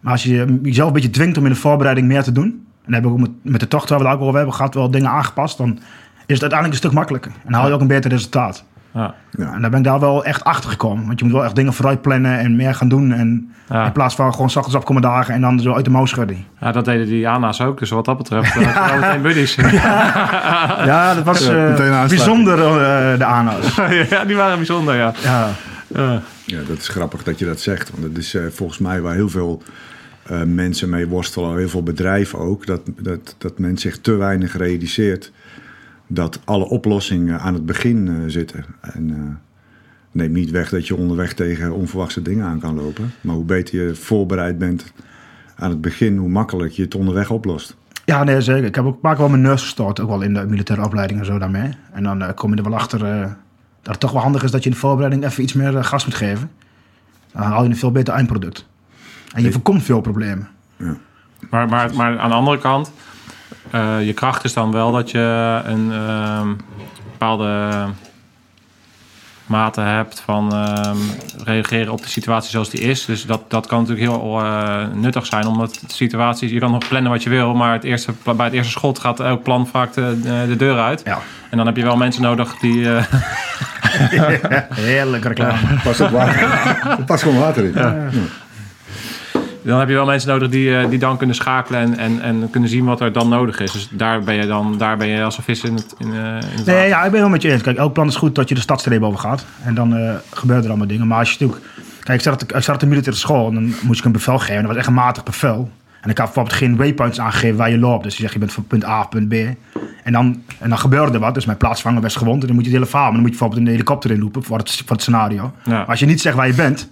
Maar 0.00 0.12
als 0.12 0.22
je 0.22 0.58
jezelf 0.62 0.88
een 0.88 0.94
beetje 0.94 1.10
dwingt 1.10 1.38
om 1.38 1.44
in 1.44 1.52
de 1.52 1.58
voorbereiding 1.58 2.06
meer 2.06 2.22
te 2.22 2.32
doen, 2.32 2.66
en 2.86 2.92
hebben 2.92 3.10
we 3.10 3.16
ook 3.16 3.22
met, 3.22 3.52
met 3.52 3.60
de 3.60 3.68
tocht 3.68 3.88
waar 3.88 3.98
we 3.98 4.04
het 4.04 4.14
ook 4.14 4.20
over 4.20 4.36
hebben 4.36 4.54
gehad, 4.54 4.74
wel 4.74 4.90
dingen 4.90 5.10
aangepast, 5.10 5.58
dan 5.58 5.78
is 6.26 6.40
het 6.40 6.40
uiteindelijk 6.40 6.70
een 6.70 6.88
stuk 6.88 6.92
makkelijker. 6.92 7.30
En 7.30 7.52
dan 7.52 7.60
haal 7.60 7.68
je 7.68 7.74
ook 7.74 7.80
een 7.80 7.86
beter 7.86 8.10
resultaat. 8.10 8.64
Ja. 8.94 9.14
ja. 9.30 9.52
en 9.54 9.60
daar 9.60 9.70
ben 9.70 9.78
ik 9.78 9.84
daar 9.84 10.00
wel 10.00 10.24
echt 10.24 10.44
achter 10.44 10.70
gekomen. 10.70 11.06
Want 11.06 11.18
je 11.18 11.24
moet 11.24 11.34
wel 11.34 11.44
echt 11.44 11.54
dingen 11.54 11.72
vooruit 11.72 12.02
plannen 12.02 12.38
en 12.38 12.56
meer 12.56 12.74
gaan 12.74 12.88
doen. 12.88 13.12
En 13.12 13.52
in 13.68 13.92
plaats 13.92 14.14
van 14.14 14.32
gewoon 14.32 14.50
s 14.50 14.56
ochtends 14.56 14.76
opkomen 14.76 15.02
dagen 15.02 15.34
en 15.34 15.40
dan 15.40 15.60
zo 15.60 15.74
uit 15.74 15.84
de 15.84 15.90
mouw 15.90 16.06
schudden. 16.06 16.44
Ja, 16.60 16.72
dat 16.72 16.84
deden 16.84 17.06
die 17.06 17.28
Ana's 17.28 17.60
ook. 17.60 17.78
Dus 17.78 17.90
wat 17.90 18.04
dat 18.04 18.16
betreft, 18.16 18.56
uh, 18.56 18.62
ja. 18.62 18.94
meteen 19.00 19.22
buddies. 19.22 19.54
ja. 19.54 20.84
ja, 20.84 21.14
dat 21.14 21.24
was 21.24 21.50
uh, 21.50 22.06
bijzonder, 22.06 22.58
uh, 22.58 23.18
de 23.18 23.24
Ana's. 23.24 23.76
ja, 24.10 24.24
die 24.24 24.36
waren 24.36 24.56
bijzonder, 24.56 24.96
ja. 24.96 25.12
ja. 25.22 26.20
Ja, 26.48 26.62
dat 26.62 26.78
is 26.78 26.88
grappig 26.88 27.22
dat 27.22 27.38
je 27.38 27.44
dat 27.44 27.60
zegt. 27.60 27.90
Want 27.90 28.02
dat 28.02 28.16
is 28.16 28.36
volgens 28.50 28.78
mij 28.78 29.00
waar 29.00 29.14
heel 29.14 29.28
veel 29.28 29.62
mensen 30.46 30.88
mee 30.88 31.06
worstelen. 31.06 31.56
Heel 31.56 31.68
veel 31.68 31.82
bedrijven 31.82 32.38
ook. 32.38 32.66
Dat, 32.66 32.80
dat, 33.00 33.34
dat 33.38 33.58
men 33.58 33.78
zich 33.78 33.98
te 33.98 34.12
weinig 34.12 34.56
realiseert 34.56 35.32
dat 36.06 36.40
alle 36.44 36.68
oplossingen 36.68 37.40
aan 37.40 37.54
het 37.54 37.66
begin 37.66 38.06
uh, 38.06 38.16
zitten. 38.26 38.64
En 38.80 39.38
neem 40.12 40.32
niet 40.32 40.50
weg 40.50 40.68
dat 40.68 40.86
je 40.86 40.96
onderweg 40.96 41.34
tegen 41.34 41.72
onverwachte 41.72 42.22
dingen 42.22 42.46
aan 42.46 42.60
kan 42.60 42.74
lopen. 42.74 43.12
Maar 43.20 43.34
hoe 43.34 43.44
beter 43.44 43.84
je 43.84 43.94
voorbereid 43.94 44.58
bent 44.58 44.92
aan 45.56 45.70
het 45.70 45.80
begin, 45.80 46.16
hoe 46.16 46.28
makkelijk 46.28 46.72
je 46.72 46.82
het 46.82 46.94
onderweg 46.94 47.30
oplost. 47.30 47.76
Ja, 48.04 48.24
nee, 48.24 48.40
zeker. 48.40 48.64
Ik 48.64 48.74
heb 48.74 48.84
ook 48.84 48.98
vaak 49.02 49.18
wel 49.18 49.28
mijn 49.28 49.42
nurse 49.42 49.64
gestart, 49.64 50.00
ook 50.00 50.08
wel 50.08 50.22
in 50.22 50.34
de 50.34 50.46
militaire 50.46 50.84
opleiding 50.84 51.20
en 51.20 51.26
zo 51.26 51.38
daarmee. 51.38 51.70
En 51.92 52.02
dan 52.02 52.34
kom 52.34 52.50
je 52.50 52.56
er 52.56 52.62
wel 52.70 52.78
achter 52.78 53.36
dat 53.88 53.96
het 53.96 54.00
toch 54.00 54.12
wel 54.12 54.22
handig 54.22 54.42
is 54.42 54.50
dat 54.50 54.62
je 54.62 54.68
in 54.68 54.74
de 54.74 54.80
voorbereiding 54.80 55.24
even 55.24 55.42
iets 55.42 55.52
meer 55.52 55.84
gas 55.84 56.04
moet 56.04 56.14
geven. 56.14 56.50
Dan 57.32 57.42
haal 57.42 57.62
je 57.62 57.68
een 57.68 57.76
veel 57.76 57.92
beter 57.92 58.14
eindproduct. 58.14 58.66
En 59.32 59.42
je 59.42 59.52
voorkomt 59.52 59.82
veel 59.82 60.00
problemen. 60.00 60.48
Ja. 60.76 60.96
Maar, 61.50 61.68
maar, 61.68 61.94
maar 61.94 62.18
aan 62.18 62.28
de 62.28 62.34
andere 62.34 62.58
kant, 62.58 62.92
uh, 63.74 64.06
je 64.06 64.12
kracht 64.12 64.44
is 64.44 64.52
dan 64.52 64.72
wel 64.72 64.92
dat 64.92 65.10
je 65.10 65.60
een 65.64 65.86
uh, 65.86 66.48
bepaalde 67.10 67.84
mate 69.48 69.80
hebt 69.80 70.22
van 70.24 70.52
ehm, 70.52 70.96
reageren 71.44 71.92
op 71.92 72.02
de 72.02 72.08
situatie 72.08 72.50
zoals 72.50 72.70
die 72.70 72.80
is. 72.80 73.04
Dus 73.04 73.26
dat, 73.26 73.42
dat 73.48 73.66
kan 73.66 73.80
natuurlijk 73.80 74.08
heel 74.08 74.40
uh, 74.40 74.86
nuttig 74.94 75.26
zijn, 75.26 75.46
omdat 75.46 75.74
de 75.86 75.94
situatie, 75.94 76.52
je 76.52 76.60
kan 76.60 76.70
nog 76.70 76.88
plannen 76.88 77.10
wat 77.10 77.22
je 77.22 77.30
wil, 77.30 77.54
maar 77.54 77.72
het 77.72 77.84
eerste, 77.84 78.12
bij 78.36 78.44
het 78.44 78.54
eerste 78.54 78.72
schot 78.72 78.98
gaat 78.98 79.20
elk 79.20 79.42
plan 79.42 79.66
vaak 79.66 79.92
de, 79.92 80.20
de 80.48 80.56
deur 80.56 80.78
uit. 80.78 81.02
Ja. 81.04 81.18
En 81.50 81.56
dan 81.56 81.66
heb 81.66 81.76
je 81.76 81.82
wel 81.82 81.96
mensen 81.96 82.22
nodig 82.22 82.58
die. 82.58 82.86
Uh... 84.12 84.34
Heerlijk 84.70 85.24
reclame. 85.24 85.58
Pas 85.82 86.00
op 86.00 86.10
water. 86.10 86.48
Pas 87.06 87.22
gewoon 87.22 87.38
water 87.38 87.64
in. 87.64 87.72
Ja 87.74 88.08
dan 89.62 89.78
heb 89.78 89.88
je 89.88 89.94
wel 89.94 90.06
mensen 90.06 90.28
nodig 90.28 90.48
die, 90.48 90.76
eh, 90.76 90.88
die 90.88 90.98
dan 90.98 91.16
kunnen 91.16 91.36
schakelen 91.36 91.80
en, 91.80 91.98
en, 91.98 92.22
en 92.22 92.50
kunnen 92.50 92.70
zien 92.70 92.84
wat 92.84 93.00
er 93.00 93.12
dan 93.12 93.28
nodig 93.28 93.60
is. 93.60 93.72
Dus 93.72 93.88
daar 93.90 94.22
ben 94.22 94.34
je 94.34 94.46
dan 94.46 94.78
daar 94.78 94.96
ben 94.96 95.08
je 95.08 95.22
als 95.22 95.36
een 95.36 95.42
vis 95.42 95.62
in 95.62 95.74
het, 95.74 95.94
in, 95.98 96.08
uh, 96.08 96.14
in 96.14 96.56
het 96.56 96.66
Nee, 96.66 96.88
ja, 96.88 97.04
ik 97.04 97.10
ben 97.10 97.20
wel 97.20 97.28
met 97.28 97.42
je 97.42 97.52
eens. 97.52 97.62
Kijk, 97.62 97.76
elk 97.76 97.92
plan 97.92 98.06
is 98.08 98.16
goed 98.16 98.34
dat 98.34 98.48
je 98.48 98.54
de 98.54 98.60
stadstreep 98.60 99.02
over 99.02 99.18
gaat. 99.18 99.44
En 99.64 99.74
dan 99.74 99.96
uh, 99.96 100.14
gebeuren 100.30 100.64
er 100.64 100.70
allemaal 100.70 100.88
dingen. 100.88 101.06
Maar 101.06 101.18
als 101.18 101.32
je 101.32 101.36
natuurlijk... 101.40 101.70
Kijk, 102.02 102.18
ik 102.18 102.24
zat, 102.24 102.42
ik 102.42 102.62
zat 102.62 102.74
op 102.74 102.80
de 102.80 102.86
militaire 102.86 103.20
school 103.20 103.48
en 103.48 103.54
dan 103.54 103.74
moest 103.82 103.98
ik 103.98 104.04
een 104.04 104.12
bevel 104.12 104.38
geven. 104.38 104.56
Dat 104.56 104.66
was 104.66 104.76
echt 104.76 104.86
een 104.86 104.94
matig 104.94 105.22
bevel. 105.22 105.70
En 106.00 106.10
ik 106.10 106.18
had 106.18 106.26
bijvoorbeeld 106.26 106.56
geen 106.56 106.76
waypoints 106.76 107.20
aangegeven 107.20 107.56
waar 107.56 107.70
je 107.70 107.78
loopt. 107.78 108.02
Dus 108.02 108.14
je 108.14 108.20
zegt 108.20 108.32
je 108.32 108.38
bent 108.38 108.52
van 108.52 108.66
punt 108.66 108.84
A, 108.84 109.04
punt 109.04 109.28
B. 109.28 109.34
En 110.04 110.12
dan, 110.12 110.42
en 110.58 110.68
dan 110.68 110.78
gebeurde 110.78 111.12
er 111.12 111.20
wat. 111.20 111.34
Dus 111.34 111.44
mijn 111.44 111.58
plaatsvanger 111.58 112.02
was 112.02 112.16
gewond. 112.16 112.40
En 112.40 112.46
dan 112.46 112.56
moet 112.56 112.64
je 112.64 112.70
het 112.70 112.78
hele 112.78 112.90
verhaal. 112.90 113.06
Maar 113.06 113.20
dan 113.20 113.22
moet 113.22 113.32
je 113.32 113.38
bijvoorbeeld 113.38 113.66
een 113.68 113.72
helikopter 113.74 114.10
inroepen 114.10 114.42
voor 114.42 114.58
het, 114.58 114.70
voor 114.70 114.90
het 114.90 115.00
scenario. 115.00 115.52
Maar 115.64 115.86
als 115.86 116.00
je 116.00 116.06
niet 116.06 116.20
zegt 116.20 116.36
waar 116.36 116.46
je 116.46 116.54
bent 116.54 116.88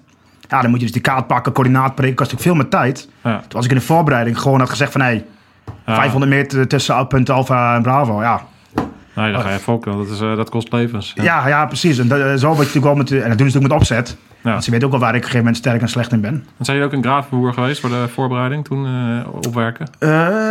ja, 0.49 0.61
dan 0.61 0.71
moet 0.71 0.79
je 0.79 0.85
dus 0.85 0.95
die 0.95 1.03
kaart 1.03 1.26
pakken, 1.26 1.53
coördinaat 1.53 1.95
prikken. 1.95 2.17
Kost 2.17 2.33
ook 2.35 2.41
veel 2.41 2.55
meer 2.55 2.69
tijd. 2.69 3.09
Ja. 3.23 3.38
Toen 3.38 3.49
was 3.49 3.65
ik 3.65 3.71
in 3.71 3.76
de 3.76 3.83
voorbereiding 3.83 4.38
gewoon 4.38 4.61
had 4.61 4.71
gezegd 4.71 4.93
van... 4.93 5.00
Hé, 5.00 5.07
hey, 5.07 5.25
500 5.87 6.33
meter 6.33 6.69
tussen 6.69 7.07
punt 7.07 7.31
Alpha 7.31 7.75
en 7.75 7.83
Bravo, 7.83 8.23
ja. 8.23 8.43
Nee, 9.15 9.33
dan 9.33 9.43
ga 9.43 9.50
je 9.50 9.59
fokken. 9.59 9.97
Dat, 9.97 10.09
is, 10.09 10.21
uh, 10.21 10.37
dat 10.37 10.50
kost 10.50 10.73
levens. 10.73 11.12
Ja, 11.15 11.23
ja, 11.23 11.49
ja 11.49 11.67
precies. 11.67 11.99
En 11.99 12.09
dat, 12.09 12.41
zo 12.41 12.47
word 12.47 12.59
je 12.59 12.65
natuurlijk 12.65 12.85
wel 12.85 12.95
met... 12.95 13.11
En 13.11 13.29
dat 13.29 13.38
doen 13.38 13.50
ze 13.50 13.59
natuurlijk 13.59 13.73
met 13.73 13.73
opzet. 13.73 14.17
Ja. 14.43 14.50
Want 14.50 14.65
ze 14.65 14.71
weten 14.71 14.87
ook 14.87 14.93
wel 14.93 15.00
waar 15.03 15.15
ik 15.15 15.17
op 15.17 15.23
een 15.23 15.31
gegeven 15.31 15.47
moment 15.47 15.65
sterk 15.65 15.81
en 15.81 15.88
slecht 15.88 16.12
in 16.12 16.21
ben. 16.21 16.35
En 16.59 16.65
zijn 16.65 16.76
jullie 16.76 16.93
ook 16.93 16.99
in 16.99 17.11
Gravenvoer 17.11 17.53
geweest 17.53 17.81
voor 17.81 17.91
de 17.91 18.09
voorbereiding 18.09 18.65
toen 18.65 18.87
uh, 18.87 19.26
opwerken? 19.47 19.88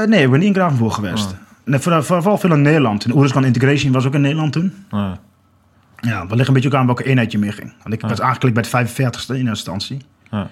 Nee, 0.09 0.23
ik 0.23 0.29
ben 0.29 0.39
niet 0.39 0.47
in 0.47 0.53
Gravenvoer 0.53 0.91
geweest. 0.91 1.31
Oh. 1.31 1.37
Nee, 1.65 1.79
vooral, 1.79 2.03
vooral 2.03 2.37
veel 2.37 2.53
in 2.53 2.61
Nederland. 2.61 3.05
En 3.05 3.15
Oeriskan 3.15 3.45
Integration 3.45 3.91
was 3.91 4.05
ook 4.05 4.13
in 4.13 4.21
Nederland 4.21 4.51
toen. 4.51 4.73
Oh. 4.91 5.11
Ja, 6.05 6.27
we 6.27 6.35
liggen 6.35 6.47
een 6.47 6.53
beetje 6.53 6.67
ook 6.67 6.75
aan 6.75 6.85
welke 6.85 7.03
eenheid 7.03 7.31
je 7.31 7.37
meer 7.37 7.53
ging. 7.53 7.73
Want 7.83 7.93
ik 7.93 8.01
was 8.01 8.19
eigenlijk 8.19 8.53
bij 8.53 8.63
de 8.63 8.89
45ste 8.89 9.35
in 9.35 9.47
instantie. 9.47 10.01
Ja. 10.31 10.49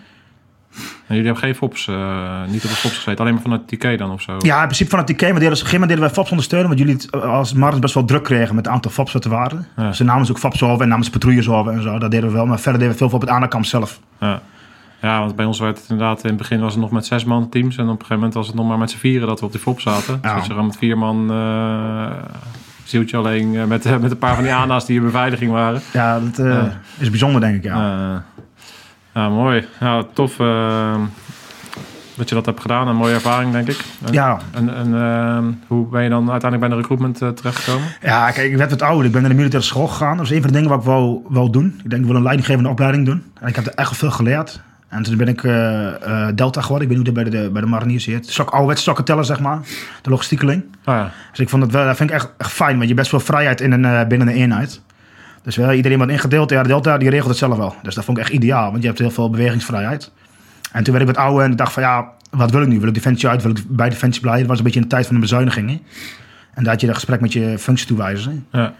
En 1.07 1.15
jullie 1.15 1.25
hebben 1.25 1.43
geen 1.43 1.55
FOPS, 1.55 1.87
uh, 1.87 2.43
niet 2.47 2.63
op 2.63 2.69
de 2.69 2.75
FOPS 2.75 2.95
gezeten, 2.95 3.19
alleen 3.19 3.33
maar 3.33 3.41
vanuit 3.41 3.67
TK 3.67 3.97
dan 3.97 4.11
of 4.11 4.21
zo? 4.21 4.37
Ja, 4.39 4.57
in 4.59 4.63
principe 4.63 4.89
vanuit 4.89 5.07
TK, 5.07 5.21
maar 5.21 5.33
deden, 5.33 5.45
op 5.45 5.51
een 5.51 5.57
gegeven 5.57 5.79
moment 5.79 5.89
deden 5.89 6.03
wij 6.03 6.13
FOPS 6.13 6.29
ondersteunen, 6.29 6.67
want 6.67 6.79
jullie 6.79 6.97
eh, 7.09 7.21
als 7.21 7.53
Martens 7.53 7.81
best 7.81 7.93
wel 7.93 8.05
druk 8.05 8.23
kregen 8.23 8.55
met 8.55 8.65
het 8.65 8.73
aantal 8.73 8.91
FOPS 8.91 9.11
wat 9.13 9.23
er 9.23 9.29
waren. 9.29 9.67
Ja. 9.75 9.93
Ze 9.93 10.03
namen 10.03 10.29
ook 10.29 10.39
FOPS 10.39 10.63
over 10.63 10.81
en 10.81 10.87
namens 10.87 11.09
patrouilles 11.09 11.49
over 11.49 11.73
en 11.73 11.81
zo, 11.81 11.99
dat 11.99 12.11
deden 12.11 12.29
we 12.29 12.35
wel. 12.35 12.45
Maar 12.45 12.59
verder 12.59 12.79
deden 12.79 12.97
we 12.97 12.99
veel 12.99 13.15
op 13.15 13.21
het 13.21 13.29
aankamp 13.29 13.65
zelf. 13.65 13.99
Ja. 14.19 14.41
ja, 15.01 15.19
want 15.19 15.35
bij 15.35 15.45
ons 15.45 15.59
werd 15.59 15.77
het 15.77 15.89
inderdaad, 15.89 16.23
in 16.23 16.29
het 16.29 16.37
begin 16.37 16.59
was 16.59 16.73
het 16.73 16.81
nog 16.81 16.91
met 16.91 17.05
zes 17.05 17.23
man 17.23 17.49
teams 17.49 17.77
en 17.77 17.83
op 17.83 17.89
een 17.89 17.95
gegeven 17.95 18.15
moment 18.15 18.33
was 18.33 18.47
het 18.47 18.55
nog 18.55 18.67
maar 18.67 18.77
met 18.77 18.91
z'n 18.91 18.97
vieren 18.97 19.27
dat 19.27 19.39
we 19.39 19.45
op 19.45 19.51
die 19.51 19.61
FOPS 19.61 19.83
zaten. 19.83 20.19
Ja. 20.21 20.35
Dus 20.35 20.47
we 20.47 20.63
met 20.63 20.77
vier 20.77 20.97
man... 20.97 21.31
Uh, 21.31 22.11
zieltje 22.83 23.17
alleen 23.17 23.67
met, 23.67 24.01
met 24.01 24.11
een 24.11 24.17
paar 24.17 24.35
van 24.35 24.43
die 24.43 24.53
ANA's 24.63 24.85
die 24.85 24.97
in 24.97 25.03
beveiliging 25.03 25.51
waren. 25.51 25.81
Ja, 25.93 26.19
dat 26.19 26.39
uh, 26.39 26.63
is 26.97 27.09
bijzonder 27.09 27.41
denk 27.41 27.55
ik, 27.55 27.63
ja. 27.63 28.23
Ja, 29.13 29.29
mooi. 29.29 29.67
Ja, 29.79 30.03
tof 30.13 30.39
dat 32.15 32.29
je 32.29 32.35
dat 32.35 32.45
hebt 32.45 32.61
gedaan. 32.61 32.87
Een 32.87 32.95
mooie 32.95 33.13
ervaring, 33.13 33.51
denk 33.51 33.67
ik. 33.67 33.83
En, 34.05 34.13
ja. 34.13 34.39
En, 34.51 34.75
en 34.75 34.87
uh, 34.87 35.37
hoe 35.67 35.87
ben 35.87 36.03
je 36.03 36.09
dan 36.09 36.31
uiteindelijk 36.31 36.59
bij 36.59 36.69
de 36.69 36.75
recruitment 36.75 37.21
uh, 37.21 37.29
terechtgekomen? 37.29 37.87
Ja, 38.01 38.31
kijk, 38.31 38.51
ik 38.51 38.57
werd 38.57 38.69
wat 38.69 38.81
ouder. 38.81 39.05
Ik 39.05 39.11
ben 39.11 39.21
naar 39.21 39.29
de 39.29 39.35
militaire 39.35 39.67
school 39.67 39.87
gegaan. 39.87 40.17
Dat 40.17 40.25
is 40.25 40.31
een 40.31 40.41
van 40.41 40.47
de 40.47 40.53
dingen 40.53 40.69
wat 40.69 40.79
ik 40.79 40.85
wou, 40.85 41.21
wou 41.27 41.49
doen. 41.49 41.79
Ik 41.83 41.89
denk, 41.89 42.01
ik 42.01 42.07
wil 42.07 42.17
een 42.17 42.23
leidinggevende 42.23 42.69
opleiding 42.69 43.05
doen. 43.05 43.23
En 43.39 43.47
ik 43.47 43.55
heb 43.55 43.65
er 43.65 43.73
echt 43.73 43.97
veel 43.97 44.11
geleerd. 44.11 44.61
En 44.93 45.03
toen 45.03 45.17
ben 45.17 45.27
ik 45.27 45.43
uh, 45.43 46.27
Delta 46.35 46.61
geworden. 46.61 46.89
Ik 46.89 46.95
ben 46.95 47.03
nu 47.03 47.11
bij 47.11 47.23
de, 47.23 47.49
bij 47.51 47.61
de 47.61 47.67
mariniers 47.67 48.05
hier. 48.05 48.19
Sok, 48.21 48.49
ouderwets 48.49 48.83
sokken 48.83 49.05
tellen, 49.05 49.25
zeg 49.25 49.39
maar. 49.39 49.59
De 50.01 50.09
logistiekeling. 50.09 50.63
Oh 50.63 50.93
ja. 50.95 51.11
Dus 51.29 51.39
ik 51.39 51.49
vond 51.49 51.61
dat, 51.61 51.71
wel, 51.71 51.85
dat 51.85 51.95
vind 51.95 52.09
ik 52.09 52.15
echt, 52.15 52.29
echt 52.37 52.51
fijn. 52.51 52.77
Want 52.77 52.89
je 52.89 52.95
best 52.95 53.09
veel 53.09 53.19
vrijheid 53.19 53.61
in 53.61 53.71
een, 53.71 54.07
binnen 54.07 54.27
een 54.27 54.33
eenheid. 54.33 54.81
Dus 55.43 55.55
wel, 55.55 55.71
iedereen 55.71 55.97
wat 55.97 56.09
ingedeeld, 56.09 56.49
ja, 56.49 56.61
de 56.61 56.67
Delta 56.67 56.97
die 56.97 57.09
regelt 57.09 57.29
het 57.29 57.37
zelf 57.37 57.57
wel. 57.57 57.75
Dus 57.81 57.95
dat 57.95 58.05
vond 58.05 58.17
ik 58.17 58.23
echt 58.23 58.33
ideaal, 58.33 58.69
want 58.69 58.81
je 58.81 58.87
hebt 58.87 58.99
heel 58.99 59.11
veel 59.11 59.29
bewegingsvrijheid. 59.29 60.11
En 60.71 60.83
toen 60.83 60.93
werd 60.93 61.09
ik 61.09 61.15
wat 61.15 61.25
ouder 61.25 61.45
en 61.45 61.55
dacht 61.55 61.73
van 61.73 61.83
ja, 61.83 62.11
wat 62.29 62.51
wil 62.51 62.61
ik 62.61 62.67
nu? 62.67 62.79
Wil 62.79 62.87
ik 62.87 62.93
Defensie 62.93 63.29
uit? 63.29 63.41
Wil 63.41 63.51
ik 63.51 63.63
bij 63.67 63.89
Defensie 63.89 64.21
blijven? 64.21 64.41
Dat 64.41 64.49
was 64.49 64.57
een 64.57 64.63
beetje 64.63 64.79
in 64.79 64.85
de 64.85 64.91
tijd 64.91 65.05
van 65.05 65.15
de 65.15 65.21
bezuinigingen. 65.21 65.81
En 66.53 66.63
daar 66.63 66.71
had 66.73 66.81
je 66.81 66.87
een 66.87 66.93
gesprek 66.93 67.21
met 67.21 67.33
je 67.33 67.57
functietoewijzer. 67.59 68.31
Ja. 68.51 68.73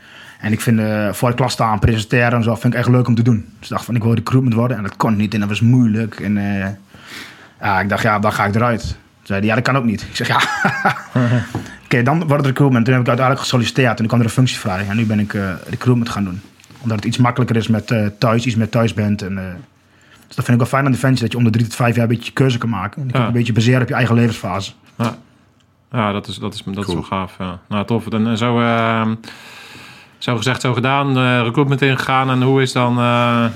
En 0.44 0.52
ik 0.52 0.62
vind 0.62 0.80
uh, 0.80 1.14
voor 1.14 1.30
de 1.30 1.36
klas 1.36 1.54
staan, 1.54 1.80
presenteren 1.80 2.32
en 2.32 2.44
zo, 2.44 2.56
vind 2.56 2.74
ik 2.74 2.80
echt 2.80 2.90
leuk 2.90 3.08
om 3.08 3.16
te 3.16 3.22
doen. 3.22 3.46
Dus 3.60 3.68
ik 3.68 3.70
dacht 3.70 3.86
van, 3.86 3.96
ik 3.96 4.04
wil 4.04 4.14
recruitment 4.14 4.56
worden. 4.56 4.78
En 4.78 4.84
dat 4.84 4.98
kon 4.98 5.16
niet 5.16 5.34
en 5.34 5.40
dat 5.40 5.50
was 5.50 5.62
moeilijk. 5.62 6.20
En 6.20 6.36
uh, 6.36 6.66
ja, 7.60 7.80
ik 7.80 7.90
dacht, 7.90 8.04
ja, 8.04 8.20
dan 8.20 8.34
ga 8.34 8.46
ik 8.46 8.56
eruit. 8.56 8.82
Toen 8.82 8.98
zei 9.24 9.40
hij, 9.40 9.48
ja, 9.48 9.56
dat 9.56 9.64
kan 9.64 9.78
ook 9.78 9.84
niet. 9.84 10.02
Ik 10.02 10.16
zeg, 10.16 10.28
ja. 10.28 10.42
Oké, 11.86 12.04
dan 12.04 12.18
wordt 12.18 12.34
het 12.34 12.46
recruitment. 12.46 12.86
Toen 12.86 12.94
heb 12.94 13.04
ik 13.04 13.10
uiteindelijk 13.10 13.40
gesolliciteerd 13.40 13.90
en 13.90 13.96
toen 13.96 14.08
kwam 14.08 14.20
er 14.20 14.26
een 14.26 14.32
functie 14.32 14.60
vrij. 14.60 14.88
En 14.88 14.96
nu 14.96 15.06
ben 15.06 15.20
ik 15.20 15.34
uh, 15.34 15.54
recruitment 15.70 16.10
gaan 16.10 16.24
doen 16.24 16.42
omdat 16.84 16.98
het 16.98 17.06
iets 17.06 17.18
makkelijker 17.18 17.56
is 17.56 17.68
met 17.68 17.92
uh, 17.92 18.08
thuis, 18.18 18.46
iets 18.46 18.56
met 18.56 18.72
thuis 18.72 18.94
bent. 18.94 19.22
En, 19.22 19.32
uh, 19.32 19.44
dus 20.28 20.36
dat 20.36 20.46
vind 20.46 20.50
ik 20.50 20.58
wel 20.58 20.66
fijn 20.66 20.86
aan 20.86 20.92
Defensie, 20.92 21.22
dat 21.22 21.32
je 21.32 21.38
onder 21.38 21.52
drie 21.52 21.66
tot 21.66 21.76
vijf 21.76 21.96
jaar 21.96 22.04
een 22.04 22.16
beetje 22.16 22.32
keuze 22.32 22.58
kan 22.58 22.70
maken. 22.70 23.02
En 23.02 23.08
je 23.08 23.18
ja. 23.18 23.26
een 23.26 23.34
beetje 23.34 23.54
baseren 23.54 23.82
op 23.82 23.88
je 23.88 23.94
eigen 23.94 24.16
levensfase. 24.16 24.72
Ja, 24.98 25.18
ja 25.92 26.12
dat, 26.12 26.28
is, 26.28 26.36
dat, 26.36 26.54
is, 26.54 26.64
dat 26.66 26.88
is 26.88 26.94
wel 26.94 27.04
gaaf. 27.04 27.36
Ja. 27.40 27.60
Nou, 27.68 27.86
tof. 27.86 28.08
En, 28.08 28.38
zo, 28.38 28.60
uh, 28.60 29.12
zo 30.24 30.38
gezegd, 30.38 30.62
zo 30.62 30.74
gedaan. 30.74 31.18
Uh, 31.18 31.42
recruitment 31.42 31.82
ingegaan. 31.82 32.30
En 32.30 32.42
hoe 32.42 32.62
is 32.62 32.72
dan, 32.72 32.96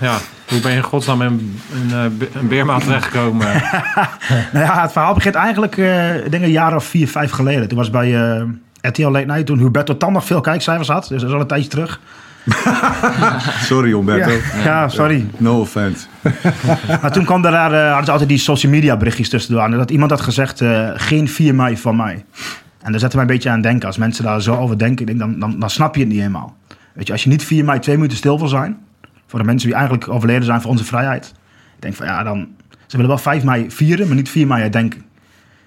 ja, 0.02 0.18
hoe 0.48 0.60
ben 0.60 0.72
je 0.72 0.78
in 0.78 0.84
godsnaam 0.84 1.22
in, 1.22 1.60
in 1.74 1.92
een 2.34 2.48
Beermaat 2.48 2.84
terechtgekomen? 2.84 3.48
nou 4.54 4.66
ja, 4.66 4.82
het 4.82 4.92
verhaal 4.92 5.14
begint 5.14 5.36
eigenlijk, 5.36 5.78
ik 6.26 6.32
denk 6.32 6.44
een 6.44 6.52
jaar 6.52 6.76
of 6.76 6.86
vier, 6.86 7.08
vijf 7.08 7.32
geleden. 7.32 7.68
Toen 7.68 7.78
was 7.78 7.90
bij 7.90 8.12
RTL 8.82 9.10
Late 9.10 9.26
Night, 9.26 9.46
toen 9.46 9.60
Huberto 9.60 9.98
Tan 9.98 10.14
nog 10.14 10.26
veel 10.26 10.42
kijkcijfers 10.42 10.88
had. 10.88 11.08
Dus 11.08 11.22
dat 11.22 11.30
is 11.30 11.36
al 11.36 11.42
een 11.42 11.48
tijdje 11.48 11.70
terug. 11.70 12.00
sorry, 13.70 13.92
Umberto. 13.92 14.32
Ja, 14.64 14.90
sorry. 14.90 15.30
No 15.38 15.60
offense. 15.60 16.06
maar 17.02 17.12
toen 17.12 17.26
kwam 17.26 17.46
er 17.46 17.52
daar, 17.52 17.72
uh, 17.72 17.88
hadden 17.88 18.06
ze 18.06 18.12
altijd 18.12 18.30
die 18.30 18.38
social 18.38 18.72
media 18.72 18.98
berichtjes 18.98 19.30
tussendoor. 19.30 19.64
En 19.64 19.72
dat 19.72 19.92
iemand 19.92 20.12
had 20.12 20.22
gezegd, 20.22 20.62
uh, 20.62 20.90
geen 20.96 21.28
4 21.28 21.56
mei 21.56 21.78
van 21.78 21.96
mij. 21.96 22.26
En 22.88 22.94
daar 22.94 23.02
zette 23.02 23.16
mij 23.16 23.26
een 23.26 23.32
beetje 23.32 23.50
aan 23.50 23.62
denken. 23.62 23.88
Als 23.88 23.98
mensen 23.98 24.24
daar 24.24 24.42
zo 24.42 24.56
over 24.56 24.78
denken, 24.78 25.18
dan, 25.18 25.40
dan, 25.40 25.60
dan 25.60 25.70
snap 25.70 25.96
je 25.96 26.02
het 26.02 26.10
niet 26.10 26.20
helemaal. 26.20 26.56
Weet 26.94 27.08
je, 27.08 27.14
als 27.14 27.24
je 27.24 27.30
niet 27.30 27.44
4 27.44 27.66
mei 27.66 27.80
twee 27.80 27.96
minuten 27.96 28.18
stil 28.18 28.40
wil 28.40 28.48
zijn... 28.48 28.78
voor 29.26 29.40
de 29.40 29.46
mensen 29.46 29.68
die 29.68 29.78
eigenlijk 29.78 30.10
overleden 30.10 30.44
zijn 30.44 30.62
voor 30.62 30.72
onze 30.72 30.84
vrijheid... 30.84 31.34
ik 31.76 31.82
denk 31.82 31.96
van 31.96 32.06
ja, 32.06 32.24
dan... 32.24 32.48
Ze 32.70 32.96
willen 32.96 33.08
wel 33.08 33.18
5 33.18 33.44
mei 33.44 33.72
vieren, 33.72 34.08
maar 34.08 34.16
niet 34.16 34.30
4 34.30 34.48
mei 34.48 34.70
denken. 34.70 35.00
En 35.00 35.06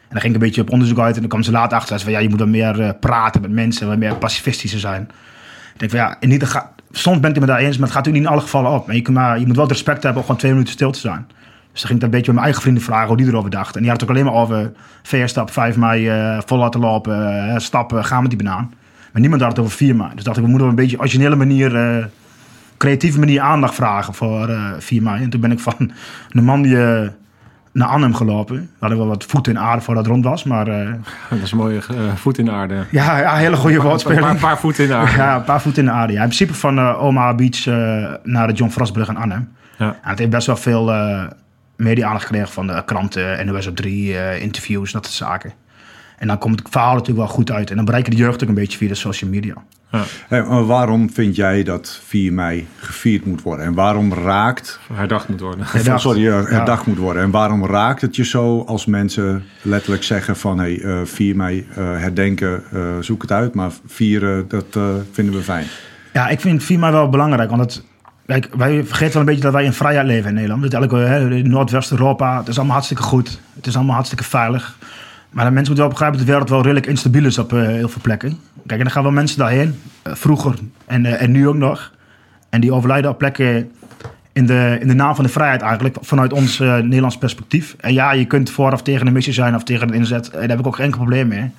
dan 0.09 0.21
ging 0.21 0.35
ik 0.35 0.41
een 0.41 0.47
beetje 0.47 0.61
op 0.61 0.71
onderzoek 0.71 0.99
uit 0.99 1.15
en 1.15 1.21
dan 1.21 1.29
kwam 1.29 1.43
ze 1.43 1.51
later 1.51 1.79
achter. 1.79 2.01
van 2.01 2.13
ja, 2.13 2.19
je 2.19 2.29
moet 2.29 2.39
dan 2.39 2.51
meer 2.51 2.81
uh, 2.81 2.91
praten 3.01 3.41
met 3.41 3.51
mensen, 3.51 3.89
wat 3.89 3.99
meer 3.99 4.17
pacifistischer 4.17 4.81
zijn. 4.81 5.03
Ik 5.73 5.79
denk 5.79 5.91
van 5.91 6.01
ja, 6.01 6.17
in 6.21 6.31
ieder 6.31 6.49
geval, 6.49 6.69
soms 6.91 7.21
ben 7.21 7.29
ik 7.29 7.37
het 7.37 7.45
me 7.45 7.51
daar 7.51 7.61
eens, 7.61 7.77
maar 7.77 7.89
het 7.89 7.97
gaat 7.97 8.05
natuurlijk 8.05 8.17
niet 8.17 8.25
in 8.25 8.33
alle 8.33 8.41
gevallen 8.41 8.71
op. 8.71 8.87
Maar 8.87 8.97
je, 8.97 9.11
maar 9.11 9.39
je 9.39 9.47
moet 9.47 9.57
wel 9.57 9.65
het 9.65 9.75
respect 9.75 10.03
hebben 10.03 10.21
om 10.21 10.27
gewoon 10.27 10.41
twee 10.41 10.53
minuten 10.53 10.73
stil 10.73 10.91
te 10.91 10.99
zijn. 10.99 11.27
Dus 11.73 11.81
dan 11.81 11.91
ging 11.91 11.99
ik 11.99 12.03
een 12.03 12.11
beetje 12.11 12.33
mijn 12.33 12.45
eigen 12.45 12.63
vrienden 12.63 12.83
vragen 12.83 13.09
hoe 13.09 13.17
die 13.17 13.27
erover 13.27 13.51
dachten. 13.51 13.75
En 13.75 13.81
die 13.81 13.91
had 13.91 14.01
het 14.01 14.11
ook 14.11 14.17
alleen 14.17 14.33
maar 14.33 14.41
over 14.43 14.73
veerstap, 15.03 15.51
5 15.51 15.77
mei, 15.77 16.33
uh, 16.35 16.41
vol 16.47 16.59
laten 16.59 16.81
lopen, 16.81 17.47
uh, 17.49 17.59
stappen, 17.59 18.05
gaan 18.05 18.21
met 18.21 18.31
die 18.31 18.43
banaan. 18.43 18.73
Maar 19.13 19.21
niemand 19.21 19.43
had 19.43 19.51
het 19.51 19.61
over 19.61 19.77
4 19.77 19.97
mei. 19.97 20.11
Dus 20.15 20.25
dacht 20.25 20.37
ik, 20.37 20.43
we 20.43 20.49
moeten 20.49 20.69
op 20.69 20.73
een 20.73 20.83
beetje 20.83 20.99
originele 20.99 21.37
manier, 21.37 21.97
uh, 21.99 22.05
creatieve 22.77 23.19
manier 23.19 23.41
aandacht 23.41 23.75
vragen 23.75 24.15
voor 24.15 24.51
4 24.79 25.03
mei. 25.03 25.23
En 25.23 25.31
toen 25.31 25.41
ben 25.41 25.53
ik 25.53 25.61
van 25.61 25.75
een 26.31 26.45
man 26.45 26.63
die 26.63 26.77
naar 27.73 27.89
Arnhem 27.89 28.15
gelopen. 28.15 28.57
We 28.57 28.69
hadden 28.79 28.99
wel 28.99 29.07
wat 29.07 29.25
voet 29.25 29.49
in 29.49 29.59
aarde 29.59 29.83
voordat 29.83 30.05
het 30.05 30.13
rond 30.13 30.25
was, 30.25 30.45
maar... 30.45 30.69
Uh, 30.69 30.93
dat 31.31 31.39
is 31.43 31.53
een 31.53 31.59
mooie 31.59 31.81
uh, 31.91 32.15
voet 32.15 32.39
in 32.39 32.45
de 32.45 32.51
aarde. 32.51 32.85
Ja, 32.91 33.19
ja 33.19 33.35
hele 33.35 33.57
goede 33.57 33.83
woordspeling. 33.83 34.27
Een 34.27 34.37
paar, 34.37 34.59
voeten 34.59 34.83
in 34.83 34.91
de 34.91 34.97
aarde. 34.97 35.17
Ja, 35.23 35.37
een 35.37 35.45
paar 35.45 35.61
voeten 35.61 35.83
in 35.83 35.89
de 35.89 35.95
aarde. 35.95 36.13
Ja. 36.13 36.23
In 36.23 36.27
principe 36.27 36.55
van 36.55 36.79
uh, 36.79 37.03
Omaha 37.03 37.35
Beach 37.35 37.65
naar 38.23 38.47
de 38.47 38.53
John 38.53 38.71
Frostbrug 38.71 39.09
in 39.09 39.17
Arnhem. 39.17 39.49
Ja. 39.77 39.87
En 39.87 40.11
het 40.11 40.19
heeft 40.19 40.31
best 40.31 40.47
wel 40.47 40.57
veel 40.57 40.91
media-aandacht 41.81 42.25
gekregen 42.27 42.53
van 42.53 42.67
de 42.67 42.83
kranten, 42.85 43.47
NOS 43.47 43.67
op 43.67 43.77
3, 43.77 44.41
interviews, 44.41 44.93
dat 44.93 45.05
soort 45.05 45.17
zaken. 45.17 45.53
En 46.21 46.27
dan 46.27 46.39
komt 46.39 46.59
het 46.59 46.69
verhaal 46.71 46.93
natuurlijk 46.93 47.19
wel 47.19 47.37
goed 47.37 47.51
uit. 47.51 47.71
En 47.71 47.77
dan 47.77 47.85
bereiken 47.85 48.11
de 48.11 48.17
jeugd 48.17 48.43
ook 48.43 48.49
een 48.49 48.55
beetje 48.55 48.79
via 48.79 48.89
de 48.89 48.95
social 48.95 49.31
media. 49.31 49.55
Ja. 50.29 50.65
waarom 50.65 51.11
vind 51.13 51.37
jij 51.37 51.63
dat 51.63 52.01
4 52.05 52.33
mei 52.33 52.67
gevierd 52.77 53.25
moet 53.25 53.43
worden? 53.43 53.67
En 53.67 53.75
waarom 53.75 54.13
raakt... 54.15 54.81
Herdacht 54.93 55.29
moet 55.29 55.41
worden. 55.41 55.67
Herdacht. 55.67 56.01
Sorry, 56.01 56.25
herdacht 56.25 56.87
moet 56.87 56.99
worden. 56.99 57.23
En 57.23 57.31
waarom 57.31 57.67
raakt 57.67 58.01
het 58.01 58.17
je 58.17 58.25
zo 58.25 58.65
als 58.67 58.87
mensen 58.87 59.45
letterlijk 59.63 60.03
zeggen 60.03 60.37
van... 60.37 60.59
hey, 60.59 60.79
uh, 60.79 61.01
4 61.05 61.37
mei 61.37 61.67
uh, 61.71 61.77
herdenken, 61.77 62.63
uh, 62.75 62.99
zoek 63.01 63.23
het 63.23 63.33
uit, 63.33 63.55
maar 63.55 63.71
vieren, 63.87 64.49
dat 64.49 64.77
uh, 64.77 64.85
vinden 65.13 65.35
we 65.35 65.43
fijn. 65.43 65.67
Ja, 66.13 66.29
ik 66.29 66.41
vind 66.41 66.65
4 66.65 66.79
mei 66.79 66.93
wel 66.93 67.09
belangrijk, 67.09 67.51
want 67.51 67.63
het... 67.63 67.85
Kijk, 68.31 68.49
wij 68.55 68.85
vergeten 68.85 69.13
wel 69.13 69.21
een 69.21 69.27
beetje 69.27 69.43
dat 69.43 69.53
wij 69.53 69.65
in 69.65 69.73
vrijheid 69.73 70.07
leven 70.07 70.29
in 70.29 70.35
Nederland. 70.35 70.63
Dat 70.63 70.73
elke, 70.73 71.41
Noordwest-Europa, 71.43 72.39
het 72.39 72.49
is 72.49 72.57
allemaal 72.57 72.75
hartstikke 72.75 73.03
goed. 73.03 73.41
Het 73.55 73.67
is 73.67 73.77
allemaal 73.77 73.95
hartstikke 73.95 74.25
veilig. 74.25 74.77
Maar 75.31 75.45
de 75.45 75.51
mensen 75.51 75.55
moeten 75.55 75.77
wel 75.77 75.89
begrijpen 75.89 76.19
dat 76.19 76.27
de 76.27 76.33
wereld 76.33 76.51
wel 76.51 76.63
redelijk 76.63 76.87
instabiel 76.87 77.25
is 77.25 77.39
op 77.39 77.53
uh, 77.53 77.67
heel 77.67 77.89
veel 77.89 78.01
plekken. 78.03 78.39
Kijk, 78.67 78.79
en 78.79 78.85
dan 78.85 78.91
gaan 78.91 79.03
wel 79.03 79.13
mensen 79.13 79.39
daarheen, 79.39 79.81
uh, 80.07 80.15
vroeger 80.15 80.55
en, 80.87 81.05
uh, 81.05 81.23
en 81.23 81.31
nu 81.31 81.49
ook 81.49 81.57
nog. 81.57 81.93
En 82.51 82.61
die 82.61 82.73
overlijden 82.73 83.11
op 83.11 83.19
plekken 83.19 83.71
in 84.33 84.47
de, 84.47 84.77
in 84.81 84.89
de 84.89 84.95
naam 84.95 85.15
van 85.15 85.25
de 85.25 85.31
vrijheid 85.31 85.63
eigenlijk, 85.63 85.97
vanuit 86.01 86.33
ons 86.33 86.59
Nederlands 86.59 87.19
perspectief. 87.19 87.77
En 87.81 87.93
ja, 87.93 88.13
je 88.13 88.25
kunt 88.25 88.51
voor 88.51 88.73
of 88.73 88.83
tegen 88.83 89.07
een 89.07 89.13
missie 89.13 89.33
zijn 89.35 89.55
of 89.55 89.63
tegen 89.63 89.89
een 89.89 89.95
inzet. 89.95 90.31
Daar 90.33 90.49
heb 90.49 90.59
ik 90.59 90.67
ook 90.67 90.77
geen 90.77 90.85
enkel 90.85 91.01
probleem 91.01 91.29
mee. 91.29 91.51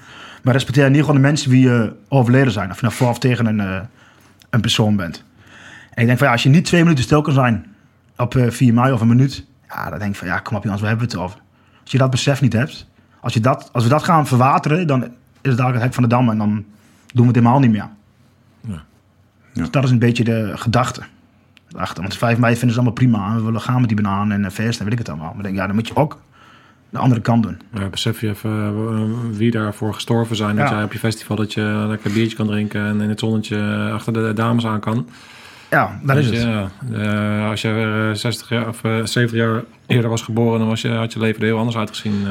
Maar 0.44 0.54
respecteer 0.54 0.86
in 0.86 0.90
ieder 0.90 1.06
geval 1.06 1.22
de 1.22 1.28
mensen 1.28 1.50
die 1.50 1.70
overleden 2.08 2.52
zijn. 2.52 2.70
Of 2.70 2.76
je 2.76 2.82
nou 2.86 2.96
voor 2.96 3.10
of 3.10 3.20
tegen 3.20 3.46
een, 3.46 3.88
een 4.50 4.62
persoon 4.62 4.96
bent. 4.96 5.24
En 5.94 6.02
ik 6.02 6.06
denk 6.06 6.18
van 6.18 6.28
ja, 6.28 6.34
als 6.34 6.44
je 6.44 6.50
niet 6.50 6.66
twee 6.66 6.82
minuten 6.82 7.04
stil 7.04 7.22
kan 7.22 7.34
zijn 7.34 7.66
op 8.18 8.36
4 8.48 8.74
mei 8.74 8.94
of 8.94 9.02
een 9.02 9.08
minuut. 9.08 9.46
Ja, 9.68 9.90
dan 9.90 10.00
denk 10.00 10.12
ik 10.12 10.18
van 10.18 10.28
ja, 10.28 10.40
kom 10.40 10.58
op 10.58 10.64
jongens, 10.64 10.82
we 10.82 10.88
hebben 10.88 11.06
het 11.06 11.16
over. 11.16 11.40
Als 11.82 11.92
je 11.92 11.98
dat 11.98 12.10
besef 12.10 12.42
niet 12.42 12.54
hebt. 12.54 12.88
Als, 13.20 13.34
je 13.34 13.40
dat, 13.40 13.70
als 13.72 13.84
we 13.84 13.90
dat 13.90 14.04
gaan 14.04 14.28
verwateren, 14.28 14.88
dan 14.88 15.04
is 15.04 15.10
het 15.52 15.60
eigenlijk 15.60 15.74
het 15.74 15.84
hek 15.84 15.94
van 15.94 16.04
de 16.04 16.10
dam. 16.10 16.30
En 16.30 16.38
dan 16.38 16.50
doen 17.14 17.28
we 17.28 17.28
het 17.28 17.36
helemaal 17.36 17.60
niet 17.60 17.72
meer. 17.72 17.90
Ja. 18.68 18.84
Dus 19.54 19.72
dat 19.72 19.84
is 19.84 19.92
een 19.92 20.00
beetje 20.00 20.24
de 20.24 20.52
gedachte 20.56 21.02
achter. 21.76 22.02
Want 22.02 22.18
5 22.18 22.38
mei 22.38 22.52
vinden 22.56 22.70
ze 22.70 22.76
allemaal 22.76 22.94
prima. 22.94 23.36
We 23.36 23.42
willen 23.42 23.62
gaan 23.62 23.80
met 23.80 23.90
die 23.90 24.02
banaan 24.02 24.32
en 24.32 24.52
feest 24.52 24.78
en 24.80 24.84
weet 24.84 24.94
ik 24.94 25.00
het 25.00 25.10
allemaal. 25.10 25.30
Maar 25.30 25.38
ik 25.38 25.44
denk, 25.44 25.56
ja, 25.56 25.66
dan 25.66 25.76
moet 25.76 25.88
je 25.88 25.96
ook 25.96 26.22
de 26.90 26.98
andere 26.98 27.22
kant 27.22 27.44
doen. 27.44 27.62
Ja, 27.74 27.88
besef 27.90 28.22
je 28.22 28.30
even 28.30 28.52
uh, 28.52 29.38
wie 29.38 29.52
daarvoor 29.52 29.94
gestorven 29.94 30.36
zijn. 30.36 30.56
Dat 30.56 30.70
jij 30.70 30.84
op 30.84 30.94
je 30.94 31.00
festival 31.00 31.36
dat 31.36 31.54
je 31.54 31.86
lekker 31.88 32.12
biertje 32.12 32.36
kan 32.36 32.48
drinken 32.48 32.86
en 32.86 33.02
in 33.02 33.10
het 33.10 33.20
zonnetje 33.20 33.90
achter 33.94 34.14
de 34.14 34.34
dames 34.34 34.66
aan 34.66 34.80
kan. 34.80 35.08
Ja, 35.72 36.00
dat 36.04 36.18
is 36.18 36.26
het. 36.26 36.42
Ja, 36.42 36.70
uh, 36.92 37.50
als 37.50 37.62
je 37.62 38.12
60 38.14 38.50
jaar 38.50 38.68
of 38.68 38.80
70 39.04 39.32
jaar 39.32 39.62
eerder 39.88 40.10
was 40.10 40.22
geboren, 40.22 40.60
dan 40.60 40.68
was 40.68 40.82
je, 40.82 40.90
had 40.90 41.14
je 41.14 41.20
leven 41.20 41.42
er 41.42 41.48
heel 41.48 41.58
anders 41.58 41.78
uitgezien. 41.78 42.26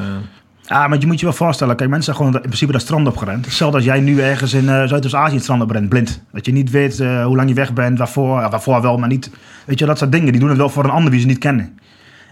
Ja, 0.70 0.88
maar 0.88 0.98
je 0.98 1.06
moet 1.06 1.18
je 1.20 1.26
wel 1.26 1.34
voorstellen. 1.34 1.76
Kijk, 1.76 1.90
mensen 1.90 2.14
zijn 2.14 2.26
gewoon 2.26 2.42
in 2.42 2.48
principe 2.48 2.72
dat 2.72 2.80
strand 2.80 3.06
opgerend. 3.06 3.44
Hetzelfde 3.44 3.76
als 3.76 3.86
jij 3.86 4.00
nu 4.00 4.20
ergens 4.20 4.52
in 4.52 4.64
uh, 4.64 4.84
Zuidoost-Azië 4.84 5.34
het 5.34 5.42
strand 5.42 5.62
oprent, 5.62 5.88
blind. 5.88 6.22
Dat 6.32 6.46
je 6.46 6.52
niet 6.52 6.70
weet 6.70 6.98
uh, 6.98 7.24
hoe 7.24 7.36
lang 7.36 7.48
je 7.48 7.54
weg 7.54 7.72
bent, 7.72 7.98
waarvoor. 7.98 8.50
waarvoor 8.50 8.82
wel, 8.82 8.98
maar 8.98 9.08
niet. 9.08 9.30
Weet 9.64 9.78
je, 9.78 9.86
dat 9.86 9.98
soort 9.98 10.12
dingen. 10.12 10.32
Die 10.32 10.40
doen 10.40 10.48
het 10.48 10.58
wel 10.58 10.68
voor 10.68 10.84
een 10.84 10.90
ander 10.90 11.10
die 11.10 11.20
ze 11.20 11.26
niet 11.26 11.38
kennen. 11.38 11.78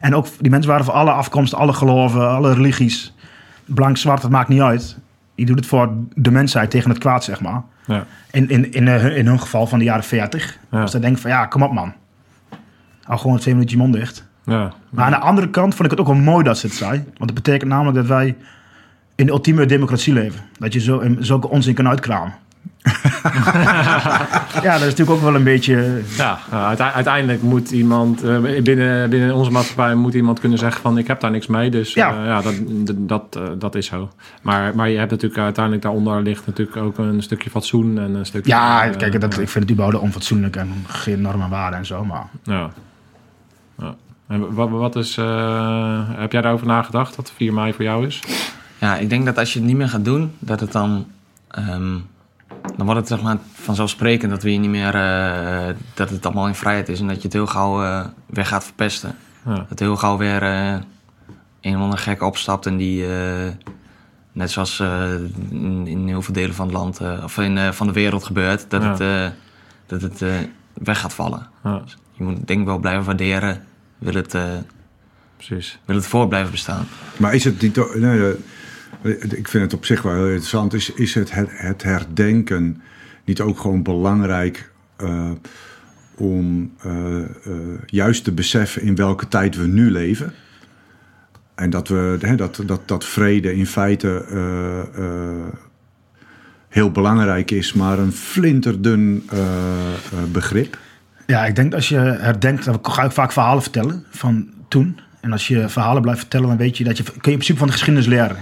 En 0.01 0.15
ook, 0.15 0.27
die 0.41 0.51
mensen 0.51 0.71
waren 0.71 0.85
voor 0.85 0.95
alle 0.95 1.11
afkomsten, 1.11 1.59
alle 1.59 1.73
geloven, 1.73 2.29
alle 2.29 2.55
religies. 2.55 3.15
Blank, 3.65 3.97
zwart, 3.97 4.23
dat 4.23 4.31
maakt 4.31 4.49
niet 4.49 4.61
uit. 4.61 4.99
Die 5.35 5.47
doet 5.47 5.57
het 5.57 5.67
voor 5.67 5.91
de 6.15 6.31
mensheid 6.31 6.71
tegen 6.71 6.91
het 6.91 6.99
kwaad, 6.99 7.25
zeg 7.25 7.41
maar. 7.41 7.63
Ja. 7.89 8.07
In, 8.31 8.49
in, 8.49 8.73
in, 8.73 8.87
uh, 8.87 9.17
in 9.17 9.27
hun 9.27 9.41
geval 9.41 9.67
van 9.67 9.79
de 9.79 9.85
jaren 9.85 10.05
40. 10.05 10.59
Ja. 10.71 10.81
Dus 10.81 10.91
dan 10.91 11.01
denk 11.01 11.17
ik 11.17 11.23
van, 11.23 11.31
ja, 11.31 11.47
kom 11.47 11.63
op 11.63 11.73
man. 11.73 11.93
Hou 13.03 13.21
gewoon 13.21 13.39
twee 13.39 13.55
minuutjes 13.55 13.79
mond 13.79 13.93
dicht. 13.93 14.27
Ja, 14.45 14.73
maar 14.91 15.05
aan 15.05 15.11
de 15.11 15.19
andere 15.19 15.51
kant 15.51 15.75
vond 15.75 15.85
ik 15.85 15.99
het 15.99 16.01
ook 16.01 16.15
wel 16.15 16.25
mooi 16.25 16.45
dat 16.45 16.59
ze 16.59 16.67
het 16.67 16.77
zei. 16.77 17.05
Want 17.05 17.19
dat 17.19 17.35
betekent 17.35 17.71
namelijk 17.71 17.97
dat 17.97 18.07
wij 18.07 18.37
in 19.15 19.27
de 19.27 19.33
ultieme 19.33 19.67
democratie 19.67 20.13
leven. 20.13 20.41
Dat 20.59 20.73
je 20.73 20.81
zo, 20.81 21.03
zulke 21.19 21.49
onzin 21.49 21.75
kan 21.75 21.89
uitkramen. 21.89 22.35
ja, 24.63 24.73
dat 24.73 24.81
is 24.81 24.95
natuurlijk 24.95 25.11
ook 25.11 25.21
wel 25.21 25.35
een 25.35 25.45
beetje. 25.45 26.03
Ja, 26.17 26.39
uiteindelijk 26.77 27.43
moet 27.43 27.71
iemand 27.71 28.25
uh, 28.25 28.61
binnen, 28.63 29.11
binnen 29.11 29.35
onze 29.35 29.51
maatschappij 29.51 29.95
moet 29.95 30.15
iemand 30.15 30.41
kunnen 30.41 30.59
zeggen 30.59 30.83
van 30.83 30.99
ik 30.99 31.07
heb 31.07 31.21
daar 31.21 31.31
niks 31.31 31.47
mee. 31.47 31.71
Dus 31.71 31.95
ja, 31.95 32.19
uh, 32.21 32.27
ja 32.27 32.41
dat, 32.41 32.55
dat, 32.97 33.37
uh, 33.39 33.43
dat 33.59 33.75
is 33.75 33.87
zo. 33.87 34.11
Maar, 34.43 34.75
maar 34.75 34.89
je 34.89 34.99
hebt 34.99 35.11
natuurlijk 35.11 35.41
uiteindelijk 35.41 35.85
daaronder 35.85 36.23
ligt 36.23 36.47
natuurlijk 36.47 36.77
ook 36.77 36.99
een 36.99 37.23
stukje 37.23 37.51
fatsoen 37.51 37.99
en 37.99 38.15
een 38.15 38.27
stukje. 38.27 38.51
Ja, 38.51 38.89
kijk, 38.89 39.21
dat, 39.21 39.39
ik 39.39 39.49
vind 39.49 39.65
het 39.65 39.71
überhaupt 39.73 40.03
onfatsoenlijk 40.05 40.57
en 40.57 40.73
geen 40.87 41.21
normen 41.21 41.51
waarde 41.51 41.77
en 41.77 41.87
zo. 41.87 42.05
Maar... 42.05 42.27
Ja. 42.43 42.71
ja. 43.79 43.95
En 44.29 44.55
wat, 44.55 44.71
wat 44.71 44.97
is, 44.97 45.17
uh, 45.17 46.09
heb 46.09 46.33
jij 46.33 46.41
daarover 46.41 46.67
nagedacht, 46.67 47.17
dat 47.17 47.33
4 47.37 47.53
mei 47.53 47.73
voor 47.73 47.85
jou 47.85 48.07
is? 48.07 48.23
Ja, 48.79 48.97
ik 48.97 49.09
denk 49.09 49.25
dat 49.25 49.39
als 49.39 49.53
je 49.53 49.59
het 49.59 49.69
niet 49.69 49.77
meer 49.77 49.89
gaat 49.89 50.05
doen, 50.05 50.33
dat 50.39 50.61
het 50.61 50.73
dan... 50.73 51.07
Um, 51.59 52.07
dan 52.77 52.87
wordt 52.87 53.01
het 53.01 53.09
zeg 53.09 53.23
maar 53.23 53.37
vanzelfsprekend 53.53 54.31
dat 54.31 54.43
we 54.43 54.53
je 54.53 54.59
niet 54.59 54.71
meer... 54.71 54.95
Uh, 54.95 55.75
dat 55.95 56.11
het 56.11 56.27
allemaal 56.27 56.47
in 56.47 56.55
vrijheid 56.55 56.89
is 56.89 57.01
en 57.01 57.07
dat 57.07 57.17
je 57.17 57.23
het 57.23 57.33
heel 57.33 57.47
gauw 57.47 57.83
uh, 57.83 58.05
weer 58.27 58.47
gaat 58.47 58.65
verpesten. 58.65 59.17
Ja. 59.45 59.67
Dat 59.69 59.79
heel 59.79 59.97
gauw 59.97 60.17
weer 60.17 60.43
een 61.61 61.77
of 61.77 61.83
andere 61.83 62.03
gek 62.03 62.23
opstapt 62.23 62.67
en 62.67 62.77
die... 62.77 63.07
net 64.33 64.51
zoals 64.51 64.81
in, 65.51 65.87
in, 65.87 66.07
heel 66.07 66.23
veel 66.23 66.35
delen 66.35 66.55
van 66.55 66.67
het 66.67 66.77
land 66.77 67.01
of 67.23 67.39
in, 67.39 67.73
van 67.73 67.87
de 67.87 67.93
wereld 67.93 68.25
gebeurt, 68.25 68.71
dat 68.71 68.83
ja. 68.83 68.97
het, 68.97 69.35
dat 69.87 70.03
het 70.03 70.25
weg 70.75 71.01
gaat 71.01 71.15
vallen. 71.15 71.47
Ja. 71.65 71.79
Dus 71.79 71.97
je 72.13 72.25
moet 72.25 72.47
denk 72.47 72.61
ik 72.61 72.67
wel 72.67 72.79
blijven 72.79 73.05
waarderen 73.05 73.67
wil 73.99 74.15
het, 74.15 74.35
uh, 74.35 74.43
Precies. 75.37 75.79
wil 75.85 75.97
het 75.97 76.07
voor 76.07 76.29
blijven 76.29 76.51
bestaan. 76.51 76.87
Maar 77.17 77.35
is 77.35 77.45
het 77.45 77.61
niet... 77.63 77.95
Nee, 77.95 78.35
ik 79.03 79.49
vind 79.49 79.65
het 79.65 79.75
op 79.75 79.85
zich 79.85 80.03
wel 80.03 80.15
heel 80.15 80.27
interessant. 80.27 80.75
Is, 80.75 80.93
is 80.93 81.15
het, 81.15 81.31
het, 81.35 81.83
herdenken 81.83 82.83
niet 83.25 83.41
ook 83.41 83.59
gewoon 83.59 83.83
belangrijk... 83.83 84.71
Uh, 85.03 85.31
om 86.21 86.73
uh, 86.87 87.25
juist 87.87 88.25
te 88.25 88.33
beseffen 88.33 88.83
in 88.83 88.95
welke 88.95 89.29
tijd 89.29 89.57
we 89.57 89.67
nu 89.67 89.91
leven. 89.91 90.33
En 91.55 91.71
dat, 91.71 91.89
we, 91.89 92.17
hè, 92.21 92.35
dat, 92.35 92.63
dat, 92.67 92.89
dat 92.89 93.05
vrede 93.05 93.55
in 93.55 93.67
feite 93.67 94.25
heel 96.69 96.91
belangrijk 96.91 97.51
is, 97.51 97.73
maar 97.73 97.99
een 97.99 98.13
flinterdun 98.13 99.29
begrip. 100.33 100.79
Ja, 101.27 101.47
ik 101.47 101.57
denk 101.57 101.75
als 101.75 101.89
je 101.89 101.99
herdenkt, 101.99 102.65
dan 102.65 102.79
ga 102.83 103.05
ik 103.05 103.13
vaak 103.13 103.33
verhalen 103.33 103.63
vertellen 103.63 104.05
van 104.11 104.49
toen. 104.69 105.01
En 105.21 105.33
als 105.33 105.49
je 105.49 105.69
verhalen 105.69 106.03
blijft 106.03 106.21
vertellen, 106.21 106.49
dan 106.49 106.57
weet 106.57 106.79
je 106.79 106.85
dat 106.85 106.97
je, 106.97 107.03
kun 107.03 107.13
je 107.13 107.31
in 107.31 107.33
principe 107.33 107.59
van 107.59 107.67
de 107.67 107.73
geschiedenis 107.73 108.07
leren. 108.07 108.37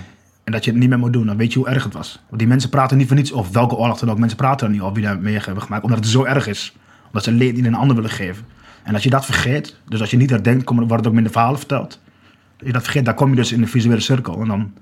En 0.46 0.52
dat 0.52 0.64
je 0.64 0.70
het 0.70 0.80
niet 0.80 0.88
meer 0.88 0.98
moet 0.98 1.12
doen, 1.12 1.26
dan 1.26 1.36
weet 1.36 1.52
je 1.52 1.58
hoe 1.58 1.68
erg 1.68 1.84
het 1.84 1.92
was. 1.92 2.22
Want 2.28 2.38
die 2.38 2.48
mensen 2.48 2.70
praten 2.70 2.96
niet 2.96 3.06
voor 3.06 3.16
niets 3.16 3.32
over 3.32 3.52
welke 3.52 3.74
oorlog 3.74 3.98
dan 3.98 4.10
ook. 4.10 4.18
Mensen 4.18 4.38
praten 4.38 4.66
er 4.66 4.72
niet 4.72 4.82
over 4.82 4.94
wie 4.94 5.04
daar 5.04 5.20
mee 5.20 5.38
hebben 5.38 5.62
gemaakt, 5.62 5.82
omdat 5.82 5.98
het 5.98 6.08
zo 6.08 6.24
erg 6.24 6.46
is. 6.46 6.76
Omdat 7.06 7.24
ze 7.24 7.32
leed 7.32 7.58
in 7.58 7.64
een 7.64 7.74
ander 7.74 7.96
willen 7.96 8.10
geven. 8.10 8.44
En 8.82 8.94
als 8.94 9.02
je 9.02 9.10
dat 9.10 9.24
vergeet, 9.24 9.76
dus 9.88 10.00
als 10.00 10.10
je 10.10 10.16
niet 10.16 10.30
herdenkt, 10.30 10.70
wordt 10.70 10.90
het 10.90 11.06
ook 11.06 11.12
minder 11.12 11.32
verhalen 11.32 11.58
verteld. 11.58 12.00
Als 12.58 12.66
je 12.66 12.72
dat 12.72 12.82
vergeet, 12.82 13.04
dan 13.04 13.14
kom 13.14 13.30
je 13.30 13.36
dus 13.36 13.52
in 13.52 13.60
de 13.60 13.66
visuele 13.66 14.00
cirkel. 14.00 14.40
En 14.40 14.48
dan, 14.48 14.60
op 14.60 14.66
een 14.66 14.72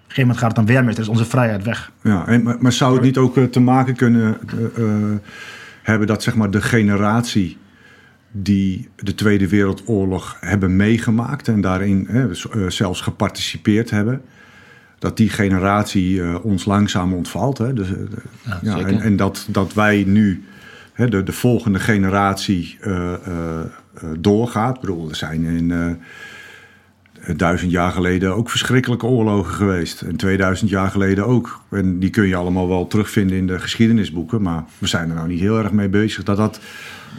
gegeven 0.00 0.20
moment 0.20 0.38
gaat 0.38 0.56
het 0.56 0.56
dan 0.56 0.66
weer 0.66 0.84
met, 0.84 0.98
is 0.98 1.08
onze 1.08 1.24
vrijheid 1.24 1.64
weg. 1.64 1.92
Ja, 2.02 2.26
en, 2.26 2.56
maar, 2.60 2.72
zou 2.72 2.94
het 2.94 3.02
niet 3.02 3.16
ook 3.16 3.36
eh, 3.36 3.44
te 3.44 3.60
maken 3.60 3.96
kunnen... 3.96 4.38
Uh, 4.78 4.94
hebben 5.82 6.06
dat 6.06 6.22
zeg 6.22 6.34
maar 6.34 6.50
de 6.50 6.62
generatie 6.62 7.56
die 8.32 8.88
de 8.96 9.14
Tweede 9.14 9.48
Wereldoorlog 9.48 10.36
hebben 10.40 10.76
meegemaakt 10.76 11.48
en 11.48 11.60
daarin 11.60 12.06
hè, 12.10 12.30
eh, 12.30 12.68
zelfs 12.68 13.00
geparticipeerd 13.00 13.90
hebben, 13.90 14.22
dat 15.04 15.16
die 15.16 15.28
generatie 15.28 16.14
uh, 16.14 16.44
ons 16.44 16.64
langzaam 16.64 17.12
ontvalt. 17.12 17.58
Hè. 17.58 17.72
Dus, 17.72 17.88
uh, 17.90 17.96
ja, 18.62 18.78
en, 18.78 19.00
en, 19.00 19.16
dat, 19.16 19.46
dat 19.50 19.74
wij 19.74 20.04
nu 20.06 20.44
hè, 20.92 21.08
de, 21.08 21.22
de 21.22 21.32
volgende 21.32 21.78
generatie 21.78 22.78
uh, 22.86 23.12
doorgaat. 24.18 24.74
Ik 24.74 24.80
bedoel, 24.80 25.08
er 25.08 25.16
zijn 25.16 25.44
in 25.44 25.98
duizend 27.36 27.70
jaar 27.70 27.90
geleden 27.90 28.34
ook 28.34 28.50
verschrikkelijke 28.50 29.06
oorlogen 29.06 29.54
geweest. 29.54 30.00
En 30.02 30.16
2000 30.16 30.70
jaar 30.70 30.90
geleden 30.90 31.26
ook. 31.26 31.60
En 31.70 31.98
die 31.98 32.10
kun 32.10 32.26
je 32.26 32.36
allemaal 32.36 32.68
wel 32.68 32.86
terugvinden 32.86 33.36
in 33.36 33.46
de 33.46 33.58
geschiedenisboeken. 33.58 34.42
Maar 34.42 34.64
we 34.78 34.86
zijn 34.86 35.08
er 35.08 35.14
nou 35.14 35.28
niet 35.28 35.40
heel 35.40 35.58
erg 35.58 35.72
mee 35.72 35.88
bezig 35.88 36.24
dat 36.24 36.36
dat 36.36 36.60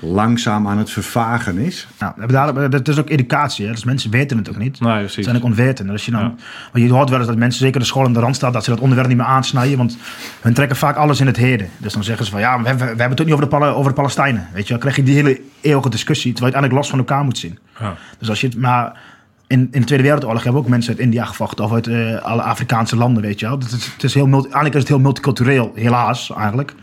langzaam 0.01 0.67
aan 0.67 0.77
het 0.77 0.89
vervagen 0.89 1.57
is. 1.57 1.87
Nou, 1.99 2.69
dat 2.69 2.87
is 2.87 2.99
ook 2.99 3.09
educatie. 3.09 3.65
Hè? 3.65 3.71
Dus 3.71 3.83
mensen 3.83 4.11
weten 4.11 4.37
het 4.37 4.49
ook 4.49 4.57
niet. 4.57 4.79
Nee, 4.79 4.99
precies. 4.99 5.23
zijn 5.23 5.37
ook 5.37 5.43
onwetend. 5.43 5.89
Als 5.89 6.05
je, 6.05 6.11
dan, 6.11 6.35
ja. 6.73 6.79
je 6.79 6.91
hoort 6.91 7.09
wel 7.09 7.19
eens 7.19 7.27
dat 7.27 7.37
mensen, 7.37 7.59
zeker 7.59 7.79
de 7.79 7.85
school 7.85 8.05
in 8.05 8.13
de 8.13 8.19
rand 8.19 8.35
staat, 8.35 8.53
dat 8.53 8.63
ze 8.63 8.69
dat 8.69 8.79
onderwerp 8.79 9.07
niet 9.07 9.17
meer 9.17 9.25
aansnijden. 9.25 9.77
Want 9.77 9.97
hun 10.41 10.53
trekken 10.53 10.77
vaak 10.77 10.95
alles 10.95 11.19
in 11.19 11.27
het 11.27 11.37
heden. 11.37 11.69
Dus 11.77 11.93
dan 11.93 12.03
zeggen 12.03 12.25
ze 12.25 12.31
van 12.31 12.39
ja, 12.39 12.61
we 12.61 12.67
hebben, 12.67 12.85
we 12.85 12.89
hebben 12.89 13.09
het 13.09 13.19
ook 13.19 13.25
niet 13.25 13.35
over 13.35 13.49
de, 13.49 13.65
over 13.65 13.91
de 13.91 13.97
Palestijnen. 13.97 14.47
Weet 14.53 14.63
je, 14.63 14.69
dan 14.69 14.79
krijg 14.79 14.95
je 14.95 15.03
die 15.03 15.15
hele 15.15 15.41
eeuwige 15.61 15.89
discussie, 15.89 16.33
terwijl 16.33 16.53
je 16.53 16.57
uiteindelijk 16.59 16.73
los 16.73 16.89
van 16.89 16.99
elkaar 16.99 17.23
moet 17.23 17.37
zien. 17.37 17.59
Ja. 17.79 17.95
Dus 18.19 18.29
als 18.29 18.41
je 18.41 18.47
het 18.47 18.57
maar 18.57 18.99
in, 19.47 19.67
in 19.71 19.79
de 19.79 19.85
Tweede 19.85 20.03
Wereldoorlog 20.03 20.43
hebben 20.43 20.61
ook 20.61 20.67
mensen 20.67 20.91
uit 20.91 21.01
India 21.01 21.25
gevochten 21.25 21.65
of 21.65 21.73
uit 21.73 21.87
uh, 21.87 22.21
alle 22.21 22.41
Afrikaanse 22.41 22.95
landen, 22.95 23.23
weet 23.23 23.39
je 23.39 23.45
wel. 23.45 23.57
Het 23.57 23.71
is, 23.71 23.85
het 23.85 24.03
is 24.03 24.13
heel 24.13 24.27
multi, 24.27 24.45
eigenlijk 24.45 24.75
is 24.75 24.81
het 24.81 24.89
heel 24.89 24.99
multicultureel, 24.99 25.71
helaas 25.75 26.31
eigenlijk. 26.33 26.73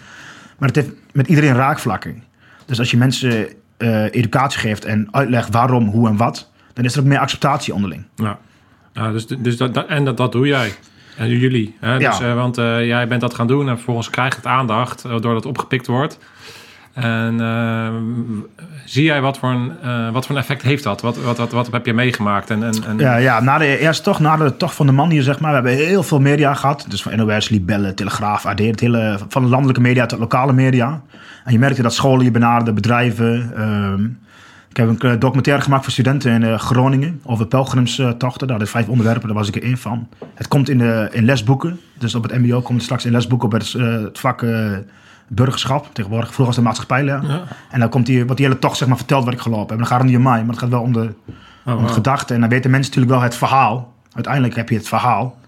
Maar 0.58 0.68
het 0.68 0.76
heeft 0.76 0.90
met 1.12 1.26
iedereen 1.26 1.54
raakvlakken. 1.54 2.22
Dus 2.66 2.78
als 2.78 2.90
je 2.90 2.96
mensen 2.96 3.48
uh, 3.78 4.04
educatie 4.04 4.60
geeft 4.60 4.84
en 4.84 5.08
uitlegt 5.10 5.52
waarom, 5.52 5.88
hoe 5.88 6.08
en 6.08 6.16
wat, 6.16 6.50
dan 6.72 6.84
is 6.84 6.94
er 6.94 7.00
ook 7.00 7.06
meer 7.06 7.18
acceptatie 7.18 7.74
onderling. 7.74 8.04
Ja, 8.16 8.38
ja 8.92 9.12
dus, 9.12 9.26
dus 9.26 9.56
dat, 9.56 9.86
en 9.86 10.04
dat, 10.04 10.16
dat 10.16 10.32
doe 10.32 10.46
jij. 10.46 10.72
En 11.16 11.28
jullie. 11.28 11.76
Hè? 11.80 11.98
Dus, 11.98 12.18
ja. 12.18 12.30
uh, 12.30 12.34
want 12.34 12.56
jij 12.56 13.08
bent 13.08 13.20
dat 13.20 13.34
gaan 13.34 13.46
doen 13.46 13.68
en 13.68 13.74
vervolgens 13.74 14.10
krijgt 14.10 14.36
het 14.36 14.46
aandacht 14.46 15.02
doordat 15.02 15.34
het 15.34 15.46
opgepikt 15.46 15.86
wordt. 15.86 16.18
En 16.92 17.34
uh, 17.40 17.88
zie 18.84 19.04
jij 19.04 19.20
wat 19.20 19.38
voor, 19.38 19.50
een, 19.50 19.72
uh, 19.84 20.10
wat 20.10 20.26
voor 20.26 20.34
een 20.34 20.40
effect 20.40 20.62
heeft 20.62 20.82
dat? 20.82 21.00
Wat, 21.00 21.22
wat, 21.22 21.36
wat, 21.36 21.52
wat 21.52 21.72
heb 21.72 21.86
je 21.86 21.92
meegemaakt? 21.92 22.50
En, 22.50 22.62
en. 22.62 22.98
Ja, 22.98 23.16
ja, 23.16 23.40
na 23.40 23.58
de, 23.58 23.78
eerst 23.78 24.02
toch, 24.02 24.20
na 24.20 24.36
de 24.36 24.56
toch 24.56 24.74
van 24.74 24.86
de 24.86 24.92
man 24.92 25.10
hier, 25.10 25.22
zeg 25.22 25.40
maar. 25.40 25.62
We 25.62 25.68
hebben 25.68 25.86
heel 25.86 26.02
veel 26.02 26.20
media 26.20 26.54
gehad. 26.54 26.84
Dus 26.88 27.02
van 27.02 27.16
NOS, 27.16 27.48
Libelle, 27.48 27.94
Telegraaf, 27.94 28.46
AD. 28.46 28.58
Het 28.58 28.80
hele, 28.80 29.18
van 29.28 29.42
de 29.42 29.48
landelijke 29.48 29.80
media 29.80 30.06
tot 30.06 30.18
lokale 30.18 30.52
media. 30.52 31.02
En 31.44 31.52
je 31.52 31.58
merkte 31.58 31.82
dat 31.82 31.94
scholen 31.94 32.24
je 32.24 32.30
benaderden, 32.30 32.74
bedrijven. 32.74 33.52
Uh, 33.56 34.06
ik 34.70 34.76
heb 34.76 35.02
een 35.02 35.18
documentaire 35.18 35.62
gemaakt 35.62 35.82
voor 35.82 35.92
studenten 35.92 36.42
in 36.42 36.58
Groningen 36.58 37.20
over 37.24 37.46
pelgrimstochten. 37.46 38.46
Daar 38.46 38.58
de 38.58 38.66
vijf 38.66 38.88
onderwerpen, 38.88 39.28
daar 39.28 39.36
was 39.36 39.48
ik 39.48 39.56
er 39.56 39.62
één 39.62 39.78
van. 39.78 40.08
Het 40.34 40.48
komt 40.48 40.68
in, 40.68 40.78
de, 40.78 41.08
in 41.12 41.24
lesboeken. 41.24 41.80
Dus 41.98 42.14
op 42.14 42.22
het 42.22 42.38
MBO 42.38 42.60
komt 42.60 42.74
het 42.74 42.82
straks 42.82 43.04
in 43.04 43.12
lesboeken 43.12 43.46
op 43.46 43.52
het, 43.52 43.72
het 43.72 44.18
vak 44.18 44.44
burgerschap. 45.34 45.94
Tegenwoordig, 45.94 46.32
vroeger 46.32 46.46
was 46.46 46.56
de 46.56 46.62
maatschappij. 46.62 47.04
Ja. 47.04 47.22
En 47.70 47.80
dan 47.80 47.88
komt 47.88 48.06
die, 48.06 48.22
wordt 48.22 48.36
die 48.36 48.46
hele 48.46 48.58
tocht 48.58 48.76
zeg 48.76 48.88
maar, 48.88 48.96
verteld 48.96 49.24
wat 49.24 49.32
ik 49.32 49.40
gelopen 49.40 49.62
heb. 49.62 49.70
En 49.70 49.76
dan 49.76 49.86
gaat 49.86 49.98
het 49.98 50.06
niet 50.06 50.16
om 50.16 50.22
mij, 50.22 50.40
maar 50.40 50.50
het 50.50 50.58
gaat 50.58 50.68
wel 50.68 50.80
om 50.82 50.92
de, 50.92 51.14
oh, 51.64 51.76
om 51.76 51.86
de 51.86 51.92
gedachte. 51.92 52.34
En 52.34 52.40
dan 52.40 52.48
weten 52.48 52.70
mensen 52.70 52.90
natuurlijk 52.90 53.18
wel 53.18 53.24
het 53.24 53.36
verhaal. 53.36 53.92
Uiteindelijk 54.14 54.56
heb 54.56 54.68
je 54.68 54.76
het 54.76 54.88
verhaal. 54.88 55.38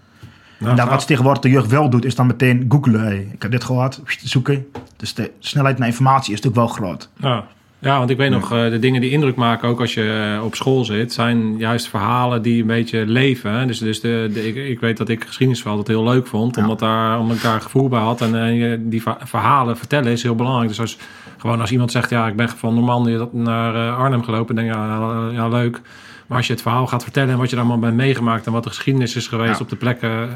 en 0.59 0.75
dan, 0.75 0.89
wat 0.89 1.07
tegenwoordig 1.07 1.41
de 1.41 1.49
jeugd 1.49 1.67
wel 1.67 1.89
doet, 1.89 2.05
is 2.05 2.15
dan 2.15 2.27
meteen 2.27 2.65
googlen. 2.69 3.31
ik 3.31 3.41
heb 3.41 3.51
dit 3.51 3.63
gehoord, 3.63 4.01
zoeken. 4.05 4.67
Dus 4.95 5.13
de 5.13 5.31
snelheid 5.39 5.77
naar 5.77 5.87
informatie 5.87 6.33
is 6.33 6.41
natuurlijk 6.41 6.67
wel 6.67 6.87
groot. 6.87 7.09
Ja. 7.17 7.43
Ja, 7.79 7.97
want 7.97 8.09
ik 8.09 8.17
weet 8.17 8.29
nog, 8.29 8.53
uh, 8.53 8.69
de 8.69 8.79
dingen 8.79 9.01
die 9.01 9.11
indruk 9.11 9.35
maken, 9.35 9.69
ook 9.69 9.79
als 9.79 9.93
je 9.93 10.39
op 10.43 10.55
school 10.55 10.85
zit, 10.85 11.13
zijn 11.13 11.57
juist 11.57 11.87
verhalen 11.87 12.41
die 12.41 12.61
een 12.61 12.67
beetje 12.67 13.05
leven. 13.05 13.67
Dus, 13.67 13.79
dus 13.79 14.01
de, 14.01 14.29
de 14.33 14.47
ik, 14.47 14.55
ik, 14.55 14.79
weet 14.79 14.97
dat 14.97 15.09
ik 15.09 15.23
geschiedenis 15.23 15.65
altijd 15.65 15.87
heel 15.87 16.03
leuk 16.03 16.27
vond, 16.27 16.57
omdat, 16.57 16.79
daar, 16.79 17.19
omdat 17.19 17.37
ik 17.37 17.43
daar 17.43 17.61
gevoel 17.61 17.87
bij 17.87 17.99
had. 17.99 18.21
En, 18.21 18.35
en 18.35 18.89
die 18.89 19.03
verhalen 19.19 19.77
vertellen 19.77 20.11
is 20.11 20.23
heel 20.23 20.35
belangrijk. 20.35 20.67
Dus 20.67 20.79
als, 20.79 20.97
gewoon 21.37 21.61
als 21.61 21.71
iemand 21.71 21.91
zegt, 21.91 22.09
ja, 22.09 22.27
ik 22.27 22.35
ben 22.35 22.49
van 22.49 22.73
Normandië 22.73 23.27
naar 23.31 23.95
Arnhem 23.95 24.23
gelopen, 24.23 24.55
denk 24.55 24.67
je, 24.67 24.73
ja, 24.73 25.29
ja, 25.31 25.47
leuk. 25.47 25.81
Maar 26.27 26.37
als 26.37 26.47
je 26.47 26.53
het 26.53 26.61
verhaal 26.61 26.87
gaat 26.87 27.03
vertellen 27.03 27.29
en 27.29 27.37
wat 27.37 27.49
je 27.49 27.55
daar 27.55 27.65
allemaal 27.65 27.83
bent 27.83 27.95
meegemaakt 27.95 28.45
en 28.45 28.51
wat 28.51 28.63
de 28.63 28.69
geschiedenis 28.69 29.15
is 29.15 29.27
geweest 29.27 29.61
op 29.61 29.69
de 29.69 29.75
plekken. 29.75 30.09
Uh, 30.09 30.27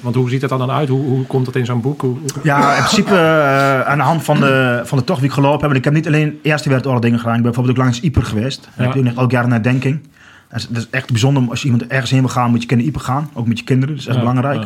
want 0.00 0.14
hoe 0.14 0.28
ziet 0.28 0.40
het 0.40 0.50
dan 0.50 0.70
uit? 0.70 0.88
Hoe, 0.88 1.02
hoe 1.02 1.26
komt 1.26 1.44
dat 1.44 1.56
in 1.56 1.64
zo'n 1.64 1.80
boek? 1.80 2.04
Ja, 2.42 2.74
in 2.74 2.82
principe 2.82 3.12
uh, 3.12 3.80
aan 3.80 3.98
de 3.98 4.04
hand 4.04 4.24
van 4.24 4.40
de, 4.40 4.80
van 4.84 4.98
de 4.98 5.04
tocht 5.04 5.20
die 5.20 5.28
ik 5.28 5.34
gelopen 5.34 5.68
heb. 5.68 5.76
Ik 5.76 5.84
heb 5.84 5.92
niet 5.92 6.06
alleen 6.06 6.38
Eerste 6.42 6.68
Wereldoorlog 6.68 7.02
dingen 7.02 7.18
gedaan. 7.18 7.36
Ik 7.36 7.42
ben 7.42 7.52
bijvoorbeeld 7.52 7.78
ook 7.78 7.84
langs 7.84 8.00
Ieper 8.00 8.22
geweest. 8.22 8.68
Ja. 8.78 8.84
Ik 8.84 8.92
doe 8.92 9.12
elk 9.16 9.30
jaar 9.30 9.44
een 9.44 9.50
herdenking. 9.50 10.00
Dat 10.48 10.68
is, 10.70 10.90
echt 10.90 11.10
bijzonder. 11.10 11.50
Als 11.50 11.62
je 11.62 11.68
iemand 11.68 11.86
ergens 11.86 12.10
heen 12.10 12.20
wil 12.20 12.28
gaan, 12.28 12.50
moet 12.50 12.60
je 12.60 12.66
kunnen 12.66 12.86
Ieper 12.86 13.00
gaan. 13.00 13.30
Ook 13.32 13.46
met 13.46 13.58
je 13.58 13.64
kinderen. 13.64 13.94
Dat 13.94 14.04
is 14.04 14.10
echt 14.10 14.18
belangrijk. 14.18 14.64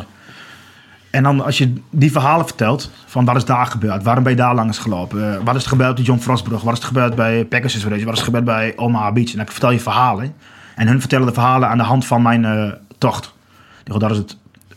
En 1.10 1.22
dan 1.22 1.44
als 1.44 1.58
je 1.58 1.72
die 1.90 2.12
verhalen 2.12 2.46
vertelt, 2.46 2.90
van 3.06 3.24
wat 3.24 3.36
is 3.36 3.44
daar 3.44 3.66
gebeurd? 3.66 4.02
Waarom 4.02 4.22
ben 4.22 4.32
je 4.32 4.38
daar 4.38 4.54
langs 4.54 4.78
gelopen? 4.78 5.18
Uh, 5.18 5.36
wat 5.44 5.54
is 5.54 5.62
er 5.62 5.68
gebeurd 5.68 5.94
bij 5.94 6.04
John 6.04 6.20
Frostbrug? 6.20 6.62
Wat 6.62 6.72
is 6.72 6.80
er 6.80 6.86
gebeurd 6.86 7.14
bij 7.14 7.44
Pegasus 7.44 7.84
Race? 7.84 8.04
Wat 8.04 8.12
is 8.12 8.18
er 8.18 8.24
gebeurd 8.24 8.44
bij 8.44 8.72
Omaha 8.76 9.12
Beach? 9.12 9.30
En 9.30 9.36
dan 9.36 9.46
vertel 9.46 9.70
je 9.70 9.80
verhalen. 9.80 10.34
En 10.78 10.88
hun 10.88 11.00
vertellen 11.00 11.26
de 11.26 11.32
verhalen 11.32 11.68
aan 11.68 11.78
de 11.78 11.84
hand 11.84 12.06
van 12.06 12.22
mijn 12.22 12.42
uh, 12.42 12.72
tocht. 12.98 13.34
Dat 13.84 14.10
is 14.10 14.16
het 14.16 14.36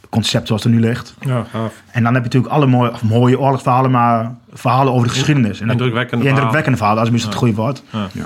concept 0.10 0.48
zoals 0.48 0.64
het 0.64 0.74
er 0.74 0.80
nu 0.80 0.86
ligt. 0.86 1.16
Ja, 1.20 1.44
gaaf. 1.44 1.74
En 1.92 2.04
dan 2.04 2.14
heb 2.14 2.24
je 2.24 2.30
natuurlijk 2.30 2.54
alle 2.54 2.66
mooie, 2.66 2.92
mooie 3.02 3.40
oorlogsverhalen, 3.40 3.92
maar 3.92 4.36
verhalen 4.54 4.94
over 4.94 5.08
de 5.08 5.14
geschiedenis. 5.14 5.62
En 5.62 5.70
indrukwekkende, 5.70 6.24
ja, 6.24 6.30
indrukwekkende 6.30 6.78
verhalen, 6.78 7.02
als 7.04 7.12
is 7.12 7.24
het 7.24 7.36
goede 7.36 7.54
woord. 7.54 7.84
Ja. 7.90 8.08
ja. 8.14 8.26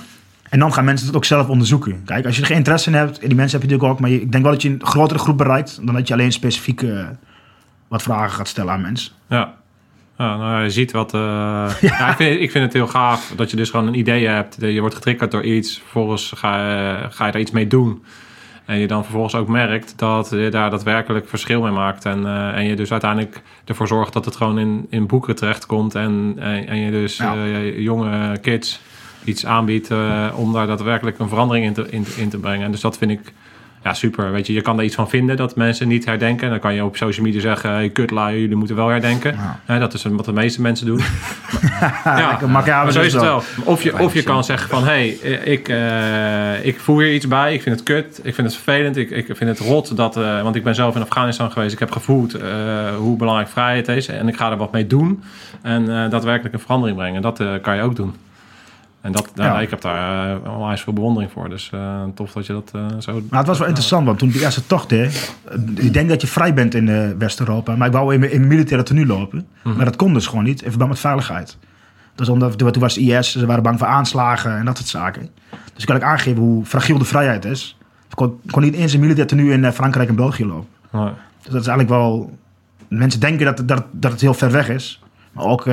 En 0.49 0.59
dan 0.59 0.73
gaan 0.73 0.85
mensen 0.85 1.07
het 1.07 1.15
ook 1.15 1.25
zelf 1.25 1.47
onderzoeken. 1.47 2.03
Kijk, 2.05 2.25
als 2.25 2.35
je 2.35 2.41
er 2.41 2.47
geen 2.47 2.57
interesse 2.57 2.89
in 2.89 2.95
hebt, 2.95 3.19
en 3.19 3.27
die 3.27 3.37
mensen 3.37 3.59
heb 3.59 3.69
je 3.69 3.75
natuurlijk 3.75 3.93
ook, 3.93 3.99
maar 3.99 4.09
ik 4.21 4.31
denk 4.31 4.43
wel 4.43 4.53
dat 4.53 4.61
je 4.61 4.69
een 4.69 4.81
grotere 4.83 5.19
groep 5.19 5.37
bereikt 5.37 5.79
dan 5.83 5.95
dat 5.95 6.07
je 6.07 6.13
alleen 6.13 6.31
specifiek 6.31 6.81
uh, 6.81 7.05
wat 7.87 8.01
vragen 8.01 8.31
gaat 8.31 8.47
stellen 8.47 8.73
aan 8.73 8.81
mensen. 8.81 9.11
Ja. 9.27 9.53
Ja, 10.17 10.37
nou, 10.37 10.63
je 10.63 10.69
ziet 10.69 10.91
wat. 10.91 11.13
Uh, 11.13 11.21
ja. 11.81 12.09
ik, 12.09 12.15
vind, 12.15 12.41
ik 12.41 12.51
vind 12.51 12.63
het 12.63 12.73
heel 12.73 12.87
gaaf 12.87 13.33
dat 13.35 13.51
je 13.51 13.57
dus 13.57 13.69
gewoon 13.69 13.87
een 13.87 13.97
idee 13.97 14.27
hebt. 14.27 14.57
Je 14.59 14.79
wordt 14.79 14.95
getriggerd 14.95 15.31
door 15.31 15.43
iets. 15.43 15.79
Vervolgens 15.79 16.33
ga, 16.35 17.09
ga 17.09 17.25
je 17.25 17.31
er 17.31 17.39
iets 17.39 17.51
mee 17.51 17.67
doen. 17.67 18.03
En 18.65 18.77
je 18.77 18.87
dan 18.87 19.03
vervolgens 19.03 19.35
ook 19.35 19.47
merkt 19.47 19.93
dat 19.97 20.29
je 20.29 20.49
daar 20.49 20.69
daadwerkelijk 20.69 21.29
verschil 21.29 21.61
mee 21.61 21.71
maakt. 21.71 22.05
En, 22.05 22.21
uh, 22.21 22.57
en 22.57 22.65
je 22.65 22.75
dus 22.75 22.91
uiteindelijk 22.91 23.41
ervoor 23.65 23.87
zorgt 23.87 24.13
dat 24.13 24.25
het 24.25 24.35
gewoon 24.35 24.59
in, 24.59 24.85
in 24.89 25.07
boeken 25.07 25.35
terechtkomt. 25.35 25.95
En, 25.95 26.35
en, 26.39 26.67
en 26.67 26.77
je 26.77 26.91
dus 26.91 27.17
ja. 27.17 27.35
uh, 27.35 27.79
jonge 27.79 28.37
kids 28.37 28.81
iets 29.23 29.45
aanbiedt 29.45 29.91
om 30.35 30.53
daar 30.53 30.67
daadwerkelijk 30.67 31.19
een 31.19 31.29
verandering 31.29 31.65
in 31.65 31.73
te, 31.73 31.87
in, 31.89 32.05
in 32.17 32.29
te 32.29 32.37
brengen. 32.37 32.65
En 32.65 32.71
dus 32.71 32.81
dat 32.81 32.97
vind 32.97 33.11
ik 33.11 33.33
ja, 33.85 33.93
super. 33.93 34.31
Weet 34.31 34.47
je, 34.47 34.53
je 34.53 34.61
kan 34.61 34.77
er 34.77 34.83
iets 34.83 34.95
van 34.95 35.09
vinden 35.09 35.37
dat 35.37 35.55
mensen 35.55 35.87
niet 35.87 36.05
herdenken. 36.05 36.49
Dan 36.49 36.59
kan 36.59 36.73
je 36.73 36.85
op 36.85 36.97
social 36.97 37.25
media 37.25 37.41
zeggen, 37.41 37.69
hey, 37.71 37.89
kutlui, 37.89 38.39
jullie 38.39 38.55
moeten 38.55 38.75
wel 38.75 38.87
herdenken. 38.87 39.37
Ja. 39.67 39.79
dat 39.79 39.93
is 39.93 40.03
wat 40.03 40.25
de 40.25 40.33
meeste 40.33 40.61
mensen 40.61 40.85
doen. 40.85 40.97
ja, 42.03 42.39
maar, 42.47 42.65
ja, 42.65 42.83
maar 42.83 42.91
zo 42.91 43.01
is 43.01 43.13
het 43.13 43.21
wel. 43.21 43.43
Of 43.63 43.83
je, 43.83 43.99
of 43.99 44.13
je 44.13 44.23
kan 44.23 44.43
zeggen 44.43 44.69
van, 44.69 44.83
hey, 44.83 45.07
ik, 45.43 45.69
uh, 45.69 46.65
ik 46.65 46.79
voer 46.79 47.03
hier 47.03 47.13
iets 47.13 47.27
bij. 47.27 47.53
Ik 47.53 47.61
vind 47.61 47.75
het 47.75 47.83
kut. 47.83 48.19
Ik 48.23 48.35
vind 48.35 48.47
het 48.47 48.55
vervelend. 48.55 48.97
Ik, 48.97 49.09
ik 49.09 49.25
vind 49.25 49.57
het 49.57 49.59
rot. 49.59 49.97
Dat, 49.97 50.17
uh, 50.17 50.41
want 50.41 50.55
ik 50.55 50.63
ben 50.63 50.75
zelf 50.75 50.95
in 50.95 51.01
Afghanistan 51.01 51.51
geweest. 51.51 51.73
Ik 51.73 51.79
heb 51.79 51.91
gevoeld 51.91 52.35
uh, 52.35 52.41
hoe 52.95 53.17
belangrijk 53.17 53.49
vrijheid 53.49 53.87
is. 53.87 54.07
En 54.07 54.27
ik 54.27 54.37
ga 54.37 54.51
er 54.51 54.57
wat 54.57 54.71
mee 54.71 54.87
doen. 54.87 55.23
En 55.61 55.85
daadwerkelijk 55.85 56.53
een 56.53 56.59
verandering 56.59 56.97
brengen. 56.97 57.21
Dat 57.21 57.43
kan 57.61 57.75
je 57.75 57.81
ook 57.81 57.95
doen. 57.95 58.15
En 59.05 59.11
dat, 59.11 59.31
ja. 59.35 59.59
ik 59.59 59.69
heb 59.69 59.81
daar 59.81 60.35
uh, 60.43 60.53
onwijs 60.53 60.81
veel 60.81 60.93
bewondering 60.93 61.31
voor. 61.31 61.49
Dus 61.49 61.71
uh, 61.73 62.03
tof 62.15 62.31
dat 62.31 62.45
je 62.45 62.53
dat 62.53 62.71
uh, 62.75 62.85
zo... 62.99 63.21
Maar 63.29 63.39
het 63.39 63.47
was 63.47 63.57
wel 63.57 63.67
interessant, 63.67 64.05
want 64.05 64.19
toen 64.19 64.29
die 64.29 64.41
eerste 64.41 64.65
tocht... 64.67 64.91
Hè, 64.91 65.07
ik 65.75 65.93
denk 65.93 66.09
dat 66.09 66.21
je 66.21 66.27
vrij 66.27 66.53
bent 66.53 66.73
in 66.73 67.17
West-Europa. 67.17 67.75
Maar 67.75 67.87
ik 67.87 67.93
wou 67.93 68.13
in, 68.13 68.31
in 68.31 68.47
militaire 68.47 68.85
tenue 68.85 69.05
lopen. 69.05 69.47
Mhm. 69.63 69.75
Maar 69.75 69.85
dat 69.85 69.95
kon 69.95 70.13
dus 70.13 70.27
gewoon 70.27 70.43
niet, 70.43 70.61
in 70.61 70.69
verband 70.69 70.89
met 70.89 70.99
veiligheid. 70.99 71.57
Dus 72.15 72.29
omdat, 72.29 72.57
toen 72.57 72.79
was 72.79 72.97
IS, 72.97 73.31
ze 73.31 73.45
waren 73.45 73.63
bang 73.63 73.77
voor 73.79 73.87
aanslagen 73.87 74.57
en 74.57 74.65
dat 74.65 74.77
soort 74.77 74.89
zaken. 74.89 75.29
Dus 75.49 75.81
ik 75.81 75.85
kan 75.85 75.95
ik 75.95 76.03
aangeven 76.03 76.41
hoe 76.41 76.65
fragiel 76.65 76.97
de 76.97 77.05
vrijheid 77.05 77.45
is. 77.45 77.77
Ik 78.09 78.15
kon, 78.15 78.39
kon 78.49 78.61
niet 78.61 78.75
eens 78.75 78.93
in 78.93 78.99
militaire 78.99 79.35
tenue 79.35 79.53
in 79.53 79.71
Frankrijk 79.71 80.09
en 80.09 80.15
België 80.15 80.45
lopen. 80.45 80.67
Dus 81.41 81.51
dat 81.51 81.61
is 81.61 81.67
eigenlijk 81.67 81.89
wel... 81.89 82.37
Mensen 82.87 83.19
denken 83.19 83.45
dat, 83.45 83.67
dat, 83.67 83.85
dat 83.91 84.11
het 84.11 84.21
heel 84.21 84.33
ver 84.33 84.51
weg 84.51 84.69
is. 84.69 85.01
Maar 85.31 85.45
ook 85.45 85.67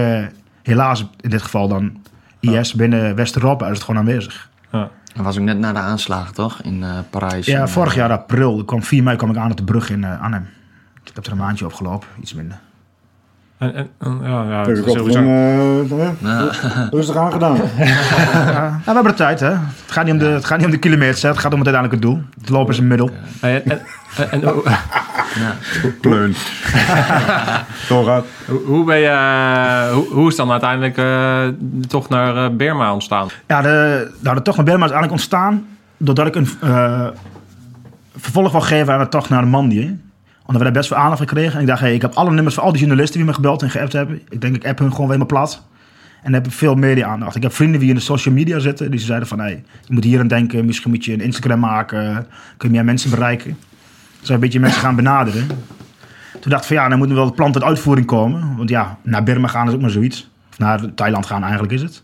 helaas 0.62 1.06
in 1.20 1.30
dit 1.30 1.42
geval 1.42 1.68
dan 1.68 2.00
IS 2.42 2.74
binnen 2.74 3.14
West-Europa 3.14 3.66
is 3.66 3.74
het 3.74 3.82
gewoon 3.82 4.00
aanwezig. 4.00 4.50
Ja. 4.72 4.90
Dat 5.14 5.24
was 5.24 5.38
ook 5.38 5.44
net 5.44 5.58
na 5.58 5.72
de 5.72 5.78
aanslagen, 5.78 6.34
toch? 6.34 6.62
In 6.62 6.80
uh, 6.80 6.98
Parijs. 7.10 7.46
Ja, 7.46 7.68
vorig 7.68 7.94
jaar 7.94 8.10
april. 8.10 8.58
Ik 8.58 8.66
kwam 8.66 8.82
4 8.82 9.02
mei 9.02 9.16
kwam 9.16 9.30
ik 9.30 9.36
aan 9.36 9.50
op 9.50 9.56
de 9.56 9.64
brug 9.64 9.90
in 9.90 10.02
uh, 10.02 10.22
Arnhem. 10.22 10.48
Ik 11.04 11.10
heb 11.14 11.26
er 11.26 11.32
een 11.32 11.38
maandje 11.38 11.64
opgelopen, 11.64 12.08
iets 12.20 12.34
minder. 12.34 12.58
En, 13.62 13.74
en, 13.98 14.18
ja, 14.22 14.44
ja, 14.48 14.68
het 14.68 14.86
is 14.86 14.92
sowieso... 14.92 15.20
uh, 15.20 16.08
ja. 16.20 16.50
rustig 16.90 17.16
aangedaan. 17.16 17.56
ja, 17.76 18.80
we 18.84 18.92
hebben 18.92 19.04
de 19.04 19.14
tijd, 19.14 19.40
hè. 19.40 19.50
Het 19.50 19.60
gaat 19.86 20.04
niet 20.04 20.12
om 20.12 20.18
de, 20.18 20.26
het 20.26 20.44
gaat 20.44 20.56
niet 20.56 20.66
om 20.66 20.72
de 20.72 20.78
kilometers, 20.78 21.22
hè. 21.22 21.28
het 21.28 21.38
gaat 21.38 21.52
om 21.52 21.58
het 21.58 21.68
uiteindelijke 21.68 22.06
doel. 22.06 22.22
Het 22.40 22.48
lopen 22.48 22.72
is 22.72 22.78
een 22.78 22.86
middel. 22.86 23.10
En, 23.40 23.64
en, 23.64 23.80
en, 24.30 24.40
ja. 24.40 25.56
Pleun. 26.00 26.34
Hoe, 27.88 28.22
hoe, 28.64 28.84
ben 28.84 28.98
je, 28.98 29.90
hoe, 29.92 30.06
hoe, 30.06 30.28
is 30.28 30.36
dan 30.36 30.50
uiteindelijk 30.50 30.96
uh, 30.96 31.46
toch 31.88 32.08
naar 32.08 32.36
uh, 32.36 32.56
Burma 32.56 32.92
ontstaan? 32.92 33.28
Ja, 33.46 33.62
de, 33.62 34.10
nou, 34.20 34.36
de 34.36 34.42
tocht 34.42 34.56
naar 34.56 34.66
Burma 34.66 34.84
is 34.84 34.90
eigenlijk 34.90 35.20
ontstaan 35.20 35.66
doordat 35.96 36.26
ik 36.26 36.34
een 36.34 36.48
uh, 36.64 37.06
vervolg 38.16 38.52
wil 38.52 38.60
geven 38.60 38.92
aan 38.92 39.00
de 39.00 39.08
tocht 39.08 39.28
naar 39.28 39.46
Mandië. 39.46 40.00
Want 40.52 40.64
we 40.64 40.70
hebben 40.70 40.82
best 40.82 40.94
veel 40.94 41.04
aandacht 41.04 41.30
gekregen. 41.30 41.54
En 41.54 41.60
ik 41.60 41.66
dacht, 41.66 41.80
hey, 41.80 41.94
ik 41.94 42.02
heb 42.02 42.14
alle 42.14 42.30
nummers 42.30 42.54
van 42.54 42.64
al 42.64 42.70
die 42.70 42.80
journalisten 42.80 43.16
die 43.16 43.26
me 43.26 43.34
gebeld 43.34 43.62
en 43.62 43.70
geappt 43.70 43.92
hebben. 43.92 44.20
Ik 44.28 44.40
denk, 44.40 44.56
ik 44.56 44.66
app 44.66 44.78
hun 44.78 44.90
gewoon 44.90 45.08
weer 45.08 45.18
maar 45.18 45.26
plat. 45.26 45.62
En 46.16 46.22
dan 46.22 46.32
heb 46.32 46.46
ik 46.46 46.52
veel 46.52 46.74
media-aandacht. 46.74 47.36
Ik 47.36 47.42
heb 47.42 47.52
vrienden 47.52 47.80
die 47.80 47.88
in 47.88 47.94
de 47.94 48.00
social 48.00 48.34
media 48.34 48.58
zitten. 48.58 48.90
Die 48.90 49.00
zeiden 49.00 49.28
van, 49.28 49.38
hey, 49.38 49.64
je 49.86 49.94
moet 49.94 50.04
hier 50.04 50.20
aan 50.20 50.28
denken. 50.28 50.64
Misschien 50.64 50.90
moet 50.90 51.04
je 51.04 51.12
een 51.12 51.20
Instagram 51.20 51.60
maken. 51.60 52.26
Kun 52.56 52.68
je 52.68 52.74
meer 52.74 52.84
mensen 52.84 53.10
bereiken. 53.10 53.58
Dus 54.20 54.28
een 54.28 54.40
beetje 54.40 54.60
mensen 54.60 54.80
gaan 54.80 54.96
benaderen. 54.96 55.46
Toen 56.40 56.50
dacht 56.50 56.62
ik 56.62 56.68
van, 56.68 56.76
ja, 56.76 56.88
dan 56.88 56.98
moet 56.98 57.12
wel 57.12 57.24
het 57.24 57.34
plan 57.34 57.52
tot 57.52 57.62
uitvoering 57.62 58.06
komen. 58.06 58.56
Want 58.56 58.68
ja, 58.68 58.98
naar 59.02 59.22
Burma 59.22 59.48
gaan 59.48 59.68
is 59.68 59.74
ook 59.74 59.80
maar 59.80 59.90
zoiets. 59.90 60.30
Of 60.50 60.58
naar 60.58 60.94
Thailand 60.94 61.26
gaan 61.26 61.42
eigenlijk 61.42 61.72
is 61.72 61.82
het. 61.82 62.02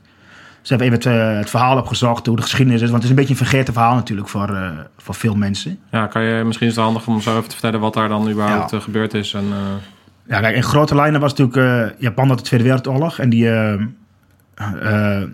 Ze 0.69 0.75
hebben 0.75 0.99
even 0.99 1.13
het, 1.13 1.33
uh, 1.33 1.39
het, 1.39 1.51
verhaal 1.51 1.79
opgezocht, 1.79 2.27
hoe 2.27 2.37
de 2.37 2.43
geschiedenis 2.43 2.81
is. 2.81 2.91
Want 2.91 3.03
het 3.03 3.05
is 3.05 3.11
een 3.11 3.17
beetje 3.17 3.31
een 3.31 3.49
vergeten 3.49 3.73
verhaal 3.73 3.95
natuurlijk 3.95 4.29
voor, 4.29 4.51
uh, 4.51 4.69
voor 4.97 5.15
veel 5.15 5.35
mensen. 5.35 5.79
Ja, 5.91 6.07
kan 6.07 6.23
je 6.23 6.45
misschien 6.45 6.67
is 6.67 6.75
het 6.75 6.85
handig 6.85 7.07
om 7.07 7.21
zo 7.21 7.31
even 7.31 7.49
te 7.49 7.51
vertellen 7.51 7.81
wat 7.81 7.95
daar 7.95 8.09
dan 8.09 8.31
überhaupt 8.31 8.71
ja. 8.71 8.81
gebeurd 8.81 9.15
is. 9.15 9.35
En, 9.35 9.45
uh... 9.45 9.57
Ja, 10.27 10.41
kijk, 10.41 10.57
in 10.57 10.63
grote 10.63 10.95
lijnen 10.95 11.21
was 11.21 11.35
natuurlijk 11.35 11.95
Japan 11.99 12.29
had 12.29 12.39
de 12.39 12.45
Tweede 12.45 12.65
Wereldoorlog. 12.65 13.19
En 13.19 13.29
die 13.29 13.49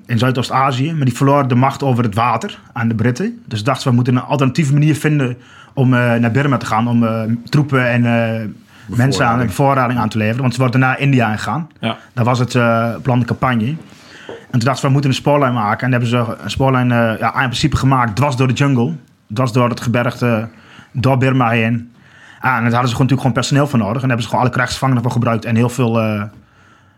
in 0.07 0.18
Zuidoost-Azië. 0.18 0.92
Maar 0.92 1.05
die 1.05 1.16
verloor 1.16 1.49
de 1.49 1.55
macht 1.55 1.83
over 1.83 2.05
het 2.05 2.14
water 2.14 2.59
aan 2.73 2.88
de 2.88 2.94
Britten. 2.94 3.42
Dus 3.47 3.64
dachten 3.64 3.88
we 3.88 3.94
moeten 3.94 4.16
een 4.16 4.23
alternatieve 4.23 4.73
manier 4.73 4.94
vinden 4.94 5.37
om 5.73 5.88
naar 5.88 6.31
Burma 6.31 6.57
te 6.57 6.66
gaan. 6.66 6.88
Om 6.88 7.40
troepen 7.44 7.88
en 7.88 8.57
mensen 8.87 9.27
aan 9.27 9.47
bevoorrading 9.47 10.01
aan 10.01 10.09
te 10.09 10.18
leveren. 10.18 10.40
Want 10.40 10.55
ze 10.55 10.61
worden 10.61 10.81
naar 10.81 11.01
India 11.01 11.37
gegaan. 11.37 11.68
Ja. 11.81 11.97
Dat 12.12 12.25
was 12.25 12.38
het 12.38 12.53
plan 13.03 13.18
de 13.18 13.25
campagne. 13.25 13.75
En 14.28 14.50
toen 14.50 14.60
dachten 14.60 14.80
we, 14.80 14.87
we 14.87 14.92
moeten 14.92 15.10
een 15.10 15.16
spoorlijn 15.16 15.52
maken. 15.52 15.84
En 15.84 15.90
hebben 15.90 16.08
ze 16.08 16.37
een 16.38 16.50
spoorlijn 16.50 16.90
uh, 16.90 17.18
ja, 17.18 17.34
in 17.34 17.40
principe 17.40 17.76
gemaakt 17.76 18.16
dwars 18.16 18.37
door 18.37 18.48
de 18.48 18.54
jungle. 18.54 18.92
Dwars 19.32 19.52
door 19.52 19.68
het 19.68 19.80
gebergte, 19.80 20.48
door 20.92 21.18
Burma 21.18 21.48
heen. 21.48 21.92
Ah, 22.40 22.56
en 22.56 22.62
daar 22.62 22.62
hadden 22.62 22.70
ze 22.70 22.70
gewoon, 22.70 22.88
natuurlijk 22.88 23.20
gewoon 23.20 23.32
personeel 23.32 23.66
voor 23.66 23.78
nodig. 23.78 24.02
En 24.02 24.08
hebben 24.08 24.22
ze 24.22 24.28
gewoon 24.28 24.44
alle 24.44 24.54
krijgsgevangenen 24.54 25.02
voor 25.02 25.12
gebruikt. 25.12 25.44
En 25.44 25.56
heel 25.56 25.68
veel 25.68 26.02
uh, 26.02 26.22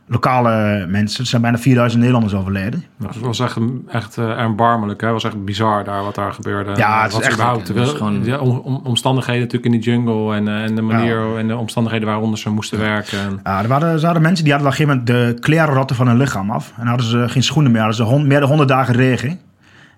lokale 0.06 0.86
mensen. 0.88 1.20
Er 1.20 1.26
zijn 1.26 1.42
bijna 1.42 1.58
4000 1.58 2.00
Nederlanders 2.00 2.34
overleden. 2.34 2.84
Dat 2.98 3.16
was 3.16 3.40
echt, 3.40 3.58
echt 3.88 4.16
uh, 4.16 4.38
erbarmelijk. 4.38 5.00
Het 5.00 5.10
was 5.10 5.24
echt 5.24 5.44
bizar 5.44 5.84
daar 5.84 6.02
wat 6.02 6.14
daar 6.14 6.32
gebeurde. 6.32 6.72
Ja, 6.76 7.02
het 7.02 7.12
is 7.12 7.18
echt 7.18 7.32
überhaupt. 7.32 7.68
Het 7.68 7.88
gewoon... 7.88 8.24
Ja, 8.24 8.38
om, 8.38 8.80
omstandigheden 8.84 9.42
natuurlijk 9.42 9.74
in 9.74 9.80
die 9.80 9.90
jungle. 9.90 10.34
En, 10.34 10.48
en 10.48 10.74
de 10.74 10.82
manier 10.82 11.36
en 11.36 11.48
de 11.48 11.56
omstandigheden 11.56 12.08
waaronder 12.08 12.38
ze 12.38 12.50
moesten 12.50 12.78
werken. 12.78 13.18
En... 13.18 13.40
Ja, 13.44 13.62
er 13.62 13.68
waren, 13.68 13.88
er 13.88 14.00
waren 14.00 14.22
mensen 14.22 14.44
die 14.44 14.52
hadden 14.52 14.72
op 14.72 14.78
een 14.78 14.86
gegeven 14.86 15.04
moment 15.06 15.34
de 15.36 15.40
klerenrotten 15.40 15.96
van 15.96 16.06
hun 16.06 16.16
lichaam 16.16 16.50
af. 16.50 16.72
En 16.76 16.86
hadden 16.86 17.06
ze 17.06 17.28
geen 17.28 17.42
schoenen 17.42 17.72
meer. 17.72 17.80
Hadden 17.80 18.06
ze 18.06 18.12
hond, 18.12 18.26
meer 18.26 18.40
dan 18.40 18.48
100 18.48 18.68
dagen 18.68 18.94
regen. 18.94 19.40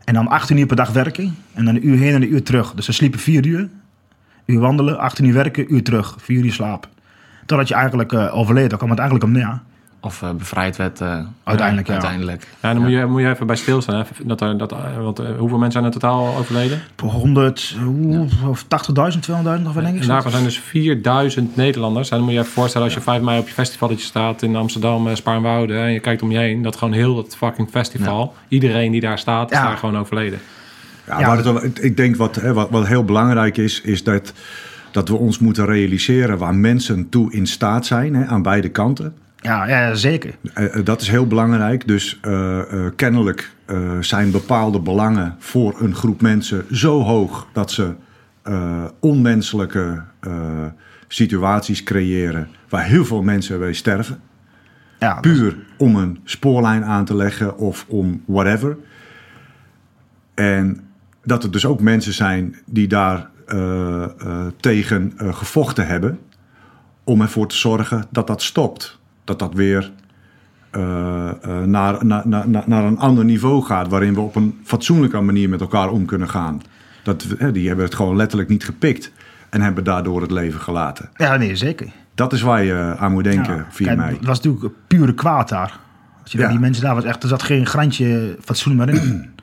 En 0.05 0.15
dan 0.15 0.29
18 0.29 0.57
uur 0.57 0.67
per 0.67 0.77
dag 0.77 0.91
werken. 0.91 1.37
En 1.55 1.65
dan 1.65 1.75
een 1.75 1.89
uur 1.89 1.99
heen 1.99 2.15
en 2.15 2.23
een 2.23 2.33
uur 2.33 2.43
terug. 2.43 2.75
Dus 2.75 2.85
ze 2.85 2.93
sliepen 2.93 3.19
4 3.19 3.47
uur. 3.47 3.69
Uur 4.47 4.61
wandelen, 4.61 4.99
18 4.99 5.25
uur 5.25 5.35
werken, 5.35 5.75
uur 5.75 5.83
terug. 5.83 6.17
4 6.19 6.45
uur 6.45 6.53
slapen. 6.53 6.91
Totdat 7.47 7.69
je 7.69 7.75
eigenlijk 7.75 8.13
uh, 8.13 8.37
overleed. 8.37 8.69
Daar 8.69 8.79
kwam 8.79 8.91
het 8.91 8.99
eigenlijk 8.99 9.29
om 9.29 9.37
neer. 9.39 9.61
Of 10.01 10.23
uh, 10.23 10.31
bevrijd 10.31 10.77
werd. 10.77 11.01
Uh, 11.01 11.19
uiteindelijk, 11.45 11.87
ja. 11.87 11.93
uiteindelijk. 11.93 12.47
Ja, 12.63 12.73
dan 12.73 12.83
Moet, 12.83 12.91
je, 12.91 13.07
moet 13.07 13.21
je 13.21 13.29
even 13.29 13.47
bij 13.47 13.57
stilstaan. 13.57 13.97
Hè? 13.97 14.03
Dat, 14.25 14.41
er, 14.41 14.59
dat, 14.59 14.75
want, 15.01 15.19
hoeveel 15.19 15.59
mensen 15.59 15.73
zijn 15.73 15.85
er 15.85 15.91
totaal 15.91 16.37
overleden? 16.37 16.81
100, 17.01 17.77
of 18.47 18.65
80.000, 18.65 18.69
200.000 18.69 19.67
of 19.67 19.75
wat 19.75 19.83
denk 19.83 19.95
ik. 19.95 20.03
En 20.03 20.09
daarvan 20.09 20.31
zijn 20.31 20.45
dus 20.45 20.59
4000 20.59 21.57
Nederlanders. 21.57 22.11
En 22.11 22.17
dan 22.17 22.25
moet 22.25 22.35
je 22.35 22.41
even 22.41 22.53
voorstellen 22.53 22.87
als 22.87 22.97
je 22.97 23.03
5 23.03 23.23
mei 23.23 23.39
op 23.39 23.49
je 23.49 23.55
festivaletje 23.55 24.05
staat 24.05 24.43
in 24.43 24.57
Amsterdam, 24.57 25.17
Spaarnwoude. 25.17 25.79
En 25.79 25.93
je 25.93 26.01
kijkt 26.01 26.23
om 26.23 26.31
je 26.31 26.39
heen. 26.39 26.63
Dat 26.63 26.77
gewoon 26.77 26.95
heel 26.95 27.15
dat 27.15 27.37
fucking 27.37 27.69
festival, 27.71 28.35
iedereen 28.49 28.93
die 28.93 29.01
daar 29.01 29.19
staat, 29.19 29.51
is 29.51 29.59
daar 29.59 29.77
gewoon 29.77 29.99
overleden. 29.99 30.39
Ja, 31.07 31.21
maar 31.21 31.45
het, 31.45 31.85
ik 31.85 31.97
denk 31.97 32.17
wat, 32.17 32.37
wat, 32.37 32.71
wat 32.71 32.87
heel 32.87 33.05
belangrijk 33.05 33.57
is, 33.57 33.81
is 33.81 34.05
dat 34.05 34.33
dat 34.91 35.09
we 35.09 35.17
ons 35.17 35.39
moeten 35.39 35.67
realiseren 35.67 36.39
waar 36.39 36.55
mensen 36.55 37.09
toe 37.09 37.33
in 37.33 37.47
staat 37.47 37.87
zijn 37.87 38.15
hè, 38.15 38.27
aan 38.27 38.43
beide 38.43 38.69
kanten. 38.69 39.15
Ja, 39.41 39.67
ja 39.67 39.95
zeker. 39.95 40.35
Uh, 40.55 40.85
dat 40.85 41.01
is 41.01 41.09
heel 41.09 41.27
belangrijk. 41.27 41.87
Dus 41.87 42.19
uh, 42.23 42.59
uh, 42.73 42.87
kennelijk 42.97 43.57
zijn 44.01 44.31
bepaalde 44.31 44.81
belangen 44.81 45.37
voor 45.39 45.81
een 45.81 45.95
groep 45.95 46.21
mensen 46.21 46.65
zo 46.77 47.03
hoog 47.03 47.47
dat 47.53 47.71
ze 47.71 47.95
onmenselijke 49.01 50.03
situaties 51.09 51.83
creëren 51.83 52.49
waar 52.69 52.85
heel 52.85 53.05
veel 53.05 53.23
mensen 53.23 53.59
bij 53.59 53.73
sterven. 53.73 54.21
Ja, 54.99 55.21
Puur 55.21 55.57
om 55.79 55.97
een 55.97 56.21
spoorlijn 56.25 56.85
aan 56.85 57.05
te 57.05 57.17
leggen 57.17 57.59
of 57.59 57.85
om 57.89 58.23
whatever. 58.27 58.77
En 60.35 60.81
dat 61.25 61.45
er 61.45 61.51
dus 61.51 61.67
ook 61.67 61.81
mensen 61.81 62.13
zijn 62.13 62.57
die 62.67 62.89
daar 62.89 63.31
tegen 64.61 65.13
gevochten 65.17 65.87
hebben. 65.87 66.19
Om 67.05 67.21
ervoor 67.21 67.49
te 67.49 67.57
zorgen 67.57 68.05
dat 68.11 68.27
dat 68.27 68.43
stopt. 68.43 68.99
Dat 69.29 69.39
dat 69.39 69.55
weer 69.55 69.93
naar, 71.65 72.07
naar, 72.07 72.29
naar, 72.29 72.49
naar 72.67 72.85
een 72.85 72.99
ander 72.99 73.25
niveau 73.25 73.65
gaat. 73.65 73.89
Waarin 73.89 74.15
we 74.15 74.21
op 74.21 74.37
een 74.37 74.61
fatsoenlijke 74.65 75.21
manier 75.21 75.49
met 75.49 75.61
elkaar 75.61 75.91
om 75.91 76.05
kunnen 76.05 76.29
gaan. 76.29 76.63
Dat, 77.03 77.27
die 77.53 77.67
hebben 77.67 77.85
het 77.85 77.95
gewoon 77.95 78.17
letterlijk 78.17 78.49
niet 78.49 78.65
gepikt. 78.65 79.13
En 79.51 79.61
hebben 79.61 79.85
daardoor 79.85 80.21
het 80.21 80.31
leven 80.31 80.61
gelaten. 80.61 81.09
Ja, 81.17 81.37
nee, 81.37 81.57
zeker. 81.57 81.89
Dat 82.15 82.33
is 82.33 82.43
waar 82.43 82.65
je 82.65 82.95
aan 82.99 83.13
moet 83.13 83.25
denken, 83.25 83.57
ja, 83.57 83.67
via 83.71 83.95
mij. 83.95 84.13
Het 84.13 84.25
was 84.25 84.41
natuurlijk 84.41 84.75
pure 84.87 85.15
kwaad 85.15 85.49
daar. 85.49 85.79
Als 86.23 86.33
je 86.33 86.39
ja. 86.39 86.49
die 86.49 86.59
mensen 86.59 86.83
daar 86.83 86.95
was 86.95 87.05
echt, 87.05 87.23
er 87.23 87.29
zat 87.29 87.43
geen 87.43 87.67
grantje 87.67 88.37
fatsoen 88.45 88.77
meer 88.77 88.89
in. 88.89 88.95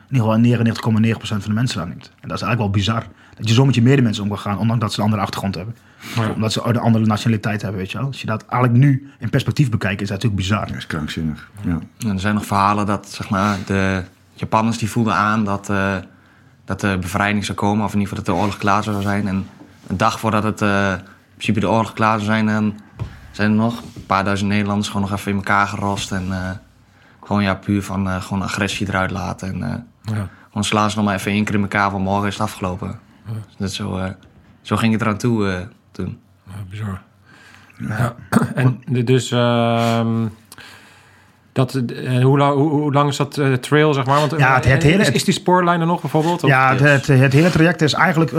In 0.09 0.17
ieder 0.17 0.51
geval 0.51 0.97
99,9% 1.13 1.19
van 1.21 1.39
de 1.43 1.53
mensen 1.53 1.77
daar 1.77 1.87
niet. 1.87 2.11
En 2.19 2.27
dat 2.27 2.37
is 2.37 2.43
eigenlijk 2.43 2.59
wel 2.59 2.69
bizar. 2.69 3.03
Dat 3.35 3.47
je 3.47 3.53
zo 3.53 3.65
met 3.65 3.75
je 3.75 3.81
medemensen 3.81 4.23
om 4.23 4.29
kan 4.29 4.39
gaan, 4.39 4.57
ondanks 4.57 4.81
dat 4.81 4.93
ze 4.93 4.97
een 4.99 5.03
andere 5.03 5.21
achtergrond 5.21 5.55
hebben. 5.55 5.75
Ja. 6.15 6.29
Omdat 6.29 6.51
ze 6.51 6.61
een 6.63 6.77
andere 6.77 7.05
nationaliteit 7.05 7.61
hebben, 7.61 7.79
weet 7.79 7.91
je 7.91 7.97
wel. 7.97 8.07
Als 8.07 8.21
je 8.21 8.27
dat 8.27 8.45
eigenlijk 8.45 8.83
nu 8.83 9.11
in 9.19 9.29
perspectief 9.29 9.69
bekijkt, 9.69 10.01
is 10.01 10.07
dat 10.07 10.17
natuurlijk 10.23 10.41
bizar. 10.41 10.67
Dat 10.67 10.75
is 10.75 10.87
krankzinnig, 10.87 11.49
ja. 11.61 11.79
En 11.99 12.09
er 12.09 12.19
zijn 12.19 12.33
nog 12.33 12.45
verhalen 12.45 12.85
dat, 12.85 13.09
zeg 13.09 13.29
maar, 13.29 13.57
de 13.65 14.03
Japanners 14.33 14.77
die 14.77 14.89
voelden 14.89 15.15
aan 15.15 15.43
dat, 15.43 15.69
uh, 15.69 15.95
dat 16.65 16.79
de 16.79 16.97
bevrijding 17.01 17.45
zou 17.45 17.57
komen. 17.57 17.85
Of 17.85 17.93
in 17.93 17.99
ieder 17.99 18.09
geval 18.09 18.23
dat 18.25 18.35
de 18.35 18.41
oorlog 18.41 18.57
klaar 18.57 18.83
zou 18.83 19.01
zijn. 19.01 19.27
En 19.27 19.47
een 19.87 19.97
dag 19.97 20.19
voordat 20.19 20.43
het, 20.43 20.61
uh, 20.61 20.91
in 20.91 21.01
principe 21.33 21.59
de 21.59 21.69
oorlog 21.69 21.93
klaar 21.93 22.19
zou 22.19 22.31
zijn, 22.31 22.45
dan 22.45 22.79
zijn 23.31 23.51
er 23.51 23.57
nog 23.57 23.81
een 23.95 24.05
paar 24.05 24.23
duizend 24.23 24.49
Nederlanders 24.49 24.87
gewoon 24.87 25.09
nog 25.09 25.19
even 25.19 25.31
in 25.31 25.37
elkaar 25.37 25.67
gerost. 25.67 26.11
En 26.11 26.27
uh, 26.27 26.49
gewoon 27.23 27.43
ja, 27.43 27.55
puur 27.55 27.83
van 27.83 28.21
gewoon 28.21 28.41
agressie 28.41 28.87
eruit 28.87 29.11
laten. 29.11 29.63
En 29.63 29.87
ja. 30.01 30.29
gewoon 30.47 30.63
slaan 30.63 30.89
ze 30.89 30.95
nog 30.95 31.05
maar 31.05 31.15
even 31.15 31.31
één 31.31 31.43
keer 31.43 31.55
in 31.55 31.61
elkaar, 31.61 31.91
van 31.91 32.01
morgen 32.01 32.27
is 32.27 32.33
het 32.33 32.43
afgelopen. 32.43 32.99
Dus 33.57 33.75
zo, 33.75 33.97
uh, 33.97 34.05
zo 34.61 34.75
ging 34.75 34.93
het 34.93 35.01
eraan 35.01 35.17
toe 35.17 35.47
uh, 35.47 35.59
toen. 35.95 36.17
Ja, 36.47 36.53
bizar. 36.69 37.01
Ja. 37.77 38.15
En 38.55 38.81
dus... 39.05 39.31
Uh, 39.31 40.05
dat, 41.51 41.73
uh, 41.75 42.23
hoe, 42.23 42.37
lang, 42.37 42.55
hoe, 42.55 42.93
lang 42.93 43.09
is 43.09 43.17
dat 43.17 43.37
uh, 43.37 43.53
trail, 43.53 43.93
zeg 43.93 44.05
maar? 44.05 44.19
Want, 44.19 44.31
ja, 44.37 44.55
het, 44.55 44.65
het 44.65 44.83
hele, 44.83 45.01
is, 45.01 45.11
is, 45.11 45.23
die 45.23 45.33
spoorlijn 45.33 45.81
er 45.81 45.87
nog 45.87 46.01
bijvoorbeeld? 46.01 46.41
Ja, 46.41 46.69
het, 46.69 46.79
het, 46.79 47.07
het, 47.07 47.33
hele 47.33 47.49
traject 47.49 47.81
is 47.81 47.93
eigenlijk 47.93 48.31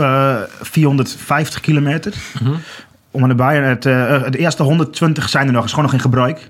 450 0.61 1.61
kilometer. 1.61 2.13
Mm 2.39 2.47
-hmm. 2.47 2.59
Om 3.11 3.29
erbij. 3.29 3.57
Het, 3.57 3.81
de 3.81 4.37
eerste 4.37 4.63
120 4.63 5.29
zijn 5.29 5.47
er 5.47 5.53
nog, 5.53 5.63
is 5.63 5.69
gewoon 5.69 5.85
nog 5.85 5.93
in 5.93 5.99
gebruik. 5.99 6.49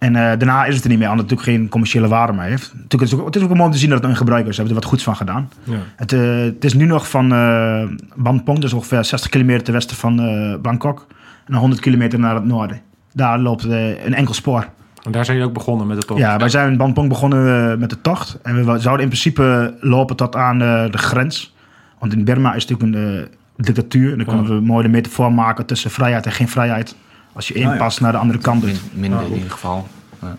En 0.00 0.14
uh, 0.14 0.20
daarna 0.20 0.64
is 0.64 0.74
het 0.74 0.84
er 0.84 0.90
niet 0.90 0.98
meer, 0.98 1.10
omdat 1.10 1.30
het 1.30 1.30
natuurlijk 1.30 1.58
geen 1.58 1.68
commerciële 1.68 2.08
waarde 2.08 2.32
meer 2.32 2.42
heeft. 2.42 2.72
Natuurlijk, 2.72 2.92
het, 2.92 3.12
is 3.12 3.14
ook, 3.14 3.26
het 3.26 3.36
is 3.36 3.42
ook 3.42 3.48
mooi 3.48 3.62
om 3.62 3.70
te 3.70 3.78
zien 3.78 3.90
dat 3.90 4.04
een 4.04 4.16
gebruikers 4.16 4.56
hebben 4.56 4.74
er 4.74 4.80
wat 4.80 4.90
goeds 4.90 5.04
van 5.04 5.16
gedaan. 5.16 5.50
Ja. 5.64 5.76
Het, 5.96 6.12
uh, 6.12 6.44
het, 6.44 6.64
is 6.64 6.74
nu 6.74 6.84
nog 6.84 7.10
van 7.10 7.32
uh, 7.32 8.58
dus 8.58 8.72
ongeveer 8.72 9.04
60 9.04 9.30
kilometer 9.30 9.62
ten 9.62 9.72
westen 9.72 9.96
van 9.96 10.16
Bangkok. 10.62 11.06
En 11.46 11.54
100 11.54 11.80
kilometer 11.80 12.18
naar 12.18 12.34
het 12.34 12.44
noorden. 12.44 12.80
Daar 13.12 13.38
loopt 13.38 13.64
een 13.64 14.14
enkel 14.14 14.34
spoor. 14.34 14.68
En 15.02 15.12
daar 15.12 15.24
zijn 15.24 15.36
jullie 15.36 15.52
ook 15.52 15.58
begonnen 15.58 15.86
met 15.86 16.00
de 16.00 16.06
tocht? 16.06 16.20
Ja, 16.20 16.36
wij 16.36 16.48
zijn 16.48 16.70
in 16.70 16.76
Bangpong 16.76 17.08
begonnen 17.08 17.78
met 17.78 17.90
de 17.90 18.00
tocht. 18.00 18.38
En 18.42 18.54
we 18.54 18.78
zouden 18.78 19.04
in 19.04 19.08
principe 19.10 19.74
lopen 19.80 20.16
tot 20.16 20.36
aan 20.36 20.58
de 20.58 20.98
grens. 20.98 21.54
Want 21.98 22.12
in 22.12 22.24
Burma 22.24 22.54
is 22.54 22.62
het 22.62 22.70
natuurlijk 22.70 22.98
een 23.06 23.28
dictatuur. 23.64 24.10
En 24.10 24.16
dan 24.16 24.26
kunnen 24.26 24.46
we 24.46 24.60
mooi 24.60 24.82
de 24.82 24.90
metafoor 24.90 25.32
maken 25.32 25.66
tussen 25.66 25.90
vrijheid 25.90 26.26
en 26.26 26.32
geen 26.32 26.48
vrijheid. 26.48 26.96
Als 27.40 27.48
je 27.48 27.54
inpast 27.54 27.78
nou 27.78 27.92
ja. 27.96 28.02
naar 28.02 28.12
de 28.12 28.18
andere 28.18 28.38
kant. 28.38 28.62
Min, 28.62 28.76
minder 28.92 29.22
in 29.22 29.34
ieder 29.34 29.50
geval. 29.50 29.88
Ja. 30.20 30.36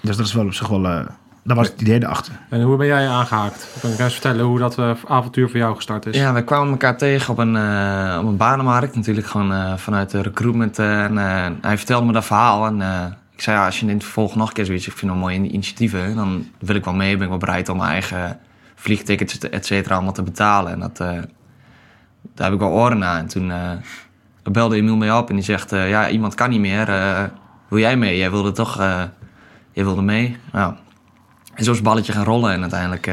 Dus 0.00 0.16
dat 0.16 0.26
is 0.26 0.32
wel 0.32 0.44
op 0.44 0.52
zich 0.52 0.68
wel... 0.68 0.84
Uh, 0.84 1.00
dat 1.42 1.56
was 1.56 1.68
het 1.68 1.80
idee 1.80 2.02
erachter. 2.02 2.32
En 2.48 2.62
hoe 2.62 2.76
ben 2.76 2.86
jij 2.86 3.08
aangehaakt? 3.08 3.68
Kan 3.80 3.90
je 3.90 4.02
eens 4.02 4.12
vertellen 4.12 4.44
hoe 4.44 4.58
dat 4.58 4.78
uh, 4.78 4.90
avontuur 5.06 5.48
voor 5.48 5.58
jou 5.58 5.76
gestart 5.76 6.06
is? 6.06 6.16
Ja, 6.16 6.32
wij 6.32 6.44
kwamen 6.44 6.70
elkaar 6.70 6.96
tegen 6.96 7.32
op 7.32 7.38
een, 7.38 7.54
uh, 7.54 8.18
op 8.20 8.26
een 8.26 8.36
banenmarkt. 8.36 8.96
Natuurlijk 8.96 9.26
gewoon 9.26 9.78
vanuit 9.78 10.10
de 10.10 10.22
recruitment. 10.22 10.78
en 10.78 11.16
hij 11.60 11.76
vertelde 11.76 12.06
me 12.06 12.12
dat 12.12 12.24
verhaal. 12.24 12.66
En 12.66 12.80
ik 13.34 13.42
zei, 13.42 13.56
ja, 13.56 13.64
als 13.64 13.80
je 13.80 13.86
in 13.86 13.92
het 13.92 14.02
vervolg 14.02 14.34
nog 14.34 14.48
een 14.48 14.54
keer 14.54 14.64
zoiets... 14.64 14.86
Ik 14.86 14.96
vind 14.96 15.10
het 15.10 15.20
mooie 15.20 15.36
initiatieven. 15.36 16.16
Dan 16.16 16.46
wil 16.58 16.74
ik 16.74 16.84
wel 16.84 16.94
mee. 16.94 17.14
Ben 17.14 17.22
ik 17.22 17.28
wel 17.28 17.38
bereid 17.38 17.68
om 17.68 17.76
mijn 17.76 17.90
eigen 17.90 18.38
vliegtickets, 18.74 19.38
et 19.38 19.66
cetera, 19.66 19.94
allemaal 19.94 20.12
te 20.12 20.22
betalen. 20.22 20.72
En 20.72 20.80
dat, 20.80 20.96
daar 20.96 21.26
heb 22.34 22.52
ik 22.52 22.58
wel 22.58 22.70
oren 22.70 22.98
naar. 22.98 23.18
En 23.18 23.26
toen 23.26 23.52
belde 24.42 24.76
Emiel 24.76 24.96
mee 24.96 25.16
op 25.16 25.28
en 25.28 25.34
die 25.34 25.44
zegt... 25.44 25.72
Uh, 25.72 25.88
ja, 25.88 26.08
iemand 26.08 26.34
kan 26.34 26.50
niet 26.50 26.60
meer. 26.60 26.88
Uh, 26.88 27.22
wil 27.68 27.78
jij 27.78 27.96
mee? 27.96 28.16
Jij 28.16 28.30
wilde 28.30 28.52
toch... 28.52 28.80
Uh, 28.80 29.02
jij 29.72 29.84
wilde 29.84 30.02
mee? 30.02 30.36
Nou, 30.52 30.74
en 31.54 31.64
zo 31.64 31.70
is 31.70 31.76
het 31.76 31.86
balletje 31.86 32.12
gaan 32.12 32.24
rollen. 32.24 32.52
En 32.52 32.60
uiteindelijk 32.60 33.10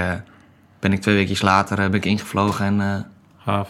ben 0.80 0.94
ik 0.94 1.02
twee 1.02 1.16
weken 1.16 1.46
later 1.46 1.76
ben 1.76 1.94
ik 1.94 2.06
ingevlogen 2.06 2.66
en... 2.66 3.06
Gaaf. 3.46 3.70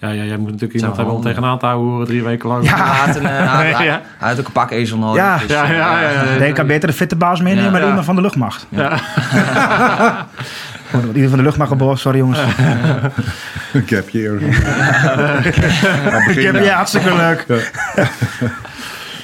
Ja, 0.00 0.08
ja, 0.08 0.22
jij 0.22 0.36
moet 0.36 0.50
natuurlijk 0.50 0.78
iemand 0.78 0.96
hebben 0.96 1.14
om 1.14 1.22
tegenaan 1.22 1.58
te 1.58 1.66
houden 1.66 2.06
drie 2.06 2.22
weken 2.22 2.48
lang. 2.48 2.64
Ja, 2.64 2.76
hij 2.76 3.06
had, 3.06 3.16
een, 3.16 3.26
hij, 3.26 3.70
ja. 3.84 4.00
hij 4.18 4.28
had 4.28 4.38
ook 4.38 4.46
een 4.46 4.52
pak 4.52 4.70
ezel 4.70 4.98
nodig. 4.98 5.16
Ja, 5.16 5.38
dus, 5.38 5.48
ja, 5.48 5.70
ja, 5.70 6.00
ja, 6.00 6.24
denk, 6.24 6.42
ik 6.42 6.54
kan 6.54 6.66
beter 6.66 6.88
de 6.88 6.94
fitte 6.94 7.16
baas 7.16 7.40
meenemen 7.40 7.72
maar 7.72 7.86
iemand 7.86 8.04
van 8.04 8.14
de 8.14 8.20
luchtmacht. 8.20 8.66
Ja. 8.68 8.98
Wordt 10.92 11.14
ieder 11.14 11.28
van 11.28 11.38
de 11.38 11.44
luchtmacht 11.44 11.70
geboren, 11.70 11.98
sorry 11.98 12.18
jongens. 12.18 12.38
Een 13.72 13.84
capje 13.84 14.18
hier. 14.18 14.42
Ik 16.36 16.42
heb 16.42 16.54
je 16.54 16.70
hartstikke 16.70 17.16
leuk. 17.16 17.46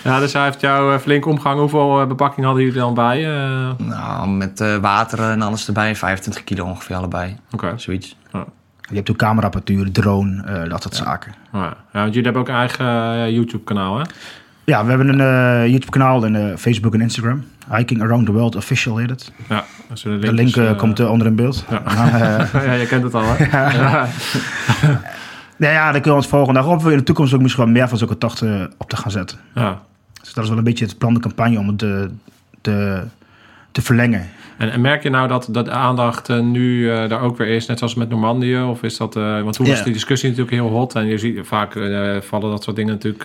Ja, 0.07 0.19
dus 0.19 0.33
hij 0.33 0.45
heeft 0.45 0.61
jou 0.61 0.95
eh, 0.95 0.99
flink 0.99 1.27
omgehangen. 1.27 1.61
Hoeveel 1.61 2.01
eh, 2.01 2.07
bepakking 2.07 2.47
hadden 2.47 2.65
jullie 2.65 2.79
dan 2.79 2.95
bij? 2.95 3.21
Uh... 3.21 3.71
Nou, 3.77 4.29
met 4.29 4.61
uh, 4.61 4.77
water 4.77 5.21
en 5.21 5.43
alles 5.43 5.67
erbij. 5.67 5.97
25 5.97 6.45
kilo 6.45 6.65
ongeveer 6.65 6.97
allebei. 6.97 7.37
Oké. 7.53 7.65
Okay. 7.65 7.79
Zoiets. 7.79 8.17
Ja. 8.33 8.45
Je 8.81 8.95
hebt 8.95 9.11
ook 9.11 9.17
cameraapparatuur, 9.17 9.93
drone, 9.93 10.45
uh, 10.49 10.71
dat 10.71 10.83
soort 10.83 10.95
zaken. 10.95 11.35
Ja. 11.53 11.61
ja, 11.61 11.77
want 11.93 12.15
jullie 12.15 12.23
hebben 12.23 12.43
ook 12.43 12.49
een 12.49 12.55
eigen 12.55 13.33
YouTube-kanaal, 13.33 13.99
hè? 13.99 14.05
Ja, 14.67 14.85
we 14.85 14.89
hebben 14.89 15.21
een 15.21 15.71
YouTube-kanaal 15.71 16.25
en 16.25 16.59
Facebook 16.59 16.95
en 16.95 17.01
Instagram. 17.01 17.45
Hiking 17.71 18.03
Around 18.03 18.27
the 18.27 18.33
World 18.33 18.57
Official 18.57 18.97
heet 18.97 19.11
het. 19.11 19.33
Ja, 19.49 19.65
de, 20.03 20.19
de 20.19 20.33
link 20.33 20.57
uh, 20.57 20.77
komt 20.77 21.01
onder 21.01 21.27
in 21.27 21.35
beeld. 21.35 21.65
Ja. 21.71 21.83
ja, 22.67 22.73
je 22.73 22.87
kent 22.87 23.03
het 23.03 23.15
al, 23.15 23.23
hè? 23.25 23.45
ja. 23.79 24.09
ja, 25.57 25.71
ja, 25.71 25.85
dan 25.85 25.93
kunnen 25.93 26.11
we 26.11 26.17
ons 26.17 26.27
volgen. 26.27 26.55
Daar 26.55 26.63
hopen 26.63 26.87
we 26.87 26.91
in 26.93 26.99
de 26.99 27.05
toekomst 27.05 27.35
ook 27.35 27.41
misschien 27.41 27.65
wel 27.65 27.73
meer 27.73 27.89
van 27.89 27.99
zulke 27.99 28.19
tochten 28.19 28.73
op 28.77 28.91
te 28.91 28.97
gaan 28.97 29.11
zetten. 29.11 29.39
Ja. 29.55 29.81
Dus 30.21 30.33
dat 30.33 30.45
is 30.45 30.51
wel 30.51 30.59
een 30.59 30.65
beetje 30.65 30.85
het 30.85 30.99
plan 30.99 31.15
de 31.15 31.21
campagne 31.21 31.59
om 31.59 31.67
het 31.67 31.79
te, 31.79 32.11
te, 32.61 33.03
te 33.73 33.83
verlengen. 33.83 34.29
En, 34.57 34.71
en, 34.71 34.81
merk 34.81 35.03
je 35.03 35.11
nou 35.11 35.29
dat, 35.29 35.49
dat 35.51 35.65
de 35.65 35.71
aandacht 35.71 36.29
uh, 36.29 36.41
nu 36.41 36.79
uh, 36.79 37.09
daar 37.09 37.21
ook 37.21 37.37
weer 37.37 37.49
is, 37.49 37.67
net 37.67 37.79
zoals 37.79 37.95
met 37.95 38.09
Normandië? 38.09 38.61
Of 38.61 38.83
is 38.83 38.97
dat, 38.97 39.17
uh, 39.17 39.43
want 39.43 39.55
toen 39.55 39.67
was 39.67 39.85
die 39.85 39.93
discussie 39.93 40.29
natuurlijk 40.29 40.57
heel 40.57 40.69
hot. 40.69 40.95
En 40.95 41.07
je 41.07 41.19
ziet 41.19 41.39
vaak 41.43 41.73
vallen 42.21 42.51
dat 42.51 42.63
soort 42.63 42.77
dingen 42.77 42.93
natuurlijk 42.93 43.25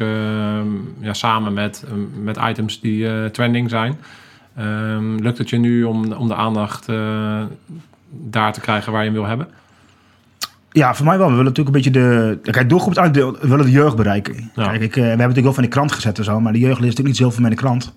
ja, 0.99 1.13
samen 1.13 1.53
met, 1.53 1.86
met 2.21 2.38
items 2.49 2.79
die 2.79 3.32
trending 3.32 3.69
zijn. 3.69 3.99
Um, 4.59 5.19
lukt 5.19 5.38
het 5.38 5.49
je 5.49 5.57
nu 5.57 5.84
om, 5.84 6.13
om 6.13 6.27
de 6.27 6.36
aandacht 6.36 6.88
daar 8.09 8.53
te 8.53 8.61
krijgen 8.61 8.91
waar 8.91 9.01
je 9.01 9.09
hem 9.09 9.17
wil 9.17 9.27
hebben? 9.27 9.47
Ja, 10.71 10.95
voor 10.95 11.05
mij 11.05 11.17
wel. 11.17 11.27
We 11.27 11.36
willen 11.36 11.53
natuurlijk 11.53 11.75
een 11.75 11.82
beetje 11.82 11.99
de... 11.99 12.51
Kijk, 12.51 12.69
doelgroep 12.69 12.93
we 12.93 13.47
willen 13.47 13.65
de 13.65 13.71
jeugd 13.71 13.95
bereiken. 13.95 14.51
Kijk, 14.55 14.82
ik, 14.82 14.93
we 14.93 15.01
hebben 15.01 15.17
natuurlijk 15.17 15.43
wel 15.43 15.53
van 15.53 15.63
de 15.63 15.69
krant 15.69 15.91
gezet 15.91 16.17
en 16.17 16.23
zo, 16.23 16.39
maar 16.39 16.53
de 16.53 16.59
jeugd 16.59 16.79
leest 16.79 16.97
natuurlijk 16.97 17.07
niet 17.07 17.17
zoveel 17.17 17.41
met 17.41 17.51
de 17.51 17.57
krant. 17.57 17.93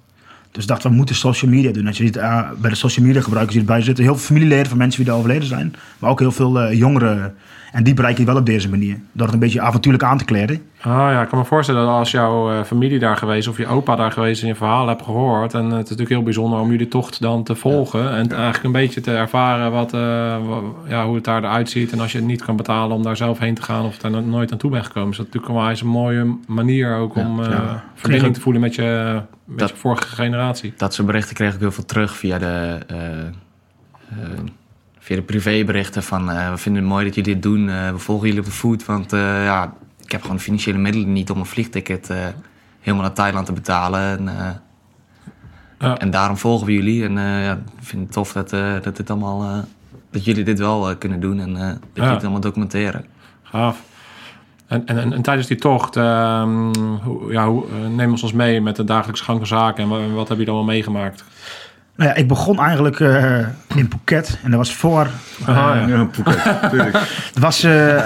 Dus 0.54 0.66
dachten 0.66 0.90
we 0.90 0.96
moeten 0.96 1.14
social 1.14 1.50
media 1.50 1.72
doen. 1.72 1.86
Als 1.86 1.96
je 1.96 2.04
ziet, 2.04 2.16
uh, 2.16 2.50
bij 2.58 2.70
de 2.70 2.76
social 2.76 3.06
media 3.06 3.20
gebruikers 3.20 3.56
die 3.56 3.66
erbij 3.66 3.82
zitten, 3.82 4.04
heel 4.04 4.14
veel 4.14 4.24
familieleden 4.24 4.66
van 4.66 4.78
mensen 4.78 5.04
die 5.04 5.12
er 5.12 5.18
overleden 5.18 5.48
zijn. 5.48 5.74
Maar 5.98 6.10
ook 6.10 6.18
heel 6.18 6.32
veel 6.32 6.62
uh, 6.62 6.78
jongeren 6.78 7.34
En 7.74 7.82
die 7.82 7.94
bereik 7.94 8.18
je 8.18 8.24
wel 8.24 8.36
op 8.36 8.46
deze 8.46 8.68
manier. 8.68 9.00
Door 9.12 9.26
het 9.26 9.34
een 9.34 9.40
beetje 9.40 9.60
avontuurlijk 9.60 10.04
aan 10.04 10.18
te 10.18 10.24
kleden. 10.24 10.56
Oh 10.78 10.84
ja, 10.84 11.22
ik 11.22 11.28
kan 11.28 11.38
me 11.38 11.44
voorstellen 11.44 11.86
dat 11.86 11.94
als 11.94 12.10
jouw 12.10 12.52
uh, 12.52 12.62
familie 12.62 12.98
daar 12.98 13.16
geweest 13.16 13.48
of 13.48 13.56
je 13.56 13.66
opa 13.66 13.96
daar 13.96 14.12
geweest 14.12 14.42
en 14.42 14.48
je 14.48 14.54
verhaal 14.54 14.88
hebt 14.88 15.02
gehoord. 15.02 15.54
En 15.54 15.64
het 15.64 15.72
is 15.72 15.78
natuurlijk 15.78 16.08
heel 16.08 16.22
bijzonder 16.22 16.58
om 16.58 16.70
jullie 16.70 16.88
tocht 16.88 17.20
dan 17.20 17.42
te 17.44 17.54
volgen. 17.54 18.10
En 18.10 18.30
eigenlijk 18.30 18.64
een 18.64 18.72
beetje 18.72 19.00
te 19.00 19.16
ervaren 19.16 19.72
wat, 19.72 19.90
ja, 20.88 21.06
hoe 21.06 21.14
het 21.14 21.24
daar 21.24 21.44
eruit 21.44 21.70
ziet. 21.70 21.92
En 21.92 22.00
als 22.00 22.12
je 22.12 22.18
het 22.18 22.26
niet 22.26 22.44
kan 22.44 22.56
betalen 22.56 22.96
om 22.96 23.02
daar 23.02 23.16
zelf 23.16 23.38
heen 23.38 23.54
te 23.54 23.62
gaan 23.62 23.84
of 23.84 23.98
daar 23.98 24.22
nooit 24.22 24.52
aan 24.52 24.58
toe 24.58 24.70
bent 24.70 24.86
gekomen. 24.86 25.10
Is 25.10 25.16
dat 25.16 25.26
natuurlijk 25.26 25.54
wel 25.54 25.68
eens 25.70 25.80
een 25.80 25.86
mooie 25.86 26.36
manier 26.46 26.96
ook 26.96 27.16
om 27.16 27.40
verbinding 27.94 28.34
te 28.34 28.40
voelen 28.40 28.62
met 28.62 28.74
je, 28.74 29.20
met 29.44 29.58
dat, 29.58 29.68
je 29.68 29.76
vorige 29.76 30.06
generatie. 30.06 30.72
Dat 30.76 30.94
soort 30.94 31.06
berichten 31.06 31.34
kreeg 31.34 31.54
ik 31.54 31.60
heel 31.60 31.72
veel 31.72 31.84
terug 31.84 32.16
via 32.16 32.38
de 32.38 32.78
eh, 32.86 32.96
via 35.04 35.16
de 35.16 35.22
privéberichten 35.22 36.02
van 36.02 36.30
uh, 36.30 36.50
we 36.50 36.56
vinden 36.56 36.82
het 36.82 36.92
mooi 36.92 37.04
dat 37.04 37.14
jullie 37.14 37.32
dit 37.32 37.42
doen. 37.42 37.68
Uh, 37.68 37.90
we 37.90 37.98
volgen 37.98 38.26
jullie 38.26 38.42
op 38.42 38.46
de 38.46 38.54
voet. 38.54 38.84
Want 38.84 39.10
ja, 39.10 39.74
ik 40.04 40.12
heb 40.12 40.20
gewoon 40.20 40.36
de 40.36 40.42
financiële 40.42 40.78
middelen 40.78 41.12
niet 41.12 41.30
om 41.30 41.38
een 41.38 41.46
vliegticket 41.46 42.12
helemaal 42.80 43.06
naar 43.06 43.14
Thailand 43.14 43.46
te 43.46 43.52
betalen. 43.52 44.18
En, 44.18 44.60
ja. 45.78 45.98
en 45.98 46.10
daarom 46.10 46.36
volgen 46.36 46.66
we 46.66 46.72
jullie. 46.72 47.04
En 47.04 47.12
ja, 47.18 47.52
ik 47.52 47.84
vind 47.84 48.02
het 48.02 48.12
tof 48.12 48.32
dat, 48.32 48.50
dat, 48.82 48.96
dit 48.96 49.10
allemaal, 49.10 49.64
dat 50.10 50.24
jullie 50.24 50.44
dit 50.44 50.58
wel 50.58 50.96
kunnen 50.96 51.20
doen 51.20 51.40
en 51.40 51.54
dat 51.54 51.78
jullie 51.94 52.10
het 52.10 52.22
allemaal 52.22 52.40
documenteren. 52.40 53.04
Gaaf. 53.42 53.82
En, 54.66 54.86
en, 54.86 55.12
en, 55.12 55.22
tijdens 55.22 55.46
die 55.46 55.56
tocht, 55.56 55.96
ehm, 55.96 56.72
hoe, 57.02 57.32
ja, 57.32 57.48
hoe, 57.48 57.64
neem 57.88 58.10
ons 58.10 58.22
ons 58.22 58.32
mee 58.32 58.60
met 58.60 58.76
de 58.76 58.84
dagelijkse 58.84 59.24
gang 59.24 59.38
van 59.38 59.46
zaken 59.46 59.82
en 59.82 59.88
wat, 59.88 60.00
wat 60.14 60.28
heb 60.28 60.38
je 60.38 60.44
dan 60.44 60.54
allemaal 60.54 60.74
meegemaakt? 60.74 61.24
Nou 61.96 62.10
ja, 62.10 62.16
ik 62.16 62.28
begon 62.28 62.60
eigenlijk 62.60 62.98
uh, 62.98 63.38
in 63.74 63.88
Phuket. 63.88 64.38
En 64.42 64.50
dat 64.50 64.58
was 64.58 64.74
voor... 64.74 65.06
Uh, 65.48 65.48
ah, 65.48 65.88
ja, 65.88 66.06
Phuket, 66.12 66.44
natuurlijk. 66.62 66.96
Het 67.34 67.38
was... 67.38 67.64
Uh, 67.64 67.96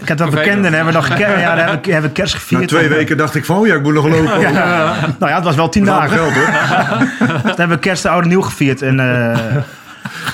ik 0.00 0.08
had 0.08 0.18
wel 0.18 0.30
bekenden, 0.30 0.72
hebben 0.72 0.92
we 0.92 0.98
nog 0.98 1.06
gekend. 1.06 1.40
Ja, 1.40 1.54
daar 1.54 1.68
hebben 1.68 1.84
we, 1.84 1.92
hebben 1.92 2.12
kerst 2.12 2.34
gevierd. 2.34 2.60
Na 2.60 2.66
twee 2.66 2.88
weken 2.88 3.16
dacht 3.16 3.34
ik 3.34 3.44
van, 3.44 3.56
oh 3.56 3.66
ja, 3.66 3.74
ik 3.74 3.82
moet 3.82 3.94
nog 3.94 4.08
lopen. 4.08 4.40
ja, 4.40 4.94
nou 5.18 5.30
ja, 5.30 5.34
het 5.34 5.44
was 5.44 5.54
wel 5.54 5.68
tien 5.68 5.84
dagen. 5.84 6.10
Geld, 6.10 6.32
hoor. 6.32 6.44
Toen 7.28 7.56
hebben 7.56 7.68
we 7.68 7.78
kerst 7.78 8.02
de 8.02 8.08
oude 8.08 8.28
nieuw 8.28 8.42
gevierd. 8.42 8.82
En, 8.82 9.00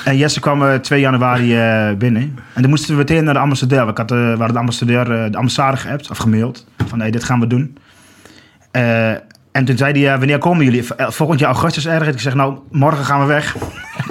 en 0.05 0.17
Jesse 0.17 0.39
kwam 0.39 0.81
2 0.81 0.99
januari 0.99 1.57
binnen. 1.97 2.39
En 2.53 2.61
dan 2.61 2.69
moesten 2.69 2.91
we 2.91 2.97
meteen 2.97 3.23
naar 3.23 3.33
de 3.33 3.39
ambassadeur. 3.39 3.87
Ik 3.87 3.97
had, 3.97 4.09
we 4.09 4.15
hadden 4.15 4.53
de 4.53 4.59
ambassadeur, 4.59 5.05
de 5.31 5.37
ambassade 5.37 5.77
geappt 5.77 6.09
of 6.09 6.17
gemaild. 6.17 6.65
Van, 6.87 6.97
nee, 6.97 7.11
dit 7.11 7.23
gaan 7.23 7.39
we 7.39 7.47
doen. 7.47 7.77
En 9.51 9.65
toen 9.65 9.77
zei 9.77 10.05
hij, 10.05 10.17
wanneer 10.17 10.37
komen 10.37 10.65
jullie? 10.65 10.93
Eh, 10.95 11.09
volgend 11.09 11.39
jaar 11.39 11.49
augustus 11.49 11.87
ergens. 11.87 12.15
Ik 12.15 12.19
zeg, 12.19 12.33
nou, 12.33 12.57
morgen 12.71 13.05
gaan 13.05 13.19
we 13.19 13.25
weg. 13.25 13.55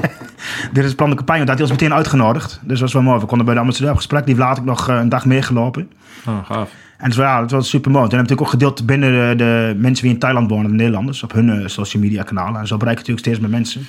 Dit 0.73 0.83
is 0.83 0.85
het 0.85 0.97
plan 0.97 1.11
de 1.11 1.17
campagne. 1.17 1.41
Had 1.45 1.53
hij 1.53 1.61
ons 1.61 1.71
meteen 1.71 1.95
uitgenodigd. 1.95 2.61
Dus 2.63 2.69
dat 2.69 2.81
was 2.81 2.93
wel 2.93 3.03
mooi. 3.03 3.21
We 3.21 3.27
konden 3.27 3.47
bij 3.47 3.55
de 3.55 3.61
ambassadeur 3.61 3.97
gesprek. 3.97 4.27
Die 4.27 4.35
heeft 4.35 4.47
later 4.47 4.65
nog 4.65 4.89
eh, 4.89 4.97
een 4.97 5.09
dag 5.09 5.27
meegelopen. 5.27 5.91
Oh, 6.27 6.45
gaaf. 6.45 6.71
En 6.99 7.13
zo, 7.13 7.23
ja, 7.23 7.41
dat 7.41 7.51
was 7.51 7.69
super 7.69 7.91
mooi. 7.91 8.09
Toen 8.09 8.19
heb 8.19 8.29
ik 8.29 8.37
natuurlijk 8.37 8.65
ook 8.65 8.75
gedeeld 8.75 8.87
binnen 8.87 9.39
de, 9.39 9.45
de, 9.45 9.75
mensen 9.79 10.05
die 10.05 10.13
in 10.13 10.21
Thailand 10.21 10.51
wonen, 10.51 10.71
de 10.71 10.77
Nederlanders, 10.77 11.23
op 11.23 11.33
hun 11.33 11.49
uh, 11.49 11.67
social 11.67 12.03
media 12.03 12.23
kanalen. 12.23 12.61
En 12.61 12.67
zo 12.67 12.77
bereik 12.77 12.99
je 12.99 13.01
natuurlijk 13.01 13.27
steeds 13.27 13.41
meer 13.41 13.51
mensen. 13.51 13.87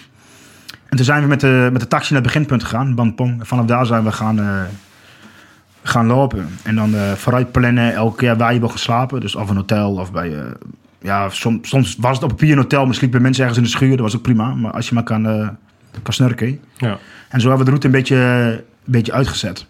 En 0.89 0.97
toen 0.97 1.05
zijn 1.05 1.21
we 1.21 1.27
met 1.27 1.39
de, 1.39 1.69
met 1.71 1.81
de 1.81 1.87
taxi 1.87 2.13
naar 2.13 2.21
het 2.21 2.31
beginpunt 2.31 2.63
gegaan, 2.63 2.95
Bampong. 2.95 3.39
En 3.39 3.45
vanaf 3.45 3.65
daar 3.65 3.85
zijn 3.85 4.03
we 4.03 4.11
gaan, 4.11 4.67
gaan 5.83 6.05
lopen. 6.07 6.47
En 6.63 6.75
dan 6.75 6.93
vooruit 7.15 7.51
plannen 7.51 7.93
elke 7.93 8.17
keer 8.17 8.37
waar 8.37 8.53
je 8.53 8.59
wil 8.59 8.69
gaan 8.69 8.77
slapen. 8.77 9.19
Dus 9.19 9.35
of 9.35 9.49
een 9.49 9.55
hotel 9.55 9.95
of 9.95 10.11
bij 10.11 10.33
ja, 11.01 11.29
soms, 11.29 11.69
soms 11.69 11.95
was 11.99 12.15
het 12.15 12.23
op 12.23 12.29
papier 12.29 12.51
een 12.51 12.57
hotel, 12.57 12.85
maar 12.85 12.95
sliepen 12.95 13.21
mensen 13.21 13.41
ergens 13.41 13.59
in 13.59 13.65
de 13.65 13.75
schuur. 13.75 13.89
Dat 13.89 13.99
was 13.99 14.15
ook 14.15 14.21
prima, 14.21 14.53
maar 14.53 14.71
als 14.71 14.87
je 14.89 14.93
maar 14.93 15.03
kan, 15.03 15.27
uh, 15.27 15.47
kan 16.03 16.13
snurken. 16.13 16.59
Ja. 16.77 16.97
En 17.29 17.41
zo 17.41 17.47
hebben 17.47 17.57
we 17.57 17.63
de 17.63 17.69
route 17.69 17.85
een 17.85 17.93
beetje, 17.93 18.15
een 18.15 18.91
beetje 18.91 19.13
uitgezet. 19.13 19.67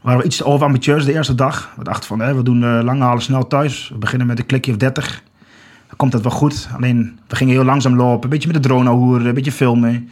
We 0.00 0.10
waren 0.10 0.26
iets 0.26 0.36
te 0.36 0.44
overambitieus 0.44 1.04
de 1.04 1.12
eerste 1.12 1.34
dag. 1.34 1.72
We 1.76 1.84
dachten 1.84 2.06
van, 2.06 2.20
hè, 2.20 2.34
we 2.34 2.42
doen 2.42 2.62
uh, 2.62 2.80
lang 2.82 3.00
halen 3.00 3.22
snel 3.22 3.46
thuis. 3.46 3.88
We 3.88 3.98
beginnen 3.98 4.26
met 4.26 4.38
een 4.38 4.46
klikje 4.46 4.72
of 4.72 4.76
30. 4.76 5.22
Dan 5.86 5.96
komt 5.96 6.12
dat 6.12 6.22
wel 6.22 6.32
goed. 6.32 6.68
Alleen, 6.76 7.18
we 7.28 7.36
gingen 7.36 7.54
heel 7.54 7.64
langzaam 7.64 7.96
lopen. 7.96 8.24
Een 8.24 8.28
beetje 8.28 8.52
met 8.52 8.62
de 8.62 8.68
drone 8.68 8.90
hoeren, 8.90 9.26
een 9.26 9.34
beetje 9.34 9.52
filmen. 9.52 10.10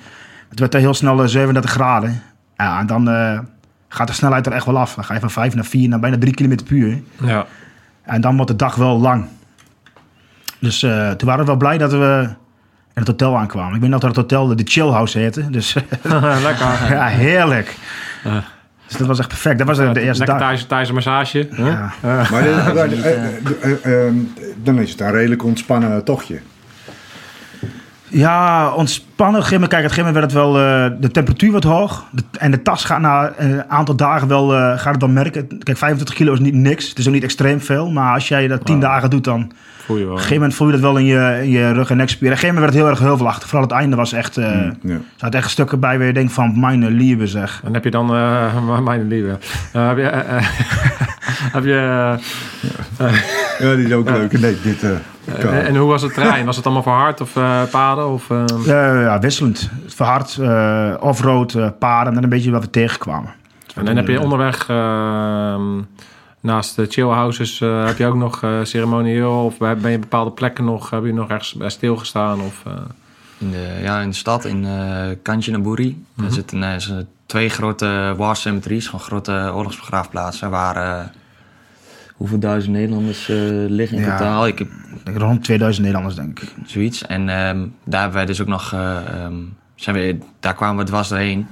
Het 0.49 0.59
werd 0.59 0.73
heel 0.73 0.95
snel 0.95 1.29
37 1.29 1.71
eh, 1.71 1.77
graden. 1.77 2.23
Ja, 2.57 2.79
en 2.79 2.87
dan 2.87 3.05
gaat 3.89 4.07
de 4.07 4.13
snelheid 4.13 4.47
er 4.47 4.53
echt 4.53 4.67
wel 4.67 4.79
af. 4.79 4.95
Dan 4.95 5.05
ga 5.05 5.15
je 5.15 5.21
van 5.21 5.31
5 5.31 5.55
naar 5.55 5.65
4 5.65 5.89
naar 5.89 6.01
bijna 6.01 6.19
3 6.19 6.35
km 6.35 6.57
per 6.65 6.77
uur. 6.77 7.03
Ja. 7.25 7.47
En 8.03 8.21
dan 8.21 8.37
wordt 8.37 8.51
de 8.51 8.57
dag 8.57 8.75
wel 8.75 9.01
lang. 9.01 9.27
Dus 10.63 10.83
uh, 10.83 11.11
toen 11.11 11.29
waren 11.29 11.41
we 11.41 11.51
wel 11.51 11.57
blij 11.57 11.79
dat 11.79 11.93
we 11.93 12.29
in 12.95 13.03
het 13.03 13.07
hotel 13.07 13.37
aankwamen. 13.37 13.75
Ik 13.75 13.81
weet 13.81 13.91
nog 13.91 14.01
dat 14.01 14.17
het 14.17 14.19
hotel 14.19 14.57
de 14.57 14.63
Chill 14.65 14.89
House 14.89 15.19
heette. 15.19 15.51
Dus, 15.51 15.75
Lekker. 16.43 16.67
ja, 16.97 17.07
heerlijk. 17.07 17.77
Uh. 18.27 18.37
Dus 18.87 18.97
dat 18.97 19.07
was 19.07 19.19
echt 19.19 19.29
perfect. 19.29 19.59
Dat 19.59 19.67
was 19.67 19.77
de, 19.77 20.01
eerste 20.01 20.25
dag. 20.25 20.39
Lekker 20.39 20.67
thuis, 20.67 20.89
een 20.89 20.95
massage. 20.95 21.49
Ja. 21.57 21.93
Maar 22.03 22.45
dan 24.63 24.79
is 24.79 24.91
het 24.91 25.01
een 25.01 25.11
redelijk 25.11 25.45
ontspannen 25.45 26.05
tochtje. 26.05 26.41
Ja, 28.09 28.73
ontspannen. 28.75 29.43
Kijk, 29.43 29.71
gegeven 29.71 29.97
moment 29.97 30.15
werd 30.15 30.25
het 30.25 30.33
wel... 30.33 30.59
Uh, 30.59 30.87
de 31.01 31.11
temperatuur 31.11 31.51
wordt 31.51 31.67
hoog. 31.67 32.05
De, 32.11 32.23
en 32.39 32.51
de 32.51 32.63
tas 32.63 32.85
gaat 32.85 33.01
na 33.01 33.33
een 33.37 33.71
aantal 33.71 33.97
dagen 33.97 34.29
wel... 34.29 34.55
Uh, 34.55 34.79
gaat 34.79 34.93
het 34.93 35.01
dan 35.01 35.13
merken. 35.13 35.47
Kijk, 35.47 35.79
25 35.79 36.15
kilo 36.15 36.33
is 36.33 36.41
niet 36.41 36.55
niks. 36.55 36.89
Het 36.89 36.99
is 36.99 37.07
ook 37.07 37.13
niet 37.13 37.23
extreem 37.23 37.61
veel. 37.61 37.91
Maar 37.91 38.15
als 38.15 38.29
jij 38.29 38.49
dat 38.49 38.65
10 38.65 38.81
dagen 38.81 39.11
doet, 39.11 39.25
dan... 39.25 39.53
Voel 39.93 40.01
je 40.01 40.07
wel. 40.07 40.13
Op 40.13 40.19
een 40.19 40.27
gegeven 40.27 40.43
moment 40.43 40.55
voel 40.55 40.67
je 40.67 40.73
dat 40.73 40.83
wel 40.83 40.97
in 40.97 41.05
je, 41.05 41.41
in 41.43 41.51
je 41.51 41.73
rug- 41.73 41.91
en 41.91 41.97
nekspieren. 41.97 42.37
Op 42.37 42.43
een 42.43 42.51
gegeven 42.51 42.55
moment 42.55 42.59
werd 42.59 42.73
het 42.73 42.83
heel 42.83 42.89
erg 42.89 42.99
heuvelachtig. 42.99 43.49
Vooral 43.49 43.69
het 43.69 43.77
einde 43.77 43.97
was 43.97 44.13
echt... 44.13 44.39
Uh, 44.39 44.47
mm, 44.47 44.75
yeah. 44.83 44.95
Er 44.95 45.03
zaten 45.17 45.39
echt 45.39 45.51
stukken 45.51 45.81
bij 45.81 45.99
waar 45.99 46.07
je 46.07 46.13
denkt 46.13 46.33
van... 46.33 46.61
Mijn 46.61 46.87
lieve 46.87 47.27
zeg. 47.27 47.61
En 47.65 47.75
heb 47.75 47.85
je 47.85 47.91
dan... 47.91 48.11
Uh, 48.23 48.79
mijn 48.79 49.09
lieve. 49.09 49.39
heb 49.73 49.97
je... 49.97 50.11
heb 51.57 51.65
je 51.65 52.17
ja, 53.59 53.75
die 53.75 53.87
is 53.87 53.93
ook 53.93 54.11
leuk. 54.19 54.41
Nee, 54.41 54.57
dit... 54.63 54.83
Uh, 54.83 55.67
en 55.67 55.77
hoe 55.77 55.89
was 55.89 56.03
het 56.03 56.15
terrein? 56.15 56.47
Was 56.47 56.57
het 56.57 56.65
allemaal 56.65 56.83
verhard 56.83 57.21
of 57.21 57.37
uh, 57.37 57.63
paden? 57.71 58.09
Of, 58.09 58.31
uh... 58.31 58.45
ja, 58.65 59.19
wisselend. 59.19 59.71
Verhard, 59.87 60.39
off-road, 61.01 61.79
paden 61.79 62.17
en 62.17 62.23
een 62.23 62.29
beetje 62.29 62.51
wat 62.51 62.63
we 62.63 62.71
tegenkwamen. 62.71 63.31
En 63.75 63.85
dan 63.85 63.97
heb 63.97 64.09
je 64.09 64.21
onderweg 64.21 64.69
ehm, 64.69 65.79
naast 66.43 66.77
de 66.77 66.87
chillhouses 66.87 67.59
heb 67.59 67.99
je 67.99 68.07
ook 68.07 68.15
nog 68.15 68.45
ceremonieel 68.63 69.45
of 69.45 69.59
ben 69.59 69.91
je 69.91 69.99
bepaalde 69.99 70.31
plekken 70.31 70.65
nog, 70.65 70.91
heb 70.91 71.05
je 71.05 71.13
nog 71.13 71.29
ergens 71.29 71.53
bij 71.55 71.71
stilgestaan? 71.71 72.41
Of, 72.41 72.63
in 73.39 73.51
de, 73.51 73.79
ja, 73.83 74.01
in 74.01 74.09
de 74.09 74.15
stad, 74.15 74.45
in 74.45 74.65
uh, 74.65 75.05
Kanchanaburi. 75.23 75.89
Mm 75.89 76.05
-hmm. 76.15 76.25
Er 76.25 76.33
zitten 76.33 77.09
twee 77.27 77.49
grote 77.49 78.15
war 78.17 78.37
cemeteries, 78.37 78.87
gewoon 78.87 79.01
grote 79.01 79.51
oorlogsbegraafplaatsen 79.55 80.51
waar 80.51 81.11
hoeveel 82.23 82.39
duizend 82.39 82.73
Nederlanders 82.75 83.29
uh, 83.29 83.37
liggen 83.69 83.99
in 83.99 84.05
totaal. 84.05 84.47
Ik 84.47 84.59
heb 84.59 84.69
rond 85.05 85.45
2000 85.45 85.85
Nederlanders, 85.85 86.21
denk 86.21 86.41
ik. 86.41 86.55
Zoiets. 86.67 87.07
En 87.07 87.21
um, 87.21 87.75
daar 87.85 88.01
hebben 88.01 88.19
wij 88.19 88.27
dus 88.27 88.41
ook 88.41 88.47
nog. 88.47 88.73
Uh, 88.73 88.99
um, 89.25 89.57
zijn 89.75 89.97
we, 89.97 90.19
daar 90.41 90.55
kwamen 90.55 90.85
we 90.85 90.91
dwars 90.91 91.09
doorheen. 91.09 91.47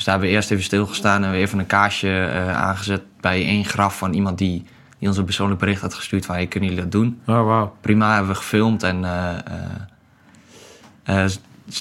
Dus 0.00 0.08
daar 0.08 0.18
hebben 0.18 0.34
we 0.34 0.40
eerst 0.40 0.50
even 0.50 0.64
stilgestaan 0.64 1.24
en 1.24 1.30
we 1.30 1.36
even 1.36 1.58
een 1.58 1.66
kaarsje 1.66 2.06
uh, 2.08 2.56
aangezet 2.56 3.02
bij 3.20 3.44
één 3.44 3.64
graf 3.64 3.98
van 3.98 4.12
iemand 4.12 4.38
die, 4.38 4.64
die 4.98 5.08
ons 5.08 5.16
een 5.16 5.24
persoonlijk 5.24 5.60
bericht 5.60 5.80
had 5.80 5.94
gestuurd 5.94 6.26
van 6.26 6.34
hey, 6.34 6.46
kunnen 6.46 6.68
jullie 6.68 6.84
dat 6.84 6.92
doen? 6.92 7.20
Oh, 7.26 7.42
wow. 7.42 7.72
Prima, 7.80 8.12
hebben 8.12 8.30
we 8.30 8.36
gefilmd 8.36 8.82
en 8.82 9.04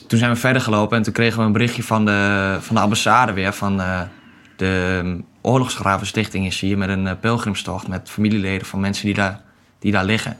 toen 0.07 0.19
zijn 0.19 0.31
we 0.31 0.35
verder 0.35 0.61
gelopen 0.61 0.97
en 0.97 1.03
toen 1.03 1.13
kregen 1.13 1.39
we 1.39 1.45
een 1.45 1.51
berichtje 1.51 1.83
van 1.83 2.05
de, 2.05 2.57
van 2.59 2.75
de 2.75 2.81
ambassade 2.81 3.33
weer 3.33 3.53
van 3.53 3.77
de 3.77 4.99
ehm, 5.03 5.19
Oorlogsgravenstichting 5.41 6.45
is 6.45 6.59
hier 6.59 6.77
met 6.77 6.89
een 6.89 7.19
pelgrimstocht 7.19 7.87
met 7.87 8.09
familieleden 8.09 8.67
van 8.67 8.79
mensen 8.79 9.05
die 9.05 9.15
daar, 9.15 9.41
die 9.79 9.91
daar 9.91 10.05
liggen. 10.05 10.37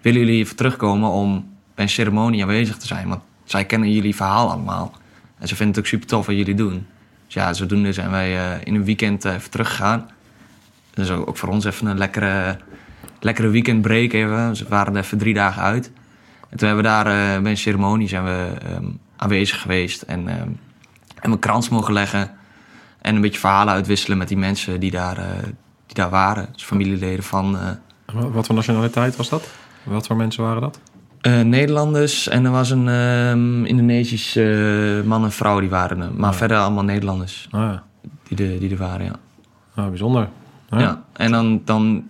Willen 0.00 0.20
jullie 0.20 0.38
even 0.38 0.56
terugkomen 0.56 1.10
om 1.10 1.48
bij 1.74 1.84
een 1.84 1.90
ceremonie 1.90 2.42
aanwezig 2.42 2.76
te 2.76 2.86
zijn? 2.86 3.08
Want 3.08 3.22
zij 3.44 3.64
kennen 3.64 3.92
jullie 3.92 4.16
verhaal 4.16 4.50
allemaal. 4.50 4.92
En 5.38 5.48
ze 5.48 5.56
vinden 5.56 5.74
het 5.74 5.84
ook 5.84 5.90
super 5.90 6.06
tof 6.08 6.26
wat 6.26 6.36
jullie 6.36 6.54
doen. 6.54 6.86
Dus 7.30 7.42
ja, 7.42 7.52
zodoende 7.52 7.92
zijn 7.92 8.10
wij 8.10 8.36
uh, 8.36 8.64
in 8.64 8.74
een 8.74 8.84
weekend 8.84 9.24
uh, 9.24 9.34
even 9.34 9.50
teruggegaan. 9.50 10.10
Dus 10.94 11.10
ook, 11.10 11.28
ook 11.28 11.36
voor 11.36 11.48
ons 11.48 11.64
even 11.64 11.86
een 11.86 11.98
lekkere, 11.98 12.58
lekkere 13.20 13.48
weekendbreak 13.48 14.12
even. 14.12 14.48
Dus 14.48 14.62
we 14.62 14.68
waren 14.68 14.94
er 14.94 15.02
even 15.02 15.18
drie 15.18 15.34
dagen 15.34 15.62
uit. 15.62 15.90
En 16.48 16.58
toen 16.58 16.68
hebben 16.68 16.84
we 16.84 16.90
daar 16.90 17.04
bij 17.42 17.50
een 17.50 17.56
ceremonie 17.56 18.08
zijn 18.08 18.24
we, 18.24 18.52
um, 18.76 18.98
aanwezig 19.16 19.60
geweest. 19.60 20.02
En 20.02 20.28
um, 21.22 21.38
krans 21.38 21.68
mogen 21.68 21.92
leggen. 21.92 22.30
En 23.00 23.14
een 23.14 23.20
beetje 23.20 23.40
verhalen 23.40 23.74
uitwisselen 23.74 24.18
met 24.18 24.28
die 24.28 24.36
mensen 24.36 24.80
die 24.80 24.90
daar, 24.90 25.16
die 25.86 25.94
daar 25.94 26.10
waren. 26.10 26.48
Dus 26.52 26.64
familieleden 26.64 27.24
van... 27.24 27.58
Wat 28.12 28.46
voor 28.46 28.54
nationaliteit 28.54 29.16
was 29.16 29.28
dat? 29.28 29.48
Wat 29.82 30.06
voor 30.06 30.16
mensen 30.16 30.42
waren 30.42 30.60
dat? 30.60 30.80
Uh, 31.22 31.40
Nederlanders 31.40 32.28
en 32.28 32.44
er 32.44 32.50
was 32.50 32.70
een 32.70 32.86
uh, 32.86 33.68
Indonesische 33.68 35.02
man 35.06 35.24
en 35.24 35.32
vrouw 35.32 35.60
die 35.60 35.68
waren 35.68 36.00
er. 36.00 36.10
Maar 36.14 36.34
verder 36.34 36.58
allemaal 36.58 36.84
Nederlanders. 36.84 37.48
Oh, 37.52 37.60
ja. 37.60 37.82
die, 38.28 38.36
de, 38.36 38.58
die 38.58 38.70
er 38.70 38.76
waren, 38.76 39.04
ja. 39.06 39.14
Oh, 39.76 39.88
bijzonder. 39.88 40.28
Ja, 40.70 40.78
ja. 40.78 41.02
en 41.12 41.30
dan, 41.30 41.62
dan 41.64 42.04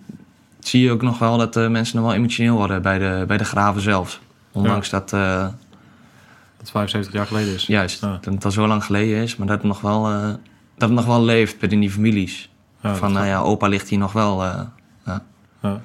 zie 0.59 0.81
je 0.81 0.91
ook 0.91 1.01
nog 1.01 1.19
wel 1.19 1.37
dat 1.37 1.69
mensen 1.69 1.95
nog 1.95 2.05
wel 2.05 2.15
emotioneel 2.15 2.55
worden 2.55 2.81
bij 2.81 2.99
de, 2.99 3.23
bij 3.27 3.37
de 3.37 3.45
graven 3.45 3.81
zelf. 3.81 4.19
Ondanks 4.51 4.89
dat... 4.89 5.09
dat 5.09 6.71
75 6.71 7.13
jaar 7.13 7.25
geleden 7.25 7.53
is. 7.53 7.65
Juist, 7.65 8.01
dat 8.01 8.25
het 8.25 8.45
al 8.45 8.51
zo 8.51 8.67
lang 8.67 8.83
geleden 8.83 9.23
is, 9.23 9.35
maar 9.35 9.47
dat 9.47 9.57
het 9.57 9.67
nog 9.67 9.81
wel 9.81 10.03
dat 10.77 10.89
het 10.89 10.91
nog 10.91 11.05
wel 11.05 11.23
leeft 11.23 11.59
binnen 11.59 11.79
die 11.79 11.91
families. 11.91 12.49
van, 12.81 13.13
nou 13.13 13.25
ja, 13.25 13.39
opa 13.39 13.67
ligt 13.67 13.89
hier 13.89 13.99
nog 13.99 14.11
wel. 14.11 14.43
ja. 15.05 15.81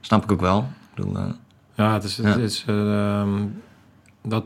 Snap 0.00 0.24
ik 0.24 0.32
ook 0.32 0.40
wel. 0.40 0.58
Ik 0.58 0.94
bedoel, 0.94 1.34
ja, 1.76 1.92
het 1.92 2.04
is... 2.04 2.16
Het 2.16 2.36
is 2.36 2.64
ehm, 2.66 3.44
dat, 4.28 4.44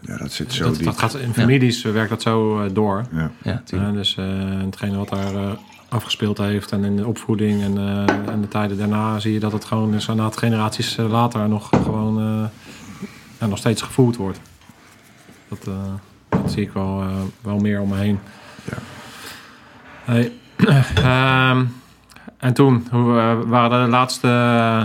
ja, 0.00 0.16
dat 0.16 0.32
zit 0.32 0.52
zo 0.52 0.64
dat, 0.64 0.82
dat 0.82 0.98
gaat 0.98 1.14
in 1.14 1.34
families 1.34 1.82
werkt 1.82 2.10
dat 2.10 2.22
zo 2.22 2.66
door. 2.72 3.04
Ja, 3.12 3.62
ja 3.72 3.90
dus 3.92 4.16
hetgene 4.64 4.96
wat 4.96 5.08
daar 5.08 5.56
afgespeeld 5.88 6.38
heeft 6.38 6.72
en 6.72 6.84
in 6.84 6.96
de 6.96 7.06
opvoeding 7.06 7.62
en, 7.62 7.78
en 8.28 8.40
de 8.40 8.48
tijden 8.48 8.78
daarna 8.78 9.18
zie 9.18 9.32
je 9.32 9.40
dat 9.40 9.52
het 9.52 9.64
gewoon 9.64 9.94
is, 9.94 10.06
een 10.06 10.20
aantal 10.20 10.40
generaties 10.40 10.96
later 10.96 11.48
nog 11.48 11.68
gewoon 11.68 12.48
en 13.38 13.48
nog 13.48 13.58
steeds 13.58 13.82
gevoerd 13.82 14.16
wordt. 14.16 14.40
Dat, 15.48 15.68
dat 16.28 16.50
zie 16.50 16.62
ik 16.62 16.72
wel, 16.72 17.04
wel 17.40 17.58
meer 17.58 17.80
om 17.80 17.88
me 17.88 17.96
heen. 17.96 18.18
Ja. 18.64 18.78
Hey, 20.04 20.32
ehm, 20.94 21.64
en 22.38 22.52
toen, 22.52 22.86
hoe 22.90 23.14
uh, 23.14 23.38
waren 23.46 23.84
de 23.84 23.90
laatste 23.90 24.26
uh, 24.26 24.82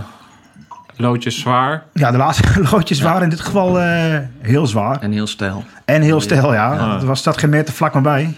loodjes 1.01 1.39
zwaar? 1.39 1.83
Ja, 1.93 2.11
de 2.11 2.17
laatste 2.17 2.61
loodjes 2.71 3.01
waren 3.01 3.23
in 3.23 3.29
dit 3.29 3.39
geval 3.39 3.81
uh, 3.81 4.17
heel 4.39 4.67
zwaar. 4.67 4.99
En 4.99 5.11
heel 5.11 5.27
stijl. 5.27 5.63
En 5.85 6.01
heel 6.01 6.21
stijl, 6.21 6.53
ja. 6.53 6.97
Er 6.99 7.05
was 7.05 7.23
dat 7.23 7.37
geen 7.37 7.49
meter 7.49 7.73
vlak 7.73 7.93
maar 7.93 8.01
bij. 8.01 8.33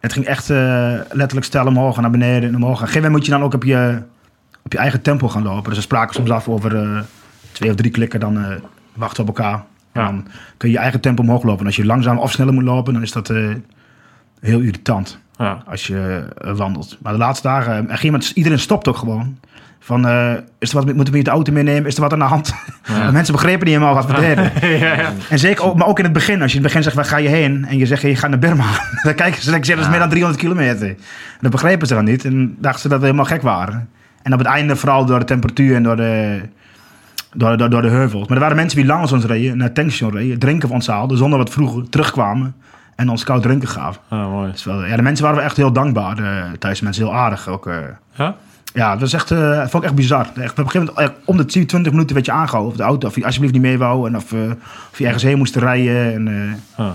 Het 0.00 0.12
ging 0.12 0.24
echt 0.26 0.48
letterlijk 1.10 1.44
stijl 1.44 1.66
omhoog 1.66 1.96
en 1.96 2.02
naar 2.02 2.10
beneden 2.10 2.48
en 2.48 2.56
omhoog. 2.56 2.76
Op 2.76 2.80
een 2.80 2.86
gegeven 2.86 3.02
moment 3.02 3.16
moet 3.16 3.24
je 3.24 3.30
dan 3.30 3.42
ook 3.42 3.54
op 3.54 3.64
je, 3.64 4.02
op 4.64 4.72
je 4.72 4.78
eigen 4.78 5.02
tempo 5.02 5.28
gaan 5.28 5.42
lopen. 5.42 5.64
Dus 5.64 5.74
we 5.74 5.80
spraken 5.80 6.14
soms 6.14 6.30
af 6.30 6.48
over 6.48 7.04
twee 7.52 7.70
of 7.70 7.76
drie 7.76 7.90
klikken, 7.90 8.20
dan 8.20 8.60
wachten 8.94 9.22
op 9.22 9.28
elkaar. 9.28 9.64
Ja. 9.92 10.04
Dan 10.04 10.26
kun 10.56 10.68
je 10.68 10.74
je 10.74 10.80
eigen 10.80 11.00
tempo 11.00 11.22
omhoog 11.22 11.42
lopen. 11.42 11.60
En 11.60 11.66
als 11.66 11.76
je 11.76 11.84
langzaam 11.84 12.18
of 12.18 12.32
sneller 12.32 12.54
moet 12.54 12.64
lopen, 12.64 12.92
dan 12.92 13.02
is 13.02 13.12
dat 13.12 13.28
heel 14.40 14.60
irritant. 14.60 15.18
Ja. 15.38 15.62
Als 15.66 15.86
je 15.86 16.28
uh, 16.44 16.56
wandelt. 16.56 16.98
Maar 17.02 17.12
de 17.12 17.18
laatste 17.18 17.48
dagen, 17.48 17.90
uh, 17.90 18.02
iemand, 18.02 18.30
iedereen 18.30 18.58
stopt 18.58 18.88
ook 18.88 18.96
gewoon. 18.96 19.38
Van, 19.80 20.06
uh, 20.06 20.32
is 20.58 20.70
er 20.70 20.84
wat, 20.84 20.94
moeten 20.94 21.14
we 21.14 21.22
de 21.22 21.30
auto 21.30 21.52
meenemen? 21.52 21.86
Is 21.86 21.94
er 21.94 22.00
wat 22.00 22.12
aan 22.12 22.18
de 22.18 22.24
hand? 22.24 22.54
Ja. 22.84 23.10
mensen 23.18 23.32
begrepen 23.32 23.66
niet 23.66 23.74
helemaal 23.74 23.94
wat 23.94 24.06
we 24.06 24.20
deden. 24.26 24.52
ja, 24.78 24.94
ja. 24.94 25.12
En 25.28 25.38
zeker 25.38 25.64
ook, 25.64 25.76
maar 25.76 25.86
ook 25.86 25.98
in 25.98 26.04
het 26.04 26.12
begin. 26.12 26.42
Als 26.42 26.52
je 26.52 26.58
in 26.58 26.64
het 26.64 26.72
begin 26.72 26.82
zegt, 26.82 26.96
waar 26.96 27.04
ga 27.04 27.16
je 27.16 27.28
heen? 27.28 27.66
En 27.68 27.78
je 27.78 27.86
zegt, 27.86 28.02
je 28.02 28.16
gaat 28.16 28.30
naar 28.30 28.38
Burma. 28.38 28.64
dan 29.02 29.14
kijken 29.14 29.42
ze, 29.42 29.50
dan 29.50 29.64
zeggen, 29.64 29.76
dat 29.76 29.84
is 29.84 29.90
meer 29.90 30.00
dan 30.00 30.08
300 30.08 30.42
kilometer. 30.42 30.88
En 30.88 30.96
dat 31.40 31.50
begrepen 31.50 31.86
ze 31.86 31.94
dan 31.94 32.04
niet. 32.04 32.24
En 32.24 32.56
dachten 32.58 32.80
ze 32.80 32.88
dat 32.88 32.98
we 32.98 33.04
helemaal 33.04 33.26
gek 33.26 33.42
waren. 33.42 33.88
En 34.22 34.32
op 34.32 34.38
het 34.38 34.48
einde, 34.48 34.76
vooral 34.76 35.04
door 35.04 35.18
de 35.18 35.24
temperatuur 35.24 35.74
en 35.74 35.82
door 35.82 35.96
de, 35.96 36.40
door, 37.32 37.56
door, 37.56 37.70
door 37.70 37.82
de 37.82 37.88
heuvels. 37.88 38.26
Maar 38.26 38.36
er 38.36 38.42
waren 38.42 38.56
mensen 38.56 38.78
die 38.78 38.86
langs 38.86 39.12
ons 39.12 39.24
reden, 39.24 39.56
naar 39.56 39.72
tankstation 39.72 40.16
reden, 40.16 40.38
drinken 40.38 40.68
van 40.68 40.76
ons 40.76 40.86
haalden, 40.86 41.18
zonder 41.18 41.38
wat 41.38 41.50
vroeger 41.50 41.88
terugkwamen 41.88 42.54
en 42.98 43.08
ons 43.08 43.24
koud 43.24 43.42
drinken 43.42 43.68
gaven. 43.68 44.00
Ah, 44.08 44.30
mooi. 44.30 44.50
Dus 44.50 44.64
wel, 44.64 44.84
ja, 44.84 44.96
de 44.96 45.02
mensen 45.02 45.24
waren 45.24 45.38
we 45.38 45.44
echt 45.44 45.56
heel 45.56 45.72
dankbaar. 45.72 46.20
Uh, 46.20 46.44
thuis 46.58 46.80
mensen 46.80 47.04
heel 47.04 47.14
aardig 47.14 47.48
ook. 47.48 47.66
Uh. 47.66 47.74
Ja? 48.14 48.36
Ja, 48.74 48.90
dat 48.90 49.00
was 49.00 49.12
echt, 49.12 49.30
uh, 49.30 49.58
vond 49.58 49.74
ik 49.74 49.82
echt 49.82 49.94
bizar. 49.94 50.26
Echt, 50.34 50.50
op 50.50 50.58
een 50.58 50.70
gegeven 50.70 50.94
moment, 50.94 51.14
om 51.24 51.36
de 51.36 51.44
10, 51.44 51.66
20 51.66 51.92
minuten 51.92 52.14
werd 52.14 52.26
je 52.26 52.32
aangehouden 52.32 52.72
op 52.72 52.78
de 52.78 52.84
auto. 52.84 53.08
Of 53.08 53.14
je 53.14 53.24
alsjeblieft 53.24 53.52
niet 53.52 53.62
mee 53.62 53.78
wou. 53.78 54.06
En 54.06 54.16
of, 54.16 54.32
of 54.90 54.98
je 54.98 55.04
ergens 55.04 55.22
heen 55.22 55.38
moest 55.38 55.56
rijden. 55.56 56.12
En, 56.12 56.60
ah. 56.76 56.90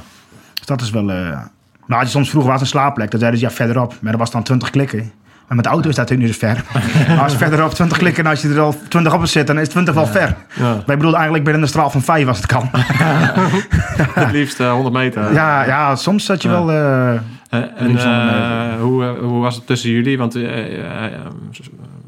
Dus 0.53 0.65
dat 0.65 0.81
is 0.81 0.89
wel... 0.89 1.03
maar 1.03 1.97
als 1.97 2.01
je 2.01 2.07
soms 2.07 2.29
vroeger 2.29 2.51
was 2.51 2.61
een 2.61 2.67
slaapplek, 2.67 3.11
dan 3.11 3.19
zeiden 3.19 3.39
ze 3.39 3.45
ja 3.45 3.51
verderop. 3.51 3.95
Maar 4.01 4.11
dat 4.11 4.21
was 4.21 4.31
dan 4.31 4.43
20 4.43 4.69
klikken. 4.69 5.11
Maar 5.47 5.55
met 5.55 5.63
de 5.65 5.69
auto 5.69 5.89
is 5.89 5.95
dat 5.95 6.09
natuurlijk 6.09 6.41
niet 6.41 6.51
zo 6.55 6.63
ver. 6.75 7.19
als 7.23 7.31
je 7.31 7.37
verderop 7.37 7.73
20 7.73 7.97
klikken 7.97 8.23
en 8.23 8.29
als 8.29 8.41
je 8.41 8.49
er 8.49 8.59
al 8.59 8.75
20 8.87 9.13
op 9.13 9.25
zit, 9.25 9.47
dan 9.47 9.59
is 9.59 9.69
20 9.69 9.93
wel 9.93 10.07
ver. 10.07 10.35
Ja. 10.53 10.73
Wij 10.85 10.95
bedoelen 10.95 11.13
eigenlijk 11.13 11.43
binnen 11.43 11.61
een 11.61 11.67
straal 11.67 11.89
van 11.89 12.01
5 12.01 12.27
als 12.27 12.37
het 12.37 12.45
kan. 12.45 12.69
het 14.13 14.31
liefst 14.31 14.59
uh, 14.59 14.71
100 14.71 14.95
meter. 14.95 15.33
Ja, 15.33 15.65
ja, 15.65 15.95
soms 15.95 16.25
zat 16.25 16.41
je 16.41 16.49
wel. 16.49 16.69
Uh, 17.53 17.81
en 17.81 17.91
uh, 17.91 18.81
hoe, 18.81 19.05
hoe 19.05 19.41
was 19.41 19.55
het 19.55 19.65
tussen 19.65 19.89
jullie? 19.89 20.17
Want 20.17 20.33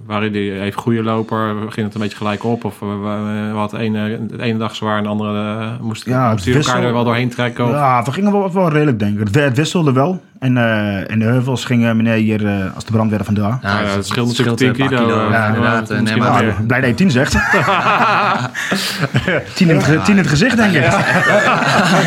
waren 0.06 0.32
jullie 0.32 0.62
even 0.62 0.82
goede 0.82 1.04
loper? 1.04 1.56
Ging 1.70 1.86
het 1.86 1.96
een 1.96 2.02
beetje 2.02 2.18
gelijk 2.18 2.44
op? 2.44 2.64
Of 2.64 2.80
we 2.80 3.52
hadden 3.54 3.80
de 3.80 3.86
ene, 3.86 4.26
de 4.26 4.44
ene 4.44 4.58
dag 4.58 4.76
zwaar 4.76 4.98
en 4.98 5.04
de 5.04 5.10
andere 5.10 5.78
moesten 5.82 6.12
ja, 6.12 6.32
moest 6.32 6.48
elkaar 6.48 6.84
er 6.84 6.94
wel 6.94 7.04
doorheen 7.04 7.30
trekken? 7.30 7.66
Of? 7.66 7.72
Ja, 7.72 8.04
we 8.04 8.12
gingen 8.12 8.32
wel, 8.32 8.54
wel 8.54 8.70
redelijk 8.70 9.00
denken. 9.00 9.42
Het 9.42 9.58
wisselde 9.58 9.92
wel. 9.92 10.22
En 10.40 10.56
uh, 10.56 11.08
in 11.08 11.20
de 11.20 11.26
heuvels 11.26 11.66
ging 11.66 11.94
meneer 11.94 12.14
hier 12.14 12.42
uh, 12.42 12.76
als 12.76 12.86
de 12.86 12.92
brandweer 12.92 13.24
vandaag. 13.24 13.62
Ja, 13.62 13.82
ja, 13.82 13.88
het 13.88 14.08
scheelt 14.08 14.28
natuurlijk 14.28 14.58
10 14.58 14.72
kilo. 14.72 14.88
kilo. 14.88 15.30
Ja, 15.30 15.48
inderdaad. 15.48 15.92
Uh, 15.92 16.00
nee, 16.00 16.16
maar 16.16 16.56
blij 16.68 16.80
dat 16.80 16.90
je 16.90 16.96
10 16.96 17.12
zegt. 17.12 17.32
10 19.56 19.70
in, 19.70 19.76
het, 19.76 20.08
in 20.08 20.18
het 20.18 20.28
gezicht, 20.28 20.58
denk 20.58 20.74
ik. 20.74 20.92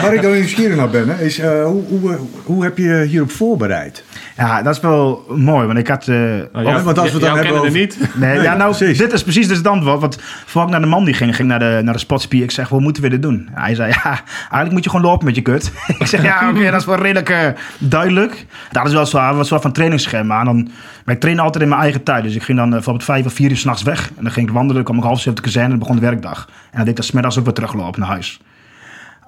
Waar 0.02 0.14
ik 0.14 0.22
dan 0.22 0.32
nieuwsgierig 0.32 0.76
naar 0.76 0.90
ben, 0.90 1.20
is 1.20 1.42
hoe, 1.42 1.82
hoe, 1.88 2.18
hoe 2.44 2.62
heb 2.62 2.78
je 2.78 3.04
hierop 3.08 3.30
voorbereid? 3.30 4.04
Ja, 4.38 4.62
dat 4.62 4.74
is 4.74 4.80
wel 4.80 5.24
mooi, 5.36 5.66
want 5.66 5.78
ik 5.78 5.88
had... 5.88 6.06
Uh, 6.06 6.16
oh, 6.52 6.62
ja, 6.62 6.82
want 6.82 6.98
als 6.98 7.12
we 7.12 7.18
dan 7.18 7.36
hebben 7.36 7.58
over... 7.58 7.70
niet. 7.70 7.98
Nee, 8.14 8.40
ja, 8.40 8.56
nou, 8.56 8.78
dit 8.94 9.12
is 9.12 9.22
precies 9.22 9.48
dus 9.48 9.56
het 9.56 9.66
antwoord. 9.66 10.00
Want 10.00 10.18
voor 10.46 10.62
ik 10.62 10.68
naar 10.68 10.80
de 10.80 10.86
man 10.86 11.04
die 11.04 11.14
ging, 11.14 11.36
ging 11.36 11.48
naar 11.48 11.58
de, 11.58 11.80
naar 11.82 11.92
de 11.92 12.00
spotspier. 12.00 12.42
Ik 12.42 12.50
zeg, 12.50 12.68
hoe 12.68 12.80
moeten 12.80 13.02
we 13.02 13.08
dit 13.08 13.22
doen? 13.22 13.48
Hij 13.52 13.74
zei, 13.74 13.88
ja, 13.88 14.20
eigenlijk 14.38 14.72
moet 14.72 14.84
je 14.84 14.90
gewoon 14.90 15.04
lopen 15.04 15.26
met 15.26 15.34
je 15.34 15.42
kut. 15.42 15.72
ik 15.98 16.06
zeg, 16.06 16.22
ja, 16.22 16.50
oké, 16.50 16.70
dat 16.70 16.80
is 16.80 16.86
wel 16.86 16.96
redelijk 16.96 17.30
uh, 17.30 17.38
duidelijk. 17.78 18.46
Dat 18.70 18.86
is 18.86 18.92
wel 18.92 19.06
zo, 19.06 19.34
wat 19.34 19.46
soort 19.46 19.62
van 19.62 19.72
trainingsschema. 19.72 20.38
En 20.38 20.44
dan, 20.44 20.68
maar 21.04 21.14
ik 21.14 21.20
train 21.20 21.38
altijd 21.38 21.62
in 21.62 21.68
mijn 21.68 21.80
eigen 21.80 22.02
tijd. 22.02 22.22
Dus 22.22 22.34
ik 22.34 22.42
ging 22.42 22.58
dan 22.58 22.66
uh, 22.66 22.72
bijvoorbeeld 22.72 23.04
vijf 23.04 23.26
of 23.26 23.32
vier 23.32 23.50
uur 23.50 23.56
s'nachts 23.56 23.82
weg. 23.82 24.10
En 24.16 24.22
dan 24.22 24.32
ging 24.32 24.48
ik 24.48 24.54
wandelen, 24.54 24.84
kwam 24.84 24.96
ik 24.96 25.02
half 25.02 25.16
zeven 25.16 25.30
op 25.30 25.36
de 25.36 25.42
kazerne 25.42 25.72
en 25.72 25.78
begon 25.78 25.96
de 25.96 26.02
werkdag. 26.02 26.46
En 26.48 26.54
dan 26.70 26.80
deed 26.80 26.88
ik 26.88 26.96
dat 26.96 27.04
smiddags 27.04 27.38
ook 27.38 27.44
weer 27.44 27.54
teruglopen 27.54 28.00
naar 28.00 28.08
huis. 28.08 28.40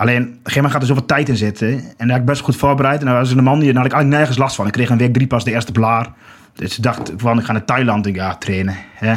Alleen, 0.00 0.40
op 0.42 0.64
gaat 0.64 0.80
er 0.80 0.86
zoveel 0.86 1.06
tijd 1.06 1.28
in 1.28 1.36
zitten. 1.36 1.68
En 1.68 1.82
daar 1.96 2.08
heb 2.08 2.20
ik 2.20 2.24
best 2.24 2.40
goed 2.40 2.56
voorbereid. 2.56 3.00
En 3.00 3.06
dan 3.06 3.14
was 3.14 3.30
een 3.30 3.44
man 3.44 3.58
die, 3.58 3.72
daar 3.72 3.76
had 3.76 3.86
ik 3.86 3.92
eigenlijk 3.92 4.20
nergens 4.20 4.38
last 4.38 4.56
van. 4.56 4.66
Ik 4.66 4.72
kreeg 4.72 4.90
een 4.90 4.98
week 4.98 5.12
drie 5.12 5.26
pas 5.26 5.44
de 5.44 5.50
eerste 5.50 5.72
blaar. 5.72 6.12
Dus 6.54 6.76
ik 6.76 6.82
dacht 6.82 7.12
van, 7.16 7.38
ik 7.38 7.44
ga 7.44 7.52
naar 7.52 7.64
Thailand. 7.64 8.06
Ja, 8.06 8.34
trainen. 8.34 8.76
Hè. 8.94 9.14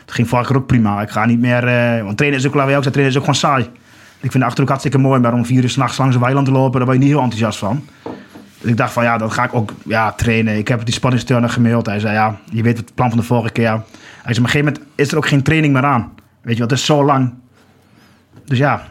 Het 0.00 0.12
ging 0.12 0.28
vorige 0.28 0.48
keer 0.48 0.56
ook 0.60 0.66
prima. 0.66 1.02
Ik 1.02 1.10
ga 1.10 1.24
niet 1.26 1.38
meer... 1.38 1.64
Uh, 1.96 2.04
want 2.04 2.16
trainen 2.16 2.40
is 2.40 2.46
ook, 2.46 2.54
laten 2.54 2.70
we 2.70 2.76
ook 2.76 2.84
zeggen, 2.84 2.92
trainen 2.92 3.10
is 3.10 3.16
ook 3.16 3.36
gewoon 3.36 3.40
saai. 3.40 3.62
Ik 4.20 4.30
vind 4.30 4.32
de 4.32 4.44
Achterhoek 4.44 4.68
hartstikke 4.68 4.98
mooi. 4.98 5.20
Maar 5.20 5.32
om 5.32 5.44
vier 5.44 5.62
uur 5.62 5.70
s'nachts 5.70 5.98
langs 5.98 6.14
een 6.14 6.20
weiland 6.20 6.46
te 6.46 6.52
lopen, 6.52 6.78
daar 6.78 6.88
ben 6.88 6.98
je 6.98 7.00
niet 7.00 7.10
heel 7.10 7.22
enthousiast 7.22 7.58
van. 7.58 7.84
Dus 8.60 8.70
ik 8.70 8.76
dacht 8.76 8.92
van, 8.92 9.04
ja, 9.04 9.18
dan 9.18 9.32
ga 9.32 9.44
ik 9.44 9.54
ook 9.54 9.72
ja, 9.84 10.12
trainen. 10.12 10.56
Ik 10.56 10.68
heb 10.68 10.84
die 10.84 10.94
spanningsturner 10.94 11.50
gemaild. 11.50 11.86
Hij 11.86 12.00
zei, 12.00 12.14
ja, 12.14 12.36
je 12.50 12.62
weet 12.62 12.76
het 12.76 12.94
plan 12.94 13.08
van 13.08 13.18
de 13.18 13.24
vorige 13.24 13.52
keer. 13.52 13.70
Hij 13.70 13.82
zei, 14.34 14.38
op 14.38 14.44
een 14.44 14.50
gegeven 14.50 14.64
moment 14.64 14.84
is 14.94 15.10
er 15.10 15.16
ook 15.16 15.28
geen 15.28 15.42
training 15.42 15.72
meer 15.72 15.84
aan. 15.84 16.12
Weet 16.42 16.54
je 16.54 16.60
wat, 16.60 16.70
het 16.70 16.78
is 16.78 16.86
zo 16.86 17.04
lang. 17.04 17.34
Dus 18.44 18.58
ja, 18.58 18.82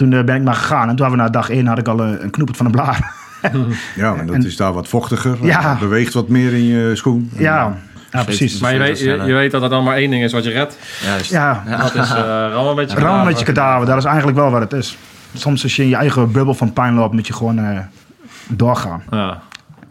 toen 0.00 0.12
eh, 0.12 0.24
ben 0.24 0.36
ik 0.36 0.42
maar 0.42 0.54
gegaan. 0.54 0.88
En 0.88 0.96
toen 0.96 1.06
hadden 1.06 1.24
we 1.24 1.24
na 1.24 1.38
dag 1.38 1.50
één 1.50 1.66
had 1.66 1.78
ik 1.78 1.88
al 1.88 2.00
een, 2.00 2.22
een 2.22 2.30
knoepert 2.30 2.56
van 2.56 2.66
een 2.66 2.72
blaar. 2.72 3.12
ja, 3.96 4.14
en 4.14 4.26
dat 4.26 4.44
is 4.44 4.56
daar 4.56 4.72
wat 4.72 4.88
vochtiger. 4.88 5.36
Ja. 5.42 5.76
beweegt 5.78 6.14
wat 6.14 6.28
meer 6.28 6.52
in 6.52 6.64
je 6.64 6.96
schoen. 6.96 7.30
Ja, 7.36 7.76
ja, 8.10 8.24
precies. 8.24 8.60
Maar 8.60 8.72
je 8.72 8.78
weet, 8.78 8.98
je, 8.98 9.22
je, 9.24 9.32
weet 9.32 9.50
dat 9.50 9.62
er 9.62 9.68
dan 9.68 9.84
maar 9.84 9.96
één 9.96 10.10
ding 10.10 10.22
is 10.22 10.32
wat 10.32 10.44
je 10.44 10.50
redt. 10.50 10.78
Juist. 11.04 11.30
Ja. 11.30 11.62
Dat 11.66 11.94
is 11.94 12.10
uh, 12.14 12.16
rammen 12.52 12.74
met 12.74 12.90
je 12.90 12.96
kadaver. 12.96 13.02
Rammen 13.02 13.26
met 13.26 13.38
je 13.38 13.44
kadaver, 13.44 13.86
dat 13.86 13.96
is 13.96 14.04
eigenlijk 14.04 14.36
wel 14.36 14.50
wat 14.50 14.60
het 14.60 14.72
is. 14.72 14.96
Soms 15.34 15.62
als 15.62 15.76
je 15.76 15.82
in 15.82 15.88
je 15.88 15.96
eigen 15.96 16.32
bubbel 16.32 16.54
van 16.54 16.72
pijn 16.72 16.94
loopt, 16.94 17.14
moet 17.14 17.26
je 17.26 17.32
gewoon 17.32 17.58
uh, 17.58 17.78
doorgaan. 18.48 19.02
Ja. 19.10 19.42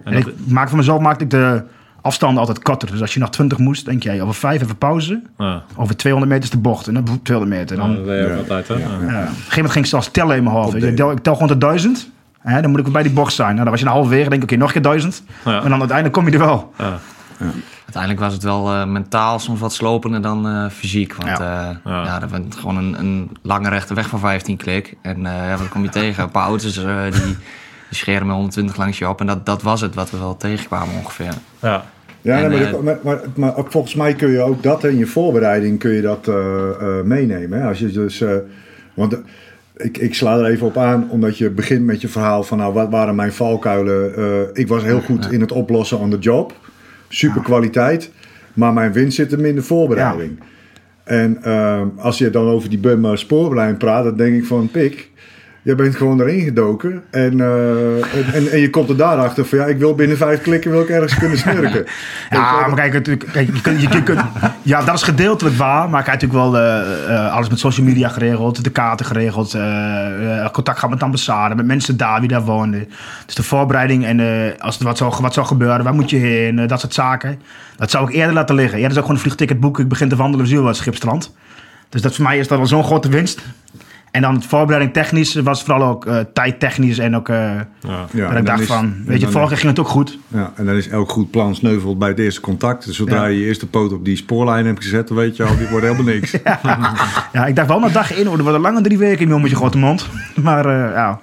En, 0.04 0.14
en 0.14 0.18
ik 0.18 0.34
maak 0.48 0.70
van 0.70 0.78
mezelf 0.78 1.02
maakte 1.02 1.24
ik 1.24 1.30
de 1.30 1.64
afstanden 2.02 2.40
altijd 2.40 2.62
korter. 2.62 2.92
Dus 2.92 3.02
als 3.02 3.14
je 3.14 3.20
nog 3.20 3.30
20 3.30 3.58
moest, 3.58 3.86
denk 3.86 4.04
jij 4.04 4.22
over 4.22 4.34
5 4.34 4.62
even 4.62 4.78
pauze. 4.78 5.22
Ja. 5.38 5.64
Over 5.76 5.98
200 5.98 6.32
meter 6.32 6.46
is 6.46 6.52
de 6.56 6.62
bocht. 6.62 6.88
En 6.88 6.94
dan 6.94 7.20
200 7.24 7.60
meter. 7.60 7.78
Dan, 7.78 7.90
ja, 7.90 7.96
dat 7.96 8.06
deed 8.06 8.28
je 8.28 8.32
ook 8.32 8.40
altijd, 8.40 8.68
hè? 8.68 8.74
Ja. 8.74 8.80
Op 8.80 9.02
een 9.02 9.08
gegeven 9.08 9.56
moment 9.56 9.72
ging 9.72 9.86
ik 9.86 9.92
zelfs 9.92 10.12
tellen 10.12 10.36
in 10.36 10.44
mijn 10.44 10.56
hoofd. 10.56 10.84
Ik 10.84 10.96
tel, 10.96 11.12
ik 11.12 11.20
tel 11.20 11.34
gewoon 11.34 11.50
tot 11.50 11.62
1000. 11.62 12.10
Hè, 12.40 12.62
dan 12.62 12.72
moet 12.72 12.80
ik 12.80 12.92
bij 12.92 13.04
die 13.04 13.12
bocht 13.12 13.34
zijn. 13.34 13.50
Nou, 13.50 13.62
dan 13.62 13.72
was 13.72 13.80
je 13.80 13.86
een 13.86 13.92
halverwege, 13.92 14.30
denk 14.30 14.44
ik, 14.44 14.50
oké, 14.50 14.60
nog 14.60 14.68
een 14.68 14.74
keer 14.74 14.92
1000. 14.92 15.24
En 15.44 15.70
dan 15.70 15.80
uiteindelijk 15.80 16.14
kom 16.14 16.26
je 16.26 16.32
er 16.32 16.40
wel. 16.40 16.74
Uiteindelijk 17.84 18.20
was 18.20 18.34
het 18.34 18.44
wel 18.44 18.76
uh, 18.76 18.86
mentaal 18.86 19.40
soms 19.40 19.60
wat 19.60 19.74
slopender 19.74 20.22
dan 20.22 20.48
uh, 20.48 20.70
fysiek. 20.70 21.16
Want 21.16 21.38
ja. 21.38 21.70
Uh, 21.70 21.76
ja. 21.86 22.04
ja. 22.04 22.20
dat 22.20 22.30
was 22.30 22.40
gewoon 22.58 22.78
een, 22.78 23.00
een 23.00 23.38
lange 23.42 23.70
rechte 23.70 23.94
weg 23.94 24.10
van 24.10 24.20
15 24.20 24.58
klik. 24.58 24.98
En 25.02 25.22
ja, 25.22 25.58
wat 25.58 25.70
kom 25.70 25.84
je 25.84 25.90
tegen? 25.90 26.24
Een 26.24 26.32
paar 26.32 26.48
auto's 26.48 26.74
die, 26.74 27.38
die 27.90 27.98
scheren 27.98 28.26
met 28.26 28.36
120 28.36 28.78
langs 28.78 28.98
je 28.98 29.10
op. 29.10 29.20
En 29.20 29.28
dat, 29.28 29.46
dat 29.46 29.62
was 29.62 29.82
het 29.82 29.96
wat 29.96 30.12
we 30.12 30.18
wel 30.18 30.38
tegenkwamen 30.38 30.96
ongeveer. 30.96 31.34
Ja. 31.62 31.86
Ja, 32.22 32.50
maar, 32.50 32.84
maar, 32.84 33.00
maar, 33.04 33.20
maar, 33.36 33.54
volgens 33.56 33.96
mij 33.96 34.14
kun 34.14 34.32
je 34.32 34.42
ook 34.42 34.64
dat 34.64 34.84
in 34.84 34.98
je 34.98 35.06
voorbereiding 35.06 35.80
kun 35.80 35.92
je 35.92 36.02
dat 36.02 36.28
meenemen. 37.06 37.62
Hè? 37.62 37.68
Als 37.68 37.80
je 37.80 37.92
dus, 37.92 38.24
want 38.94 39.18
ik, 39.76 39.98
ik 39.98 40.16
sla 40.16 40.38
er 40.38 40.46
even 40.46 40.68
op 40.68 40.78
aan, 40.78 41.10
omdat 41.10 41.38
je 41.38 41.50
begint 41.50 41.86
met 41.86 42.02
je 42.02 42.08
verhaal 42.08 42.44
van 42.44 42.58
nou, 42.58 42.74
wat 42.74 42.90
waren 42.90 43.16
mijn 43.16 43.34
valkuilen? 43.34 44.50
ik 44.54 44.68
was 44.68 44.84
heel 44.84 45.02
goed 45.02 45.32
in 45.32 45.42
het 45.42 45.52
oplossen 45.52 46.00
on 46.00 46.10
the 46.10 46.18
job 46.18 46.54
super 47.10 47.42
kwaliteit. 47.42 48.12
Maar 48.54 48.74
mijn 48.74 48.92
winst 48.92 49.16
zit 49.16 49.32
hem 49.32 49.46
in 49.46 49.56
de 49.56 49.62
voorbereiding. 49.62 50.40
En 51.04 51.38
uh, 51.46 51.82
als 51.98 52.18
je 52.18 52.30
dan 52.30 52.48
over 52.48 52.70
die 52.70 52.80
Bummer 52.80 53.18
spoorlijn 53.18 53.78
praat, 53.78 54.04
dan 54.04 54.18
denk 54.18 54.36
ik 54.36 54.46
van 54.46 54.72
pik. 54.72 55.10
Je 55.62 55.76
bent 55.76 55.96
gewoon 55.96 56.22
erin 56.22 56.44
gedoken 56.44 57.04
en, 57.10 57.38
uh, 57.38 58.36
en, 58.36 58.52
en, 58.52 58.60
je 58.60 58.70
komt 58.70 58.90
er 58.90 58.98
daarachter 58.98 59.46
van 59.46 59.58
ja, 59.58 59.66
ik 59.66 59.78
wil 59.78 59.96
binnen 59.96 60.18
vijf 60.18 60.42
klikken 60.42 60.72
wil 60.72 60.82
ik 60.82 60.90
ergens 60.90 61.16
kunnen 61.18 61.38
snurken. 61.48 61.86
ja, 62.30 62.68
maar 62.68 62.90
kijk, 62.90 63.04
kijk 63.32 63.56
je 63.56 63.62
kunt, 63.62 63.82
je 63.82 64.04
kunt, 64.04 64.22
ja, 64.62 64.84
dat 64.84 64.96
is 64.96 65.04
gedeeltelijk 65.04 65.56
waar, 65.56 65.90
maar 65.90 66.00
ik 66.00 66.06
heb 66.06 66.22
natuurlijk 66.22 66.52
wel 66.52 66.62
uh, 66.62 67.34
alles 67.34 67.50
met 67.50 67.60
social 67.60 67.86
media 67.86 68.10
geregeld, 68.10 68.64
de 68.64 68.70
kaarten 68.70 69.06
geregeld, 69.06 69.58
contact 70.52 70.76
gehad 70.76 70.90
met 70.90 71.00
de 71.00 71.06
ambassade, 71.06 71.56
met 71.56 71.66
mensen 71.66 71.98
daar 71.98 72.20
wie 72.20 72.30
daar 72.30 72.46
woonden. 72.46 72.88
Dus 73.26 73.36
de 73.36 73.44
voorbereiding 73.44 74.06
en 74.06 74.20
als 74.60 74.80
er 74.80 74.86
wat 74.86 74.98
zou, 74.98 75.14
wat 75.22 75.34
zou 75.34 75.46
gebeuren, 75.46 75.84
waar 75.84 75.94
moet 75.94 76.10
je 76.10 76.18
heen, 76.18 76.68
dat 76.68 76.80
soort 76.80 76.94
zaken. 76.94 77.42
Dat 77.78 77.92
zou 77.92 78.10
ik 78.10 78.16
eerder 78.16 78.34
laten 78.34 78.56
liggen. 78.56 78.78
Eerder 78.78 78.94
zou 78.94 79.00
ik 79.00 79.06
gewoon 79.06 79.16
een 79.16 79.30
vliegticket 79.30 79.60
boeken, 79.60 79.84
ik 79.84 79.90
begin 79.90 80.10
te 80.10 80.16
wandelen 80.16 80.48
Ziel 80.48 80.74
Schipstrand. 80.74 81.34
Dus 81.90 82.02
dat 82.02 82.16
voor 82.16 82.24
mij 82.24 82.40
is 82.40 82.48
dat 82.48 82.58
wel 82.58 82.68
zo'n 82.68 82.84
grote 82.84 83.10
winst. 83.10 83.42
En 84.12 84.22
dan 84.22 84.36
het 84.36 84.46
voorbereiding 84.46 84.94
technisch 84.94 85.36
was 85.36 85.64
vooral 85.64 85.88
ook 85.88 86.06
uh, 86.06 86.20
tijdtechnisch 86.34 86.98
en 86.98 87.16
ook... 87.16 87.30
Uh, 87.30 87.52
ja. 88.12 88.36
ik 88.36 88.46
dacht 88.46 88.66
van, 88.66 88.94
weet 89.06 89.22
je, 89.22 89.28
vorige 89.28 89.56
ging 89.56 89.68
het 89.68 89.80
ook 89.80 89.88
goed. 89.88 90.18
Ja, 90.28 90.52
en 90.56 90.66
dan 90.66 90.76
is 90.76 90.88
elk 90.88 91.12
goed 91.12 91.32
plan 91.32 91.56
sneuveld 91.56 92.00
bij 92.00 92.10
het 92.10 92.20
eerste 92.20 92.42
contact. 92.42 92.86
Dus 92.86 92.96
zodra 92.96 93.26
je 93.26 93.40
je 93.40 93.46
eerste 93.46 93.68
poot 93.68 93.94
op 93.94 94.06
die 94.06 94.16
spoorlijn 94.16 94.66
hebt 94.66 94.84
gezet, 94.84 95.08
dan 95.08 95.18
weet 95.18 95.36
je 95.36 95.44
al, 95.44 95.58
die 95.58 95.68
wordt 95.68 95.86
helemaal 95.86 96.14
niks. 96.14 96.32
ja. 97.34 97.46
ik 97.46 97.56
dacht 97.56 97.68
wel 97.68 97.80
na 97.80 97.90
dag 97.90 98.16
in, 98.16 98.26
hoor, 98.26 98.38
er 98.38 98.44
worden 98.44 98.62
lange 98.62 98.82
drie 98.82 98.98
weken 98.98 99.42
met 99.42 99.50
je 99.50 99.56
grote 99.56 99.78
mond. 99.78 100.08
Maar 100.44 100.66
uh, 100.66 100.94
ja, 100.94 101.20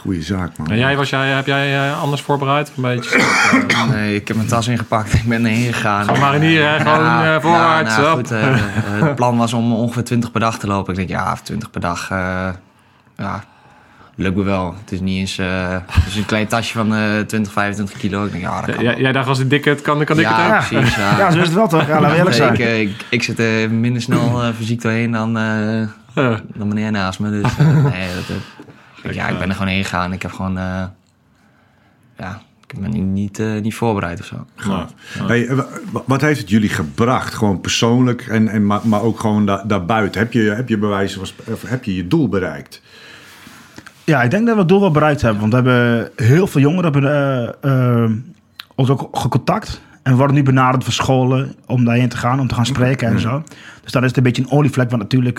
goede 0.00 0.22
zaak, 0.22 0.56
man. 0.56 0.70
En 0.70 0.78
jij, 0.78 0.96
was 0.96 1.10
jij, 1.10 1.28
heb 1.28 1.46
jij 1.46 1.88
uh, 1.88 2.02
anders 2.02 2.22
voorbereid? 2.22 2.72
Een 2.76 2.82
beetje? 2.82 3.20
nee, 3.92 4.14
ik 4.14 4.28
heb 4.28 4.36
mijn 4.36 4.48
tas 4.48 4.68
ingepakt. 4.68 5.14
Ik 5.14 5.24
ben 5.24 5.44
erheen 5.44 5.72
gegaan. 5.72 6.04
Gewoon 6.04 6.20
maar 6.20 6.34
hier, 6.34 6.68
hè? 6.68 6.78
gewoon 6.78 7.04
ja, 7.04 7.34
uh, 7.34 7.40
voorwaarts. 7.40 7.96
Nou, 7.96 8.16
goed, 8.16 8.32
uh, 8.32 8.56
het 8.84 9.14
plan 9.14 9.36
was 9.36 9.52
om 9.52 9.72
ongeveer 9.72 10.04
20 10.04 10.30
per 10.30 10.40
dag 10.40 10.58
te 10.58 10.66
lopen. 10.66 10.92
Ik 10.92 10.98
denk, 10.98 11.08
ja, 11.08 11.36
20 11.42 11.70
per 11.70 11.80
dag, 11.80 12.08
ja, 13.16 13.44
lukt 14.14 14.36
me 14.36 14.42
wel. 14.42 14.74
Het 14.80 14.92
is 14.92 15.00
niet 15.00 15.18
eens 15.18 15.36
het 15.36 16.06
is 16.06 16.16
een 16.16 16.26
klein 16.26 16.46
tasje 16.46 16.72
van 16.72 16.94
20, 17.26 17.52
25 17.52 17.98
kilo. 17.98 18.24
Ik 18.24 18.32
denk, 18.32 18.44
ja, 18.44 18.60
dat 18.60 18.74
kan 18.74 18.84
ja, 18.84 18.96
Jij 18.96 19.12
dacht, 19.12 19.28
als 19.28 19.38
ik 19.38 19.50
dik 19.50 19.64
het 19.64 19.82
kan, 19.82 19.96
dan 19.96 20.06
kan 20.06 20.18
ik 20.18 20.26
het 20.26 20.36
ja, 20.36 20.64
precies. 20.68 20.94
Ja. 20.94 21.18
ja, 21.18 21.30
zo 21.30 21.38
is 21.38 21.46
het 21.46 21.54
wel 21.54 21.68
toch? 21.68 21.86
Ja, 21.86 22.00
laten 22.00 22.10
we 22.10 22.16
eerlijk 22.16 22.36
zijn. 22.36 22.52
Ik, 22.52 22.88
ik, 22.88 23.04
ik, 23.08 23.22
zit 23.22 23.38
er 23.38 23.70
minder 23.70 24.02
snel 24.02 24.52
fysiek 24.56 24.82
doorheen 24.82 25.10
dan, 25.10 25.32
dan 26.54 26.68
meneer 26.68 26.90
naast 26.90 27.18
me. 27.18 27.30
Dus 27.30 27.56
nee, 27.56 28.08
dat, 28.14 28.36
ja, 29.02 29.28
ik 29.28 29.38
ben 29.38 29.48
er 29.48 29.54
gewoon 29.54 29.72
heen 29.72 29.84
gegaan. 29.84 30.12
Ik 30.12 30.22
heb 30.22 30.32
gewoon... 30.32 30.58
Uh, 30.58 30.84
ja, 32.18 32.40
ik 32.66 32.80
ben 32.80 33.12
niet, 33.12 33.38
uh, 33.38 33.60
niet 33.60 33.74
voorbereid 33.74 34.20
of 34.20 34.26
zo. 34.26 34.46
Hey, 35.26 35.48
eh, 35.48 35.58
wat 36.06 36.20
heeft 36.20 36.40
het 36.40 36.50
jullie 36.50 36.68
gebracht? 36.68 37.34
Gewoon 37.34 37.60
persoonlijk 37.60 38.26
en, 38.26 38.48
en 38.48 38.66
maar, 38.66 38.80
maar 38.82 39.02
ook 39.02 39.20
gewoon 39.20 39.46
da 39.46 39.64
daarbuiten. 39.66 40.20
Heb 40.20 40.32
je, 40.32 40.40
heb 40.40 40.68
je 40.68 40.78
bewijs, 40.78 41.16
of 41.16 41.32
heb 41.66 41.84
je 41.84 41.94
je 41.94 42.06
doel 42.06 42.28
bereikt? 42.28 42.82
Ja, 44.04 44.22
ik 44.22 44.30
denk 44.30 44.46
dat 44.46 44.54
we 44.54 44.60
het 44.60 44.68
doel 44.68 44.80
wel 44.80 44.90
bereikt 44.90 45.22
hebben. 45.22 45.40
Want 45.40 45.52
we 45.52 45.70
hebben 45.70 46.10
heel 46.16 46.46
veel 46.46 46.60
jongeren 46.60 46.92
hebben, 46.92 47.54
uh, 47.62 48.10
ons 48.74 48.90
ook 48.90 49.16
gecontact. 49.16 49.80
En 50.02 50.12
we 50.12 50.18
worden 50.18 50.36
nu 50.36 50.42
benaderd 50.42 50.84
voor 50.84 50.92
scholen 50.92 51.54
om 51.66 51.84
daarheen 51.84 52.08
te 52.08 52.16
gaan, 52.16 52.40
om 52.40 52.48
te 52.48 52.54
gaan 52.54 52.66
spreken 52.66 53.08
en 53.08 53.20
zo. 53.20 53.42
Dus 53.82 53.92
dat 53.92 54.02
is 54.02 54.16
een 54.16 54.22
beetje 54.22 54.42
een 54.42 54.50
olievlek 54.50 54.90
wat 54.90 54.98
natuurlijk 54.98 55.38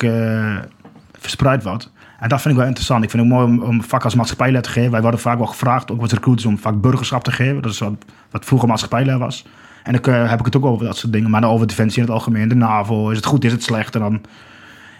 verspreid 1.19 1.63
wordt. 1.63 1.91
En 2.21 2.29
dat 2.29 2.41
vind 2.41 2.53
ik 2.53 2.59
wel 2.59 2.67
interessant. 2.67 3.03
Ik 3.03 3.09
vind 3.09 3.23
het 3.23 3.31
mooi 3.31 3.45
om, 3.45 3.61
om 3.61 3.83
vak 3.83 4.03
als 4.03 4.15
maatschappijleer 4.15 4.61
te 4.61 4.69
geven. 4.69 4.91
Wij 4.91 5.01
worden 5.01 5.19
vaak 5.19 5.37
wel 5.37 5.47
gevraagd, 5.47 5.91
ook 5.91 6.01
wat 6.01 6.11
recruiters, 6.11 6.47
om 6.47 6.57
vak 6.57 6.81
burgerschap 6.81 7.23
te 7.23 7.31
geven. 7.31 7.61
Dat 7.61 7.71
is 7.71 7.79
wat, 7.79 7.93
wat 8.31 8.45
vroeger 8.45 8.67
maatschappijleer 8.67 9.17
was. 9.17 9.45
En 9.83 9.93
dan 10.01 10.13
uh, 10.13 10.29
heb 10.29 10.39
ik 10.39 10.45
het 10.45 10.55
ook 10.55 10.65
over 10.65 10.85
dat 10.85 10.97
soort 10.97 11.13
dingen. 11.13 11.29
Maar 11.29 11.41
dan 11.41 11.49
over 11.49 11.67
defensie 11.67 12.01
in 12.01 12.03
het 12.03 12.13
algemeen, 12.13 12.47
de 12.47 12.55
NAVO. 12.55 13.09
Is 13.09 13.17
het 13.17 13.25
goed, 13.25 13.43
is 13.43 13.51
het 13.51 13.63
slecht? 13.63 13.95
En 13.95 14.01
dan, 14.01 14.13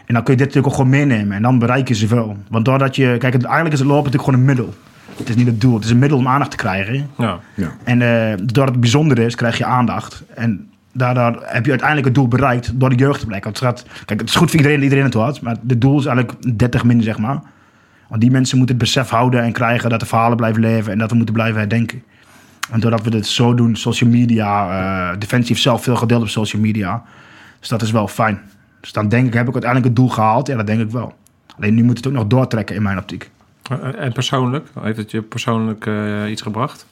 en 0.05 0.13
dan 0.13 0.23
kun 0.23 0.33
je 0.33 0.39
dit 0.39 0.47
natuurlijk 0.47 0.67
ook 0.67 0.73
gewoon 0.73 0.89
meenemen. 0.89 1.35
En 1.35 1.41
dan 1.41 1.59
bereik 1.59 1.87
je 1.87 1.95
zoveel. 1.95 2.37
Want 2.49 2.65
doordat 2.65 2.95
je... 2.95 3.15
Kijk, 3.17 3.33
eigenlijk 3.33 3.73
is 3.73 3.79
het 3.79 3.87
lopen 3.87 4.11
natuurlijk 4.11 4.23
gewoon 4.23 4.39
een 4.39 4.45
middel. 4.45 4.73
Het 5.17 5.29
is 5.29 5.35
niet 5.35 5.47
het 5.47 5.61
doel. 5.61 5.75
Het 5.75 5.83
is 5.83 5.91
een 5.91 5.99
middel 5.99 6.17
om 6.17 6.27
aandacht 6.27 6.51
te 6.51 6.57
krijgen. 6.57 7.09
Ja. 7.17 7.39
ja. 7.55 7.71
En 7.83 7.99
uh, 7.99 8.33
doordat 8.37 8.73
het 8.73 8.79
bijzonder 8.79 9.19
is, 9.19 9.35
krijg 9.35 9.57
je 9.57 9.65
aandacht. 9.65 10.23
En 10.35 10.70
daardoor 10.93 11.43
heb 11.45 11.63
je 11.63 11.69
uiteindelijk 11.69 12.07
het 12.07 12.15
doel 12.15 12.27
bereikt 12.27 12.79
door 12.79 12.89
de 12.89 12.95
jeugd 12.95 13.19
te 13.19 13.25
blijken. 13.25 13.51
Want 13.51 13.59
het, 13.59 13.67
gaat, 13.67 14.05
kijk, 14.05 14.19
het 14.19 14.29
is 14.29 14.35
goed 14.35 14.49
voor 14.49 14.59
iedereen, 14.59 14.83
iedereen 14.83 15.03
het 15.03 15.13
had, 15.13 15.41
maar 15.41 15.55
het 15.67 15.81
doel 15.81 15.99
is 15.99 16.05
eigenlijk 16.05 16.57
30 16.57 16.83
min, 16.83 17.01
zeg 17.01 17.17
maar. 17.17 17.41
Want 18.07 18.21
die 18.21 18.31
mensen 18.31 18.57
moeten 18.57 18.75
het 18.75 18.83
besef 18.83 19.09
houden 19.09 19.43
en 19.43 19.51
krijgen 19.51 19.89
dat 19.89 19.99
de 19.99 20.05
verhalen 20.05 20.37
blijven 20.37 20.61
leven 20.61 20.91
en 20.91 20.97
dat 20.97 21.09
we 21.09 21.15
moeten 21.15 21.33
blijven 21.33 21.59
herdenken. 21.59 22.03
En 22.71 22.79
doordat 22.79 23.01
we 23.01 23.09
dit 23.09 23.27
zo 23.27 23.53
doen, 23.53 23.75
social 23.75 24.09
media, 24.09 24.69
uh, 25.11 25.19
Defensie 25.19 25.47
heeft 25.47 25.61
zelf 25.61 25.83
veel 25.83 25.95
gedeeld 25.95 26.21
op 26.21 26.27
social 26.27 26.61
media. 26.61 27.03
Dus 27.59 27.69
dat 27.69 27.81
is 27.81 27.91
wel 27.91 28.07
fijn. 28.07 28.41
Dus 28.79 28.91
dan 28.91 29.09
denk 29.09 29.27
ik, 29.27 29.33
heb 29.33 29.47
ik 29.47 29.53
uiteindelijk 29.53 29.93
het 29.93 29.95
doel 29.95 30.09
gehaald? 30.09 30.47
Ja, 30.47 30.55
dat 30.55 30.67
denk 30.67 30.81
ik 30.81 30.91
wel. 30.91 31.13
Alleen 31.57 31.73
nu 31.73 31.83
moet 31.83 31.97
het 31.97 32.07
ook 32.07 32.13
nog 32.13 32.27
doortrekken 32.27 32.75
in 32.75 32.81
mijn 32.81 32.97
optiek. 32.97 33.29
En 33.97 34.11
persoonlijk? 34.11 34.67
Heeft 34.79 34.97
het 34.97 35.11
je 35.11 35.21
persoonlijk 35.21 35.85
uh, 35.85 36.29
iets 36.29 36.41
gebracht? 36.41 36.85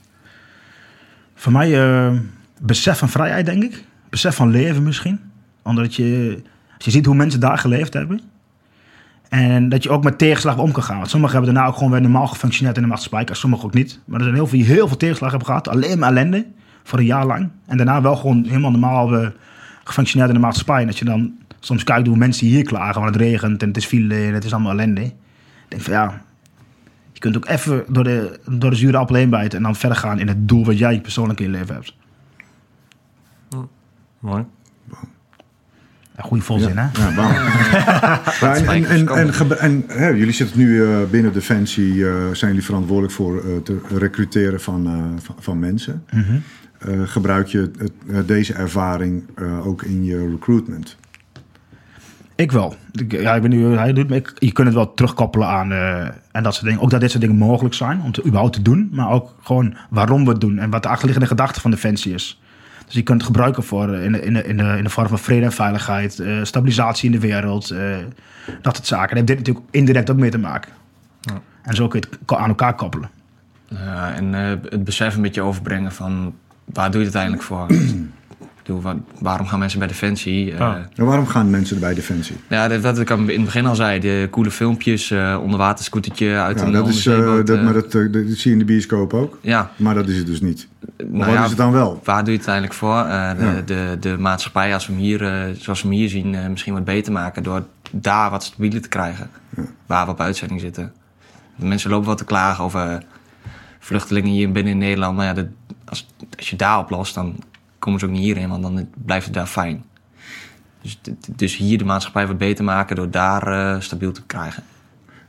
Voor 1.36 1.52
mij 1.52 1.70
uh, 1.70 2.18
besef 2.62 2.98
van 2.98 3.10
vrijheid, 3.10 3.46
denk 3.46 3.64
ik 3.64 3.84
besef 4.10 4.36
van 4.36 4.52
leven 4.52 4.84
misschien. 4.84 5.20
Omdat 5.64 5.96
je, 5.96 6.42
als 6.76 6.86
je 6.86 6.92
ziet 6.92 7.06
hoe 7.06 7.16
mensen 7.16 7.40
daar 7.40 7.58
geleefd 7.58 7.94
hebben. 7.94 8.22
En 9.30 9.70
dat 9.70 9.84
je 9.84 9.90
ook 9.90 10.04
met 10.04 10.18
tegenslag 10.18 10.58
om 10.58 10.72
kan 10.72 10.84
gaan. 10.84 10.98
Want 10.98 11.10
sommigen 11.10 11.36
hebben 11.36 11.54
daarna 11.54 11.70
ook 11.70 11.76
gewoon 11.78 11.92
weer 11.92 12.02
normaal 12.02 12.28
gefunctioneerd 12.28 12.76
in 12.76 12.82
de 12.82 12.88
maatschappij. 12.88 13.36
Sommigen 13.36 13.66
ook 13.66 13.74
niet. 13.74 14.00
Maar 14.06 14.18
er 14.18 14.24
zijn 14.24 14.36
heel 14.36 14.48
veel 14.48 14.64
heel 14.64 14.88
veel 14.88 14.98
tegenslag 14.98 15.30
hebben 15.30 15.48
gehad. 15.48 15.68
Alleen 15.68 16.00
maar 16.00 16.10
ellende. 16.10 16.46
Voor 16.84 17.00
een 17.00 17.06
jaar 17.06 17.26
lang. 17.26 17.50
En 17.66 17.78
daarna 17.78 18.02
wel 18.02 18.16
gewoon 18.16 18.46
helemaal 18.48 18.72
normaal 18.72 19.14
uh, 19.14 19.28
gefunctioneerd 19.84 20.30
in 20.30 20.36
de 20.36 20.42
maatschappij. 20.42 20.82
En 20.82 20.88
dat 20.88 20.98
je 20.98 21.06
dan 21.06 21.34
soms 21.60 21.84
kijkt 21.84 22.08
hoe 22.08 22.18
mensen 22.18 22.48
hier 22.48 22.64
klagen. 22.64 23.02
Want 23.02 23.14
het 23.14 23.24
regent 23.24 23.62
en 23.62 23.68
het 23.68 23.78
is 23.78 23.86
file 23.86 24.16
en 24.16 24.34
het 24.34 24.44
is 24.44 24.54
allemaal 24.54 24.72
ellende. 24.72 25.04
Ik 25.04 25.14
denk 25.68 25.82
van 25.82 25.94
ja, 25.94 26.22
je 27.14 27.20
kunt 27.20 27.38
ook 27.38 27.48
even 27.48 27.84
door 27.88 28.04
de, 28.04 28.40
door 28.50 28.70
de 28.70 28.76
zure 28.76 28.98
appel 28.98 29.16
heen 29.16 29.30
bijten. 29.30 29.58
En 29.58 29.64
dan 29.64 29.76
verder 29.76 29.98
gaan 29.98 30.20
in 30.20 30.28
het 30.28 30.48
doel 30.48 30.66
wat 30.66 30.78
jij 30.78 31.02
persoonlijk 31.02 31.40
in 31.40 31.46
je 31.46 31.52
leven 31.52 31.76
hebt. 31.76 31.96
Mooi. 34.20 34.46
Een 36.16 36.26
goede 36.26 36.44
volzin, 36.44 36.74
ja. 36.74 36.92
hè? 36.94 37.12
Ja, 38.40 38.56
en, 38.56 38.86
en, 38.86 39.58
en, 39.60 39.90
en, 39.90 40.18
jullie 40.18 40.34
zitten 40.34 40.58
nu 40.58 40.68
uh, 40.68 40.98
binnen 41.12 41.34
Defensie, 41.34 41.94
uh, 41.94 42.14
zijn 42.32 42.52
jullie 42.52 42.66
verantwoordelijk 42.66 43.14
voor 43.14 43.46
uh, 43.46 43.56
het 43.56 43.72
recruteren 43.98 44.62
van, 44.62 44.84
van, 45.22 45.36
van, 45.40 45.60
mensen. 45.60 46.04
Mm 46.12 46.24
-hmm. 46.24 47.06
gebruik 47.06 47.48
je 47.48 47.72
het, 47.78 48.28
deze 48.28 48.54
ervaring 48.54 49.24
ook 49.64 49.84
in 49.84 50.04
je 50.04 50.30
recruitment? 50.30 50.98
Ik 52.36 52.52
wel. 52.52 52.76
Ja, 53.08 53.36
ik 53.36 53.42
ben 53.42 53.52
nu, 53.52 53.66
hij 53.66 53.94
doet, 53.94 54.12
ik, 54.12 54.34
je 54.38 54.52
kunt 54.52 54.68
het 54.68 54.76
wel 54.76 54.94
terugkoppelen 54.94 55.48
aan 55.48 55.72
en 56.32 56.44
dat 56.44 56.54
soort 56.54 56.66
dingen. 56.66 56.82
Ook 56.82 56.90
dat 56.90 57.02
dit 57.02 57.10
soort 57.10 57.22
dingen 57.22 57.38
mogelijk 57.38 57.76
zijn 57.76 58.02
om 58.02 58.12
te 58.12 58.26
überhaupt 58.26 58.54
te 58.54 58.62
doen, 58.62 58.90
maar 58.92 59.12
ook 59.12 59.36
gewoon 59.42 59.78
waarom 59.90 60.24
we 60.24 60.32
het 60.32 60.42
doen 60.42 60.58
en 60.58 60.70
wat 60.70 60.84
de 60.84 60.90
achterliggende 60.90 61.30
gedachte 61.30 61.62
van 61.62 61.72
Defensie 61.72 62.14
is. 62.14 62.42
Dus 62.90 62.98
je 62.98 63.04
kunt 63.04 63.18
het 63.18 63.28
gebruiken 63.28 63.64
voor 63.64 63.94
eh, 63.94 64.04
in 64.04 64.12
de, 64.12 64.22
in 64.22 64.34
de, 64.34 64.44
in 64.44 64.58
de, 64.58 64.64
in 64.78 64.84
de 64.84 64.90
vorm 64.90 65.08
van 65.08 65.20
vrede 65.20 65.46
en 65.46 65.52
veiligheid, 65.52 66.20
uh, 66.20 66.44
stabilisatie 66.44 67.06
in 67.06 67.20
de 67.20 67.28
wereld, 67.28 67.72
uh, 67.72 67.98
dat 68.62 68.76
soort 68.76 68.88
zaken. 68.88 69.08
Daar 69.08 69.18
heeft 69.18 69.28
dit 69.28 69.38
natuurlijk 69.38 69.66
indirect 69.72 70.10
ook 70.10 70.18
mee 70.18 70.30
te 70.30 70.38
maken. 70.38 70.72
Ja. 71.22 71.42
En 71.62 71.76
zo 71.76 71.88
kun 71.88 72.00
je 72.00 72.08
het 72.20 72.38
aan 72.38 72.50
elkaar 72.50 72.76
koppelen. 72.76 73.10
Ja, 73.68 74.14
en 74.14 74.34
het 74.34 74.84
besef 74.84 75.16
een 75.16 75.22
beetje 75.22 75.42
overbrengen 75.42 75.92
van 75.92 76.36
waar 76.66 76.92
doe 76.92 77.02
je 77.02 77.06
het 77.06 77.16
uiteindelijk 77.16 77.44
voor? 77.44 77.68
waarom 79.20 79.48
gaan 79.48 79.60
mensen 79.60 79.80
bij 79.80 79.88
Defensie? 79.88 80.52
Uh, 80.52 80.76
waarom 80.96 81.28
gaan 81.28 81.50
mensen 81.50 81.80
bij 81.80 81.94
Defensie? 81.94 82.36
Ja, 82.50 82.68
dat, 82.68 82.82
wat 82.82 83.00
ik 83.00 83.10
in 83.10 83.28
het 83.28 83.44
begin 83.44 83.66
al 83.66 83.76
zei. 83.76 84.00
De 84.00 84.28
coole 84.32 84.52
filmpjes, 84.52 85.12
uh, 85.12 85.40
onderwaterscootertje 85.42 86.36
uit 86.36 86.60
ja, 86.60 86.66
een 86.66 86.72
dat 86.72 86.88
is, 86.88 87.06
uh, 87.06 87.46
dat, 87.46 87.62
Maar 87.64 87.74
dat, 87.74 87.92
dat, 87.92 88.12
zie 88.12 88.38
je 88.44 88.50
in 88.52 88.60
de 88.60 88.66
bioscoop 88.66 89.14
ook. 89.14 89.38
Ja. 89.42 89.72
Maar 89.76 89.96
dat 89.96 90.08
is 90.08 90.18
het 90.18 90.26
dus 90.26 90.42
niet. 90.42 90.68
Nou 90.98 91.18
wat 91.18 91.34
ja, 91.34 91.44
is 91.44 91.50
het 91.50 91.58
dan 91.58 91.72
wel? 91.72 92.02
Waar 92.04 92.24
doe 92.24 92.34
je 92.34 92.40
het 92.40 92.50
uiteindelijk 92.50 92.74
voor? 92.74 93.04
de, 93.46 93.64
de, 93.66 93.98
de, 94.00 94.18
maatschappij, 94.18 94.74
als 94.74 94.88
we 94.88 94.94
hem 94.94 95.02
hier, 95.02 95.20
zoals 95.58 95.82
we 95.82 95.88
hem 95.88 95.98
hier 95.98 96.10
zien, 96.10 96.36
misschien 96.50 96.74
wat 96.74 96.86
beter 96.86 97.12
maken... 97.12 97.44
door 97.44 97.64
daar 97.92 98.30
wat 98.30 98.44
stabieler 98.44 98.82
te 98.82 98.90
krijgen. 98.90 99.30
Waar 99.86 100.06
we 100.06 100.12
op 100.12 100.22
uitzending 100.22 100.62
zitten. 100.62 100.94
De 101.56 101.66
mensen 101.66 101.90
lopen 101.90 102.08
wat 102.08 102.18
te 102.18 102.26
klagen 102.26 102.64
over 102.64 103.04
vluchtelingen 103.80 104.32
hier 104.32 104.52
binnen 104.52 104.74
in 104.74 104.80
Nederland. 104.80 105.16
Maar 105.16 105.36
ja, 105.36 105.48
als, 105.86 106.08
als 106.38 106.50
je 106.50 106.56
daar 106.56 106.80
oplost, 106.80 107.16
dan 107.16 107.36
komen 107.80 108.00
ze 108.00 108.06
ook 108.06 108.12
niet 108.12 108.22
hierheen, 108.22 108.50
want 108.50 108.62
dan 108.62 108.90
blijft 109.06 109.26
het 109.26 109.34
daar 109.34 109.48
fijn. 109.48 109.84
Dus, 110.82 111.00
dus 111.36 111.58
hier 111.58 111.78
de 111.78 111.84
maatschappij 111.84 112.28
wat 112.28 112.38
beter 112.38 112.64
maken 112.64 112.96
door 112.96 113.12
daar 113.12 113.48
uh, 113.48 113.82
stabiel 113.82 114.12
te 114.12 114.26
krijgen. 114.26 114.64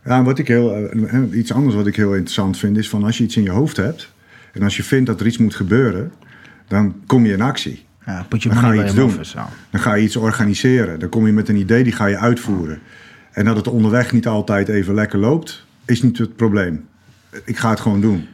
Ja, 0.05 0.23
wat 0.23 0.39
ik 0.39 0.49
heel, 0.49 0.95
uh, 0.95 1.39
iets 1.39 1.53
anders 1.53 1.75
wat 1.75 1.87
ik 1.87 1.97
heel 1.97 2.15
interessant 2.15 2.59
vind 2.59 2.77
is 2.77 2.89
van 2.89 3.05
als 3.05 3.19
je 3.19 3.25
iets 3.25 3.37
in 3.37 3.43
je 3.43 3.51
hoofd 3.51 3.77
hebt 3.77 4.13
en 4.53 4.63
als 4.63 4.77
je 4.77 4.83
vindt 4.83 5.07
dat 5.07 5.21
er 5.21 5.27
iets 5.27 5.39
moet 5.39 5.55
gebeuren, 5.55 6.13
dan 6.69 6.95
kom 7.07 7.27
je 7.27 7.33
in 7.33 7.41
actie. 7.41 7.85
Ja, 8.07 8.27
put 8.29 8.43
je 8.43 8.49
dan 8.49 8.59
ga 8.59 8.73
je 8.73 8.85
iets 8.85 8.95
doen. 8.95 9.17
Dan 9.71 9.81
ga 9.81 9.95
je 9.95 10.03
iets 10.03 10.17
organiseren. 10.17 10.99
Dan 10.99 11.09
kom 11.09 11.27
je 11.27 11.33
met 11.33 11.49
een 11.49 11.57
idee, 11.57 11.83
die 11.83 11.93
ga 11.93 12.07
je 12.07 12.19
uitvoeren. 12.19 12.81
En 13.33 13.45
dat 13.45 13.57
het 13.57 13.69
onderweg 13.69 14.13
niet 14.13 14.27
altijd 14.27 14.69
even 14.69 14.95
lekker 14.95 15.19
loopt, 15.19 15.67
is 15.85 16.03
niet 16.03 16.19
het 16.19 16.37
probleem. 16.37 16.89
Ik 17.45 17.57
ga 17.57 17.71
het 17.71 17.81
gewoon 17.81 18.01
doen. 18.01 18.29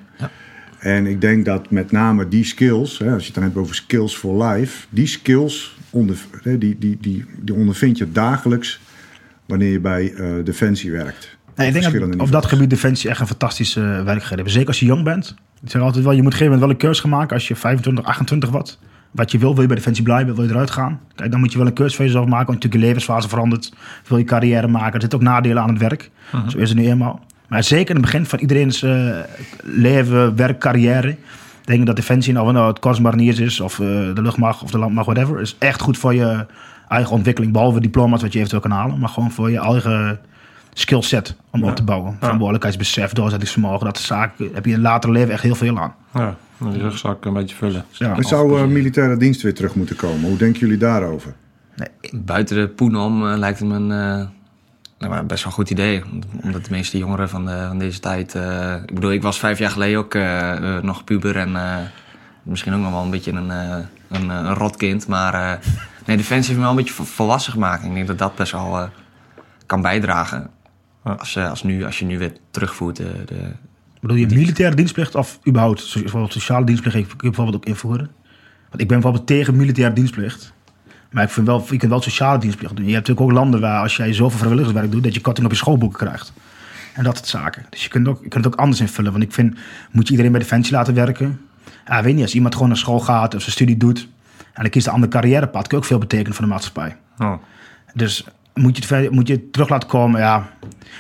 En 0.87 1.07
ik 1.07 1.21
denk 1.21 1.45
dat 1.45 1.71
met 1.71 1.93
name 1.93 2.29
die 2.29 2.45
skills, 2.45 2.99
hè, 2.99 3.13
als 3.13 3.21
je 3.21 3.27
het 3.27 3.35
dan 3.35 3.43
hebt 3.43 3.57
over 3.57 3.75
skills 3.75 4.17
for 4.17 4.45
life, 4.45 4.87
die 4.91 5.07
skills 5.07 5.77
onder, 5.91 6.17
die, 6.43 6.59
die, 6.59 6.99
die, 7.01 7.25
die 7.41 7.55
ondervind 7.55 7.99
je 7.99 8.13
dagelijks 8.13 8.81
wanneer 9.47 9.71
je 9.71 9.81
bij 9.81 10.13
uh, 10.13 10.45
Defensie 10.45 10.91
werkt. 10.91 11.37
Nee, 11.57 11.67
ik 11.67 11.73
denk 11.73 12.01
dat 12.01 12.21
op 12.21 12.31
dat 12.31 12.47
gebied 12.47 12.71
Defensie 12.71 13.11
echt 13.11 13.21
een 13.21 13.27
fantastische 13.27 13.81
werkgever 13.81 14.35
hebben. 14.35 14.53
Zeker 14.53 14.69
als 14.69 14.81
je 14.81 14.87
jong 14.87 15.05
bent. 15.05 15.35
Ik 15.63 15.71
zeg 15.71 15.83
altijd 15.83 16.05
wel, 16.05 16.13
je 16.13 16.23
moet 16.23 16.27
op 16.27 16.33
een 16.33 16.39
gegeven 16.39 16.59
moment 16.59 16.61
wel 16.61 16.71
een 16.71 16.77
keuze 16.77 17.01
gaan 17.01 17.11
maken 17.11 17.35
als 17.35 17.49
je 17.49 17.57
25, 17.57 18.05
28 18.05 18.51
wordt. 18.51 18.79
Wat 19.11 19.31
je 19.31 19.39
wil, 19.39 19.53
wil 19.53 19.61
je 19.61 19.67
bij 19.67 19.77
Defensie 19.77 20.05
blijven, 20.05 20.35
wil 20.35 20.45
je 20.45 20.51
eruit 20.51 20.71
gaan? 20.71 21.01
Kijk, 21.15 21.31
dan 21.31 21.41
moet 21.41 21.53
je 21.53 21.59
wel 21.59 21.67
een 21.67 21.73
keuze 21.73 21.97
voor 21.97 22.05
jezelf 22.05 22.27
maken, 22.27 22.47
want 22.47 22.63
natuurlijk 22.63 22.83
je 22.83 22.89
levensfase 22.89 23.29
verandert. 23.29 23.73
Wil 24.09 24.19
je 24.19 24.25
carrière 24.25 24.69
maken, 24.69 24.95
er 24.95 25.01
zitten 25.01 25.19
ook 25.19 25.25
nadelen 25.25 25.63
aan 25.63 25.69
het 25.69 25.79
werk. 25.79 26.11
Mhm. 26.33 26.49
Zo 26.49 26.59
is 26.59 26.69
het 26.69 26.79
nu 26.79 26.87
eenmaal. 26.87 27.25
Maar 27.49 27.65
zeker 27.65 27.89
in 27.89 28.03
het 28.03 28.05
begin 28.05 28.27
van 28.27 28.39
iedereen's 28.39 28.83
uh, 28.83 29.19
leven, 29.63 30.37
werk, 30.37 30.59
carrière 30.59 31.17
denk 31.67 31.81
ik 31.81 31.87
dat 31.87 31.97
Defensie, 31.97 32.33
nou, 32.33 32.53
nou 32.53 32.69
het 32.69 32.79
Kostmariniers 32.79 33.39
is, 33.39 33.61
of 33.61 33.79
uh, 33.79 33.87
de 34.15 34.23
luchtmacht 34.23 34.63
of 34.63 34.71
de 34.71 34.79
landmacht, 34.79 35.07
whatever, 35.07 35.41
is 35.41 35.57
echt 35.59 35.81
goed 35.81 35.99
voor 35.99 36.15
je 36.15 36.47
eigen 36.89 37.13
ontwikkeling. 37.13 37.53
Behalve 37.53 37.81
diploma's 37.81 38.23
wat 38.23 38.33
je 38.33 38.39
eventueel 38.39 38.63
kan 38.63 38.71
halen, 38.71 38.99
maar 38.99 39.09
gewoon 39.09 39.31
voor 39.31 39.51
je 39.51 39.59
eigen 39.59 40.21
skillset 40.73 41.37
om 41.51 41.65
op 41.65 41.77
te 41.77 41.83
bouwen. 41.83 42.11
Ja. 42.11 42.17
Verantwoordelijkheidsbesef, 42.19 43.13
doorzettingsvermogen, 43.13 43.87
dat 43.87 43.99
zaak 43.99 44.33
heb 44.53 44.65
je 44.65 44.73
in 44.73 44.81
later 44.81 45.11
leven 45.11 45.33
echt 45.33 45.43
heel 45.43 45.55
veel 45.55 45.79
aan. 45.79 45.95
Ja, 46.15 46.37
die 46.71 46.81
rugzak 46.81 47.25
een 47.25 47.33
beetje 47.33 47.57
vullen. 47.57 47.85
Ja, 47.91 48.23
zou 48.23 48.61
uh, 48.61 48.67
militaire 48.67 49.17
dienst 49.17 49.43
weer 49.43 49.55
terug 49.55 49.75
moeten 49.75 49.97
komen? 49.97 50.29
Hoe 50.29 50.39
denken 50.39 50.61
jullie 50.61 50.77
daarover? 50.77 51.35
Nee, 51.77 52.23
buiten 52.23 52.57
de 52.57 52.69
poen 52.69 52.97
om 52.97 53.27
uh, 53.27 53.37
lijkt 53.37 53.59
het 53.59 53.69
me 53.69 53.75
een 53.75 54.29
nou, 54.99 55.23
best 55.23 55.43
wel 55.43 55.53
een 55.53 55.59
goed 55.59 55.71
idee. 55.71 56.03
Omdat 56.43 56.65
de 56.65 56.71
meeste 56.71 56.99
jongeren 56.99 57.29
van, 57.29 57.47
de, 57.47 57.65
van 57.69 57.79
deze 57.79 58.01
tijd. 58.01 58.35
Uh, 58.35 58.75
ik 58.87 58.95
bedoel, 58.95 59.13
ik 59.13 59.23
was 59.23 59.39
vijf 59.39 59.59
jaar 59.59 59.71
geleden 59.71 59.99
ook 59.99 60.15
uh, 60.15 60.79
nog 60.79 61.05
puber 61.05 61.37
en 61.37 61.51
uh, 61.51 61.77
misschien 62.43 62.75
ook 62.75 62.81
nog 62.81 62.91
wel 62.91 63.03
een 63.03 63.11
beetje 63.11 63.33
een, 63.33 63.49
een, 64.09 64.29
een 64.29 64.55
rotkind. 64.55 65.07
Maar 65.07 65.61
nee, 66.07 66.17
Defensie 66.17 66.47
heeft 66.47 66.57
me 66.57 66.61
wel 66.61 66.71
een 66.71 66.85
beetje 66.85 67.05
volwassen 67.05 67.53
gemaakt. 67.53 67.85
Ik 67.85 67.95
denk 67.95 68.07
dat 68.07 68.19
dat 68.19 68.35
best 68.35 68.53
wel 68.53 68.89
kan 69.67 69.83
bijdragen. 69.83 70.51
Als, 71.03 71.39
als, 71.39 71.63
nu, 71.63 71.85
als 71.85 71.99
je 71.99 72.05
nu 72.05 72.19
weer 72.19 72.33
terugvoert. 72.51 72.97
De, 72.97 73.25
de 73.27 73.53
bedoel 74.01 74.17
je 74.17 74.27
militaire 74.27 74.77
dienstplicht 74.77 75.15
of 75.15 75.39
überhaupt 75.49 75.95
bijvoorbeeld 75.95 76.33
sociale 76.33 76.65
dienstplicht? 76.65 76.97
Ik 76.97 77.17
bijvoorbeeld 77.17 77.57
ook 77.57 77.65
invoeren. 77.65 78.11
Want 78.69 78.81
ik 78.81 78.89
ben 78.89 79.01
bijvoorbeeld 79.01 79.27
tegen 79.27 79.57
militaire 79.57 79.95
dienstplicht. 79.95 80.53
Maar 81.11 81.25
ik 81.25 81.31
vind 81.31 81.47
wel, 81.47 81.65
je 81.71 81.77
kunt 81.77 81.91
wel 81.91 82.01
sociale 82.03 82.39
dienstplicht 82.39 82.77
doen. 82.77 82.87
Je 82.87 82.93
hebt 82.93 83.07
natuurlijk 83.09 83.33
ook 83.33 83.43
landen 83.43 83.61
waar 83.61 83.83
als 83.83 83.97
jij 83.97 84.13
zoveel 84.13 84.39
vrijwilligerswerk 84.39 84.91
doet, 84.91 85.03
dat 85.03 85.15
je 85.15 85.21
korting 85.21 85.47
op 85.47 85.53
je 85.53 85.59
schoolboeken 85.59 85.99
krijgt. 85.99 86.33
En 86.95 87.05
dat 87.05 87.17
soort 87.17 87.29
zaken. 87.29 87.67
Dus 87.71 87.83
je 87.83 87.89
kunt, 87.89 88.09
ook, 88.09 88.23
je 88.23 88.29
kunt 88.29 88.45
het 88.45 88.55
ook 88.55 88.61
anders 88.61 88.81
invullen. 88.81 89.13
Want 89.13 89.25
ik 89.25 89.33
vind, 89.33 89.57
moet 89.91 90.05
je 90.05 90.11
iedereen 90.11 90.33
bij 90.33 90.41
Defensie 90.41 90.73
laten 90.73 90.95
werken? 90.95 91.41
Ja, 91.87 92.03
weet 92.03 92.15
niet, 92.15 92.23
als 92.23 92.35
iemand 92.35 92.55
gewoon 92.55 92.69
naar 92.69 92.79
school 92.79 93.01
gaat 93.01 93.35
of 93.35 93.41
zijn 93.41 93.53
studie 93.53 93.77
doet 93.77 94.09
en 94.37 94.63
dan 94.63 94.71
kiest 94.71 94.87
een 94.87 94.93
ander 94.93 95.09
carrièrepad, 95.09 95.67
kan 95.67 95.79
ook 95.79 95.85
veel 95.85 95.99
betekenen 95.99 96.35
voor 96.35 96.45
de 96.45 96.51
maatschappij. 96.51 96.97
Oh. 97.19 97.33
Dus 97.95 98.27
moet 98.55 98.77
je, 98.77 98.95
het, 98.95 99.11
moet 99.11 99.29
je 99.29 99.51
terug 99.51 99.69
laten 99.69 99.89
komen, 99.89 100.21
ja. 100.21 100.49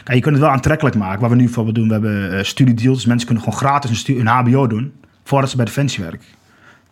Kijk, 0.04 0.16
je 0.16 0.20
kunt 0.20 0.34
het 0.34 0.44
wel 0.44 0.52
aantrekkelijk 0.52 0.96
maken. 0.96 1.20
Wat 1.20 1.30
we 1.30 1.36
nu 1.36 1.44
bijvoorbeeld 1.44 1.74
doen, 1.74 1.86
we 1.86 1.92
hebben 1.92 2.34
uh, 2.34 2.42
studiedeals. 2.42 2.96
Dus 2.96 3.06
mensen 3.06 3.26
kunnen 3.26 3.44
gewoon 3.44 3.58
gratis 3.58 4.08
een, 4.08 4.20
een 4.20 4.26
HBO 4.26 4.66
doen 4.66 4.92
voordat 5.24 5.50
ze 5.50 5.56
bij 5.56 5.64
Defensie 5.64 6.04
werken. 6.04 6.26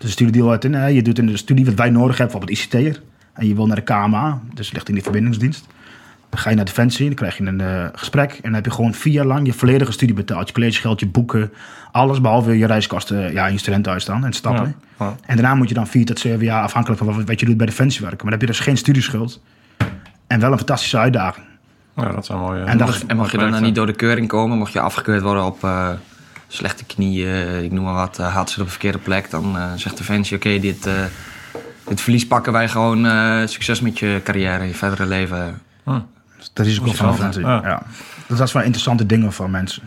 Dus 0.05 0.13
een 0.13 0.19
studiedeal 0.19 0.51
uit 0.51 0.65
in, 0.65 0.95
je 0.95 1.03
doet 1.03 1.19
in 1.19 1.27
de 1.27 1.37
studie 1.37 1.65
wat 1.65 1.75
wij 1.75 1.91
nodig 1.91 2.19
hebben, 2.19 2.39
bijvoorbeeld 2.39 2.73
ICT'er 2.73 3.03
en 3.33 3.47
je 3.47 3.55
wil 3.55 3.67
naar 3.67 3.77
de 3.77 3.83
KMA, 3.83 4.41
dus 4.55 4.73
ligt 4.73 4.89
in 4.89 4.95
die 4.95 5.03
verbindingsdienst. 5.03 5.67
Dan 6.31 6.39
ga 6.39 6.51
je 6.51 6.57
naar 6.57 6.65
Defensie, 6.65 7.07
dan 7.07 7.15
krijg 7.15 7.37
je 7.37 7.45
een 7.45 7.61
uh, 7.61 7.87
gesprek 7.93 8.33
en 8.33 8.43
dan 8.43 8.55
heb 8.55 8.65
je 8.65 8.71
gewoon 8.71 8.95
vier 8.95 9.13
jaar 9.13 9.25
lang 9.25 9.47
je 9.47 9.53
volledige 9.53 9.93
studie 9.93 10.15
betaald. 10.15 10.47
Je 10.49 10.55
collegegeld, 10.55 11.01
je 11.01 11.07
boeken, 11.07 11.53
alles 11.93 12.21
behalve 12.21 12.59
je 12.59 12.67
reiskosten 12.67 13.33
ja, 13.33 13.47
in 13.47 13.53
je 13.53 13.59
studentenhuis 13.59 14.05
dan 14.05 14.25
en 14.25 14.33
stappen. 14.33 14.75
En 14.99 15.37
daarna 15.37 15.55
moet 15.55 15.69
je 15.69 15.75
dan 15.75 15.87
vier 15.87 16.05
tot 16.05 16.19
zeven 16.19 16.45
jaar, 16.45 16.63
afhankelijk 16.63 17.03
van 17.03 17.25
wat, 17.25 17.41
je 17.41 17.47
doet 17.47 17.57
bij 17.57 17.67
Defensie 17.67 18.01
werken. 18.01 18.27
Maar 18.27 18.31
dan 18.31 18.41
heb 18.41 18.49
je 18.49 18.55
dus 18.57 18.65
geen 18.65 18.77
studieschuld 18.77 19.41
en 20.27 20.41
wel 20.41 20.53
een 20.53 20.59
fantastische 20.59 20.99
uitdaging. 20.99 21.47
Ja, 21.97 22.13
dat 22.13 22.27
zijn 22.27 22.39
mooie. 22.39 22.65
En, 22.65 22.79
dat, 22.79 23.05
en 23.07 23.17
mocht 23.17 23.31
je 23.31 23.39
dan 23.39 23.63
niet 23.63 23.75
door 23.75 23.87
de 23.87 23.93
keuring 23.93 24.29
komen, 24.29 24.59
mocht 24.59 24.73
je 24.73 24.81
afgekeurd 24.81 25.23
worden 25.23 25.45
op 25.45 25.65
uh, 25.65 25.89
slechte 26.55 26.85
knieën, 26.85 27.65
ik 27.65 27.73
noem 27.73 27.85
maar 27.85 27.95
wat, 27.95 28.19
uh, 28.21 28.35
had 28.35 28.51
ze 28.51 28.61
op 28.61 28.65
de 28.65 28.71
verkeerde 28.71 28.99
plek, 28.99 29.31
dan 29.31 29.57
zegt 29.77 29.97
Defensie: 29.97 30.37
oké, 30.37 30.59
dit 30.59 30.89
dit 31.85 32.01
verlies 32.01 32.27
pakken 32.27 32.53
wij 32.53 32.69
gewoon 32.69 33.07
uh, 33.07 33.47
succes 33.47 33.81
met 33.81 33.99
je 33.99 34.21
carrière, 34.25 34.65
je 34.65 34.75
verdere 34.75 35.07
leven. 35.07 35.63
Hm. 35.85 36.01
Dat 36.53 36.67
is 36.67 36.81
ook 36.81 36.87
wel 36.87 37.15
van 37.15 37.33
Ja. 37.41 37.83
Dat 38.27 38.41
is 38.41 38.53
wel 38.53 38.63
interessante 38.63 39.07
dingen 39.07 39.33
voor 39.33 39.51
mensen. 39.51 39.83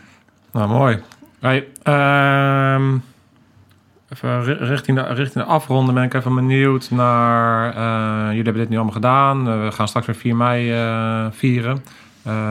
Nou, 0.51 0.67
mooi. 0.69 0.99
Hey, 1.39 1.67
uh, 1.83 2.93
even 4.09 4.43
richting 4.43 4.97
de, 4.97 5.03
richting 5.13 5.45
de 5.45 5.51
afronden 5.51 5.93
ben 5.93 6.03
ik 6.03 6.13
even 6.13 6.35
benieuwd 6.35 6.89
naar... 6.91 7.67
Uh, 7.69 8.27
jullie 8.27 8.43
hebben 8.43 8.61
dit 8.61 8.69
nu 8.69 8.75
allemaal 8.75 8.93
gedaan. 8.93 9.47
Uh, 9.47 9.63
we 9.63 9.71
gaan 9.71 9.87
straks 9.87 10.05
weer 10.05 10.15
4 10.15 10.35
mei 10.35 11.31
vieren. 11.31 11.83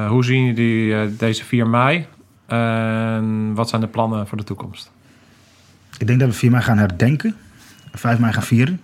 hoe 0.09 0.25
zien 0.25 0.45
jullie 0.45 1.17
deze 1.17 1.45
4 1.45 1.67
mei? 1.67 2.07
En 2.47 3.55
wat 3.55 3.69
zijn 3.69 3.81
de 3.81 3.87
plannen 3.87 4.27
voor 4.27 4.39
de 4.39 4.45
toekomst? 4.45 4.91
Ik 5.99 6.07
denk 6.07 6.21
dat 6.21 6.29
we 6.29 6.35
4 6.35 6.51
mei 6.51 6.63
gaan 6.63 6.79
herdenken. 6.79 7.37
5 7.93 8.19
mei 8.19 8.33
gaan 8.33 8.43
vieren. 8.43 8.81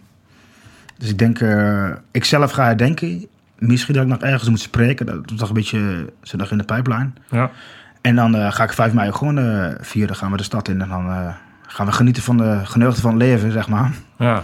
Dus 0.98 1.08
ik 1.08 1.18
denk, 1.18 1.40
uh, 1.40 1.90
ik 2.10 2.24
zelf 2.24 2.50
ga 2.50 2.64
herdenken. 2.64 3.26
Misschien 3.58 3.94
dat 3.94 4.02
ik 4.02 4.08
nog 4.08 4.20
ergens 4.20 4.48
moet 4.48 4.60
spreken. 4.60 5.06
Dat 5.06 5.30
is 5.30 5.36
toch 5.36 5.48
een 5.48 5.54
beetje 5.54 6.12
zit 6.22 6.38
nog 6.40 6.50
in 6.50 6.58
de 6.58 6.64
pijplijn. 6.64 7.16
Ja. 7.30 7.50
En 8.00 8.16
dan 8.16 8.36
uh, 8.36 8.52
ga 8.52 8.64
ik 8.64 8.72
5 8.72 8.92
mei 8.92 9.12
gewoon 9.12 9.38
uh, 9.38 9.66
vieren. 9.80 10.16
gaan 10.16 10.30
we 10.30 10.36
de 10.36 10.42
stad 10.42 10.68
in. 10.68 10.80
En 10.80 10.88
dan 10.88 11.34
gaan 11.66 11.86
we 11.86 11.92
genieten 11.92 12.22
van 12.22 12.36
de 12.36 12.60
geneugten 12.64 13.02
van 13.02 13.10
het 13.10 13.22
leven, 13.22 13.52
zeg 13.52 13.68
maar. 13.68 13.92
Ja. 14.18 14.42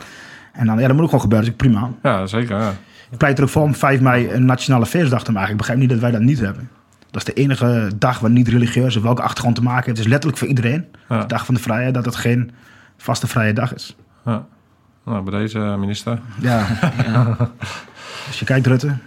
En 0.53 0.67
dan, 0.67 0.79
ja, 0.79 0.87
dat 0.87 0.93
moet 0.93 1.01
ook 1.01 1.11
gewoon 1.11 1.21
gebeuren. 1.21 1.49
Dus 1.49 1.57
prima. 1.57 1.91
Ja, 2.03 2.27
zeker. 2.27 2.59
Ja. 2.59 2.73
Ik 3.11 3.19
pleit 3.19 3.39
er 3.39 3.45
ook 3.45 3.51
voor 3.51 3.63
om 3.63 3.75
5 3.75 4.01
mei 4.01 4.33
een 4.33 4.45
nationale 4.45 4.87
feestdag 4.87 5.25
te 5.25 5.33
maken. 5.33 5.51
Ik 5.51 5.57
begrijp 5.57 5.79
niet 5.79 5.89
dat 5.89 5.99
wij 5.99 6.11
dat 6.11 6.21
niet 6.21 6.41
hebben. 6.41 6.69
Dat 7.11 7.29
is 7.29 7.35
de 7.35 7.41
enige 7.41 7.91
dag 7.97 8.19
waar 8.19 8.31
niet 8.31 8.49
religieus 8.49 8.97
of 8.97 9.03
welke 9.03 9.23
achtergrond 9.23 9.55
te 9.55 9.63
maken 9.63 9.85
heeft. 9.85 9.97
Het 9.97 9.99
is 9.99 10.07
letterlijk 10.07 10.39
voor 10.39 10.49
iedereen. 10.49 10.87
De 11.09 11.27
dag 11.27 11.45
van 11.45 11.55
de 11.55 11.61
vrijheid, 11.61 11.95
dat 11.95 12.05
het 12.05 12.17
geen 12.17 12.51
vaste 12.97 13.27
vrije 13.27 13.53
dag 13.53 13.75
is. 13.75 13.97
Ja. 14.25 14.47
Nou, 15.05 15.23
bij 15.23 15.39
deze 15.41 15.59
eh, 15.59 15.77
minister. 15.77 16.21
Ja. 16.41 16.67
ja. 17.07 17.37
Als 18.27 18.39
je 18.39 18.45
kijkt, 18.45 18.67
Rutte. 18.67 18.97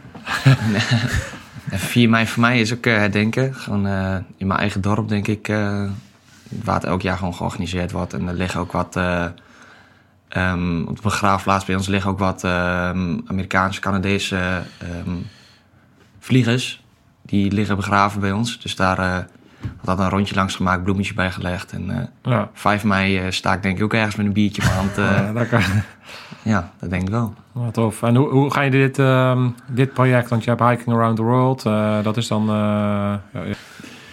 4 1.71 2.09
mei 2.09 2.27
voor 2.27 2.41
mij 2.41 2.59
is 2.59 2.73
ook 2.73 2.85
uh, 2.85 2.95
herdenken. 2.95 3.55
Gewoon 3.55 3.87
uh, 3.87 4.15
in 4.37 4.47
mijn 4.47 4.59
eigen 4.59 4.81
dorp, 4.81 5.07
denk 5.07 5.27
ik. 5.27 5.47
Uh, 5.47 5.89
waar 6.63 6.75
het 6.75 6.83
elk 6.83 7.01
jaar 7.01 7.17
gewoon 7.17 7.35
georganiseerd 7.35 7.91
wordt. 7.91 8.13
En 8.13 8.27
er 8.27 8.33
liggen 8.33 8.59
ook 8.59 8.71
wat. 8.71 8.95
Um, 10.37 10.87
op 10.87 10.95
de 10.95 11.01
begraafplaats 11.01 11.65
bij 11.65 11.75
ons 11.75 11.87
liggen 11.87 12.11
ook 12.11 12.19
wat 12.19 12.43
um, 12.43 13.21
Amerikaanse, 13.25 13.79
Canadese 13.79 14.61
um, 15.05 15.27
vliegers. 16.19 16.80
Die 17.31 17.51
liggen 17.51 17.75
begraven 17.75 18.19
bij 18.19 18.31
ons. 18.31 18.59
Dus 18.59 18.75
daar 18.75 19.27
had 19.85 19.99
een 19.99 20.09
rondje 20.09 20.35
langs 20.35 20.55
gemaakt, 20.55 20.83
bloemetje 20.83 21.13
bijgelegd. 21.13 21.71
En 21.71 21.89
uh, 21.89 22.33
ja. 22.33 22.49
5 22.53 22.83
mei 22.83 23.25
uh, 23.25 23.31
sta 23.31 23.53
ik 23.53 23.63
denk 23.63 23.77
ik 23.77 23.83
ook 23.83 23.93
ergens 23.93 24.15
met 24.15 24.25
een 24.25 24.33
biertje 24.33 24.61
in 24.61 24.67
mijn 24.67 24.79
hand. 24.79 24.97
Uh, 24.97 25.51
ja, 25.59 25.59
ja, 26.41 26.71
dat 26.79 26.89
denk 26.89 27.01
ik 27.01 27.09
wel. 27.09 27.33
Wat 27.51 27.73
tof. 27.73 28.03
En 28.03 28.15
hoe, 28.15 28.29
hoe 28.29 28.53
ga 28.53 28.61
je 28.61 28.71
dit, 28.71 28.99
uh, 28.99 29.45
dit 29.67 29.93
project, 29.93 30.29
want 30.29 30.43
je 30.43 30.49
hebt 30.49 30.61
Hiking 30.61 30.95
Around 30.95 31.15
the 31.15 31.21
World, 31.23 31.63
dat 32.03 32.17
is 32.17 32.27
dan... 32.27 32.45
Ja, 32.45 33.21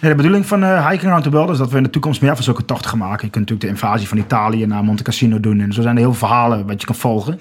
ja, 0.00 0.08
de 0.08 0.14
bedoeling 0.14 0.46
van 0.46 0.64
Hiking 0.64 1.04
Around 1.04 1.22
the 1.22 1.30
World 1.30 1.50
is 1.50 1.58
dat 1.58 1.70
we 1.70 1.76
in 1.76 1.82
de 1.82 1.90
toekomst 1.90 2.20
meer 2.20 2.34
van 2.34 2.44
zulke 2.44 2.64
tochten 2.64 2.90
gaan 2.90 2.98
maken. 2.98 3.26
Je 3.26 3.32
kunt 3.32 3.50
natuurlijk 3.50 3.60
de 3.60 3.68
invasie 3.68 4.08
van 4.08 4.18
Italië 4.18 4.66
naar 4.66 4.84
Monte 4.84 5.02
Cassino 5.02 5.40
doen. 5.40 5.60
En 5.60 5.72
zo 5.72 5.82
zijn 5.82 5.94
er 5.94 6.00
heel 6.00 6.14
veel 6.14 6.28
verhalen 6.28 6.66
wat 6.66 6.80
je 6.80 6.86
kan 6.86 6.94
volgen. 6.94 7.40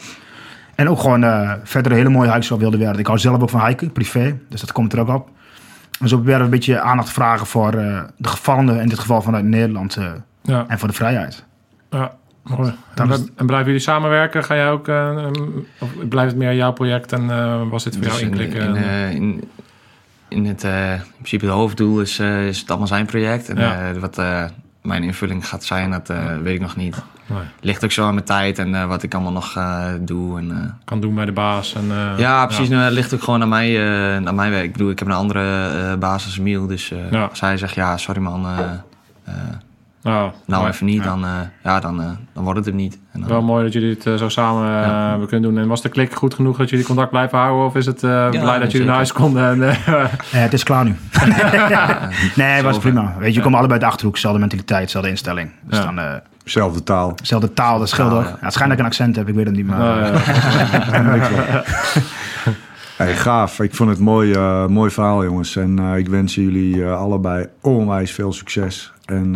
En 0.75 0.89
ook 0.89 0.99
gewoon 0.99 1.25
verder 1.63 1.91
hele 1.91 2.09
mooie 2.09 2.31
hikes 2.31 2.51
op 2.51 2.59
wilde 2.59 2.77
wereld. 2.77 2.99
Ik 2.99 3.07
hou 3.07 3.19
zelf 3.19 3.41
ook 3.41 3.49
van 3.49 3.65
hiken, 3.65 3.91
privé. 3.91 4.37
Dus 4.49 4.61
dat 4.61 4.71
komt 4.71 4.93
er 4.93 4.99
ook 4.99 5.07
op. 5.07 5.29
En 5.99 6.07
zo 6.07 6.15
proberen 6.15 6.39
we 6.39 6.45
een 6.45 6.51
beetje 6.51 6.79
aandacht 6.79 7.07
te 7.07 7.13
vragen 7.13 7.45
voor 7.45 7.75
uh, 7.75 8.03
de 8.17 8.27
gevallenen, 8.27 8.81
in 8.81 8.89
dit 8.89 8.99
geval 8.99 9.21
vanuit 9.21 9.45
Nederland, 9.45 9.97
uh, 9.97 10.11
ja. 10.41 10.65
en 10.67 10.79
voor 10.79 10.87
de 10.87 10.93
vrijheid. 10.93 11.45
Ja, 11.89 12.11
mooi. 12.43 12.73
En, 12.95 13.11
en, 13.35 13.45
blijven 13.45 13.65
jullie 13.65 13.81
samenwerken? 13.81 14.43
Ga 14.43 14.55
jij 14.55 14.69
ook, 14.69 14.87
uh, 14.87 15.27
of 15.79 16.07
blijft 16.09 16.31
het 16.31 16.39
meer 16.39 16.55
jouw 16.55 16.73
project 16.73 17.13
en 17.13 17.27
was 17.69 17.83
dit 17.83 17.93
voor 17.93 18.03
dus 18.03 18.19
jou 18.19 18.25
inklikken? 18.25 18.61
In, 18.61 18.75
in, 18.75 19.21
in, 19.21 19.49
in 20.27 20.45
het 20.45 20.63
in 20.63 21.13
principe 21.15 21.45
het 21.45 21.53
hoofddoel 21.53 22.01
is, 22.01 22.19
is 22.19 22.59
het 22.59 22.69
allemaal 22.69 22.87
zijn 22.87 23.05
project. 23.05 23.49
En 23.49 23.57
ja. 23.57 23.93
wat 23.99 24.21
mijn 24.81 25.03
invulling 25.03 25.47
gaat 25.47 25.63
zijn, 25.63 25.91
dat 25.91 26.07
weet 26.41 26.55
ik 26.55 26.61
nog 26.61 26.75
niet. 26.75 26.95
Nee. 27.25 27.39
Ligt 27.59 27.83
ook 27.83 27.91
zo 27.91 28.05
aan 28.05 28.13
mijn 28.13 28.25
tijd 28.25 28.59
en 28.59 28.69
uh, 28.69 28.85
wat 28.85 29.03
ik 29.03 29.13
allemaal 29.13 29.31
nog 29.31 29.55
uh, 29.57 29.85
doe. 29.99 30.39
En, 30.39 30.77
kan 30.85 31.01
doen 31.01 31.15
bij 31.15 31.25
de 31.25 31.31
baas. 31.31 31.73
En, 31.73 31.91
ja, 32.17 32.45
precies. 32.45 32.67
Ja. 32.67 32.73
Nou, 32.73 32.85
het 32.85 32.93
ligt 32.93 33.13
ook 33.13 33.23
gewoon 33.23 33.41
aan, 33.41 33.49
mij, 33.49 33.85
aan 34.25 34.35
mijn 34.35 34.51
werk. 34.51 34.65
Ik 34.65 34.71
bedoel, 34.71 34.89
ik 34.89 34.99
heb 34.99 35.07
een 35.07 35.13
andere 35.13 35.97
baas 35.97 36.25
als 36.25 36.37
Emiel. 36.37 36.67
Dus 36.67 36.93
ja. 37.11 37.29
hij 37.39 37.57
zegt, 37.57 37.75
ja, 37.75 37.97
sorry 37.97 38.21
man, 38.21 38.45
Oh, 40.03 40.23
nou, 40.45 40.67
even 40.67 40.85
niet, 40.85 41.03
dan, 41.03 41.23
uh, 41.23 41.31
ja, 41.63 41.79
dan, 41.79 42.01
uh, 42.01 42.07
dan 42.33 42.43
wordt 42.43 42.57
het 42.57 42.67
hem 42.67 42.75
niet. 42.75 42.99
En 43.11 43.19
dan... 43.19 43.29
Wel 43.29 43.41
mooi 43.41 43.63
dat 43.63 43.73
jullie 43.73 43.89
het 43.89 44.05
uh, 44.05 44.15
zo 44.15 44.29
samen 44.29 44.71
ja. 44.71 45.17
kunnen 45.27 45.49
doen. 45.49 45.61
En 45.61 45.67
was 45.67 45.81
de 45.81 45.89
klik 45.89 46.13
goed 46.13 46.33
genoeg 46.33 46.57
dat 46.57 46.69
jullie 46.69 46.85
contact 46.85 47.09
blijven 47.09 47.37
houden? 47.37 47.65
Of 47.65 47.75
is 47.75 47.85
het 47.85 48.01
ja, 48.01 48.29
blij 48.29 48.59
dat 48.59 48.71
jullie 48.71 48.87
naar 48.87 48.95
huis 48.95 49.11
konden? 49.11 49.63
En, 49.63 49.77
het 50.41 50.53
is 50.53 50.63
klaar 50.63 50.85
nu. 50.85 50.95
nee, 52.35 52.47
het 52.47 52.63
was 52.63 52.77
prima. 52.77 53.13
Weet 53.17 53.29
je, 53.29 53.35
je 53.35 53.41
komt 53.41 53.55
allebei 53.55 53.73
uit 53.73 53.81
de 53.81 53.87
Achterhoek. 53.87 54.13
Dezelfde 54.13 54.39
mentaliteit, 54.39 54.83
dezelfde 54.83 55.09
instelling. 55.09 55.51
Dus 55.63 55.79
dan, 55.79 55.99
Zelfde 56.43 56.83
taal. 56.83 57.15
Zelfde 57.23 57.53
taal, 57.53 57.79
dat 57.79 57.89
scheelt 57.89 58.11
ook. 58.11 58.23
Ja. 58.23 58.37
het 58.39 58.53
schijnt 58.53 58.69
dat 58.69 58.79
ik 58.79 58.79
een 58.79 58.91
accent 58.91 59.15
heb, 59.15 59.27
ik 59.27 59.35
weet 59.35 59.45
het 59.45 59.55
niet. 59.55 59.67
Maar, 59.67 60.11
Hey, 62.97 63.15
gaaf. 63.15 63.59
Ik 63.59 63.75
vond 63.75 63.89
het 63.89 63.99
mooi, 63.99 64.31
uh, 64.31 64.67
mooi 64.67 64.91
verhaal, 64.91 65.23
jongens. 65.23 65.55
En 65.55 65.79
uh, 65.79 65.97
ik 65.97 66.07
wens 66.07 66.35
jullie 66.35 66.75
uh, 66.75 66.97
allebei 66.97 67.47
onwijs 67.61 68.11
veel 68.11 68.33
succes. 68.33 68.93
En 69.05 69.35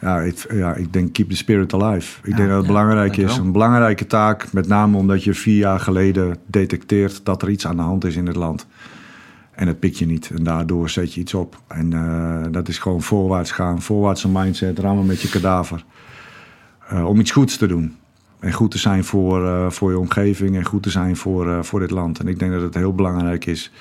ja, 0.00 0.20
ik, 0.20 0.46
ja, 0.52 0.74
ik 0.74 0.92
denk 0.92 1.12
keep 1.12 1.30
the 1.30 1.36
spirit 1.36 1.74
alive. 1.74 2.18
Ik 2.22 2.30
ja, 2.30 2.36
denk 2.36 2.48
dat 2.48 2.56
het 2.56 2.66
ja, 2.66 2.72
belangrijk 2.72 3.16
is. 3.16 3.36
Een 3.36 3.52
belangrijke 3.52 4.06
taak, 4.06 4.52
met 4.52 4.68
name 4.68 4.96
omdat 4.96 5.24
je 5.24 5.34
vier 5.34 5.56
jaar 5.56 5.80
geleden 5.80 6.36
detecteert 6.46 7.24
dat 7.24 7.42
er 7.42 7.50
iets 7.50 7.66
aan 7.66 7.76
de 7.76 7.82
hand 7.82 8.04
is 8.04 8.16
in 8.16 8.26
het 8.26 8.36
land. 8.36 8.66
En 9.50 9.66
dat 9.66 9.78
pik 9.78 9.94
je 9.94 10.06
niet. 10.06 10.30
En 10.36 10.44
daardoor 10.44 10.90
zet 10.90 11.14
je 11.14 11.20
iets 11.20 11.34
op. 11.34 11.60
En 11.68 11.90
dat 12.50 12.68
is 12.68 12.78
gewoon 12.78 13.02
voorwaarts 13.02 13.50
gaan. 13.50 13.82
Voorwaartse 13.82 14.28
mindset, 14.28 14.78
rammen 14.78 15.06
met 15.06 15.20
je 15.20 15.28
kadaver. 15.28 15.84
om 17.04 17.20
iets 17.20 17.30
goeds 17.30 17.56
te 17.56 17.66
doen. 17.66 17.96
En 18.42 18.52
goed 18.52 18.70
te 18.70 18.78
zijn 18.78 19.04
voor, 19.04 19.42
uh, 19.42 19.70
voor 19.70 19.90
je 19.90 19.98
omgeving 19.98 20.56
en 20.56 20.64
goed 20.64 20.82
te 20.82 20.90
zijn 20.90 21.16
voor, 21.16 21.46
uh, 21.46 21.62
voor 21.62 21.80
dit 21.80 21.90
land. 21.90 22.18
En 22.18 22.28
ik 22.28 22.38
denk 22.38 22.52
dat 22.52 22.62
het 22.62 22.74
heel 22.74 22.94
belangrijk 22.94 23.46
is 23.46 23.72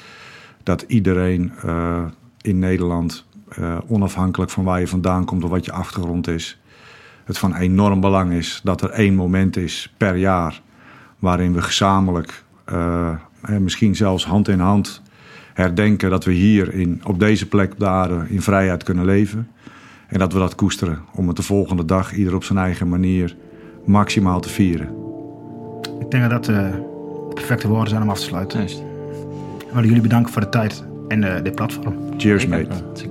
dat 0.64 0.82
iedereen 0.88 1.52
uh, 1.66 2.04
in 2.42 2.60
Nederland, 2.60 3.26
onafhankelijk 3.88 4.52
van 4.52 4.64
waar 4.64 4.80
je 4.80 4.88
vandaan 4.88 5.26
komt 5.26 5.44
of 5.44 5.50
wat 5.50 5.66
je 5.66 5.72
achtergrond 5.72 6.28
is, 6.28 6.60
het 7.24 7.38
van 7.38 7.56
enorm 7.56 8.00
belang 8.00 8.32
is 8.32 8.62
dat 8.64 8.82
er 8.82 8.90
één 8.90 9.16
moment 9.16 9.58
is 9.58 9.94
per 9.98 10.16
jaar 10.16 10.62
waarin 11.20 11.54
we 11.54 11.62
gezamenlijk, 11.62 12.44
misschien 13.60 13.96
zelfs 13.96 14.26
hand 14.26 14.48
in 14.48 14.60
hand, 14.60 15.02
herdenken 15.54 16.10
dat 16.10 16.26
we 16.26 16.32
hier 16.32 16.74
in, 16.74 17.02
op 17.04 17.20
deze 17.20 17.48
plek 17.48 17.74
aarde 17.80 18.26
in 18.28 18.42
vrijheid 18.42 18.84
kunnen 18.84 19.06
leven. 19.06 19.48
En 20.08 20.20
dat 20.20 20.34
we 20.34 20.40
dat 20.40 20.56
koesteren 20.56 21.00
om 21.14 21.28
het 21.28 21.36
de 21.36 21.44
volgende 21.44 21.86
dag 21.86 22.14
ieder 22.14 22.36
op 22.36 22.44
zijn 22.44 22.60
eigen 22.60 22.90
manier 22.90 23.36
maximaal 23.84 24.40
te 24.40 24.50
vieren. 24.50 24.90
Ik 26.00 26.12
denk 26.12 26.30
dat 26.30 26.44
dat 26.46 26.56
uh, 26.56 26.58
de 27.28 27.34
perfecte 27.34 27.68
woorden 27.68 27.90
zijn 27.90 28.02
om 28.02 28.10
af 28.10 28.20
te 28.20 28.26
sluiten. 28.26 28.60
Juist. 28.60 28.84
Ik 29.60 29.74
wil 29.74 29.84
jullie 29.84 30.02
bedanken 30.02 30.32
voor 30.34 30.42
de 30.42 30.50
tijd 30.50 30.84
en 31.08 31.24
uh, 31.24 31.34
dit 31.44 31.56
platform. 31.56 31.96
Cheers, 32.18 32.48
mate. 32.48 32.68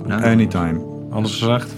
Anytime. 0.09 0.81
Anders 1.09 1.39
gezegd. 1.39 1.75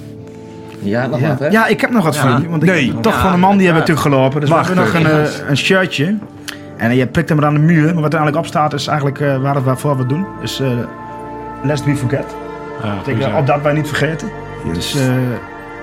Ja, 0.80 1.08
nog 1.08 1.20
ja. 1.20 1.28
wat, 1.28 1.40
hè? 1.40 1.48
Ja, 1.48 1.68
ik 1.68 1.82
heb 1.82 1.90
nog 1.90 2.04
wat 2.04 2.18
voor 2.18 2.30
jullie. 2.30 2.50
Want 2.50 2.64
nee. 2.64 2.86
ik, 2.86 3.02
toch 3.02 3.20
van 3.20 3.34
een 3.34 3.40
man 3.40 3.58
die 3.58 3.66
hebben 3.66 3.84
we 3.84 3.90
natuurlijk 3.90 4.16
gelopen. 4.16 4.42
Dus 4.42 4.50
Wacht, 4.50 4.74
we 4.74 4.80
hebben 4.80 5.02
nog 5.02 5.12
een, 5.12 5.24
uh, 5.24 5.50
een 5.50 5.58
shirtje. 5.58 6.18
En 6.78 6.96
je 6.96 7.08
prikt 7.08 7.30
hem 7.30 7.44
aan 7.44 7.54
de 7.54 7.60
muur. 7.60 7.84
Maar 7.84 8.02
wat 8.02 8.14
er 8.14 8.20
eigenlijk 8.20 8.38
op 8.38 8.46
staat 8.46 8.74
is 8.74 8.88
eigenlijk 8.88 9.20
uh, 9.20 9.42
waar 9.42 9.56
het 9.56 9.64
waarvoor 9.64 9.98
we 9.98 10.06
doen. 10.06 10.26
Dus 10.42 10.62
uh, 10.62 10.68
lest 11.64 11.86
we 11.86 11.96
forget. 11.96 12.36
Ja, 12.84 12.98
Betekent, 12.98 13.36
op 13.36 13.48
dat 13.48 13.62
wij 13.62 13.74
niet 13.74 13.88
vergeten. 13.88 14.30
Yes. 14.66 14.92
Dus 14.92 15.02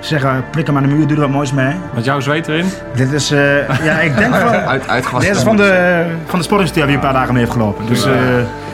zeggen, 0.01 0.45
prik 0.51 0.67
hem 0.67 0.77
aan 0.77 0.83
de 0.83 0.89
muur, 0.89 1.07
doe 1.07 1.17
er 1.17 1.23
wat 1.23 1.31
moois 1.31 1.53
mee. 1.53 1.75
Met 1.95 2.05
jouw 2.05 2.21
zweet 2.21 2.49
erin? 2.49 2.67
Dit 2.95 3.13
is, 3.13 3.33
uh, 3.33 3.85
ja, 3.85 3.99
ik 4.01 4.17
denk 4.17 4.35
van... 4.45 4.55
Uit, 4.55 5.11
dit 5.21 5.37
is 5.37 5.43
van 5.43 5.57
de, 5.57 6.05
van 6.27 6.39
de 6.39 6.65
die 6.73 6.83
een 6.83 6.99
paar 6.99 7.13
dagen 7.13 7.33
mee 7.33 7.43
heeft 7.43 7.53
gelopen. 7.53 7.87
Dus 7.87 8.07
uh, 8.07 8.13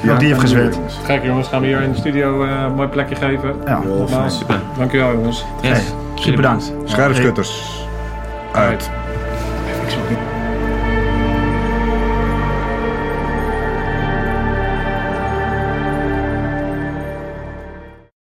ja, 0.03 0.17
die 0.17 0.29
heeft 0.29 0.41
gezweet. 0.41 0.79
Gek 1.05 1.25
jongens, 1.25 1.49
gaan 1.49 1.61
we 1.61 1.67
hier 1.67 1.81
in 1.81 1.93
de 1.93 1.99
studio 1.99 2.45
uh, 2.45 2.51
een 2.51 2.75
mooi 2.75 2.89
plekje 2.89 3.15
geven. 3.15 3.55
Ja, 3.65 3.81
nogmaals. 3.85 4.39
Super. 4.39 4.61
Dankjewel 4.79 5.13
jongens. 5.13 5.45
Yes. 5.61 5.71
Hey, 5.71 5.83
super 6.15 6.37
bedankt. 6.37 6.73
Scherpschutters. 6.85 7.87
Uit. 8.53 8.91
Ik 10.09 10.36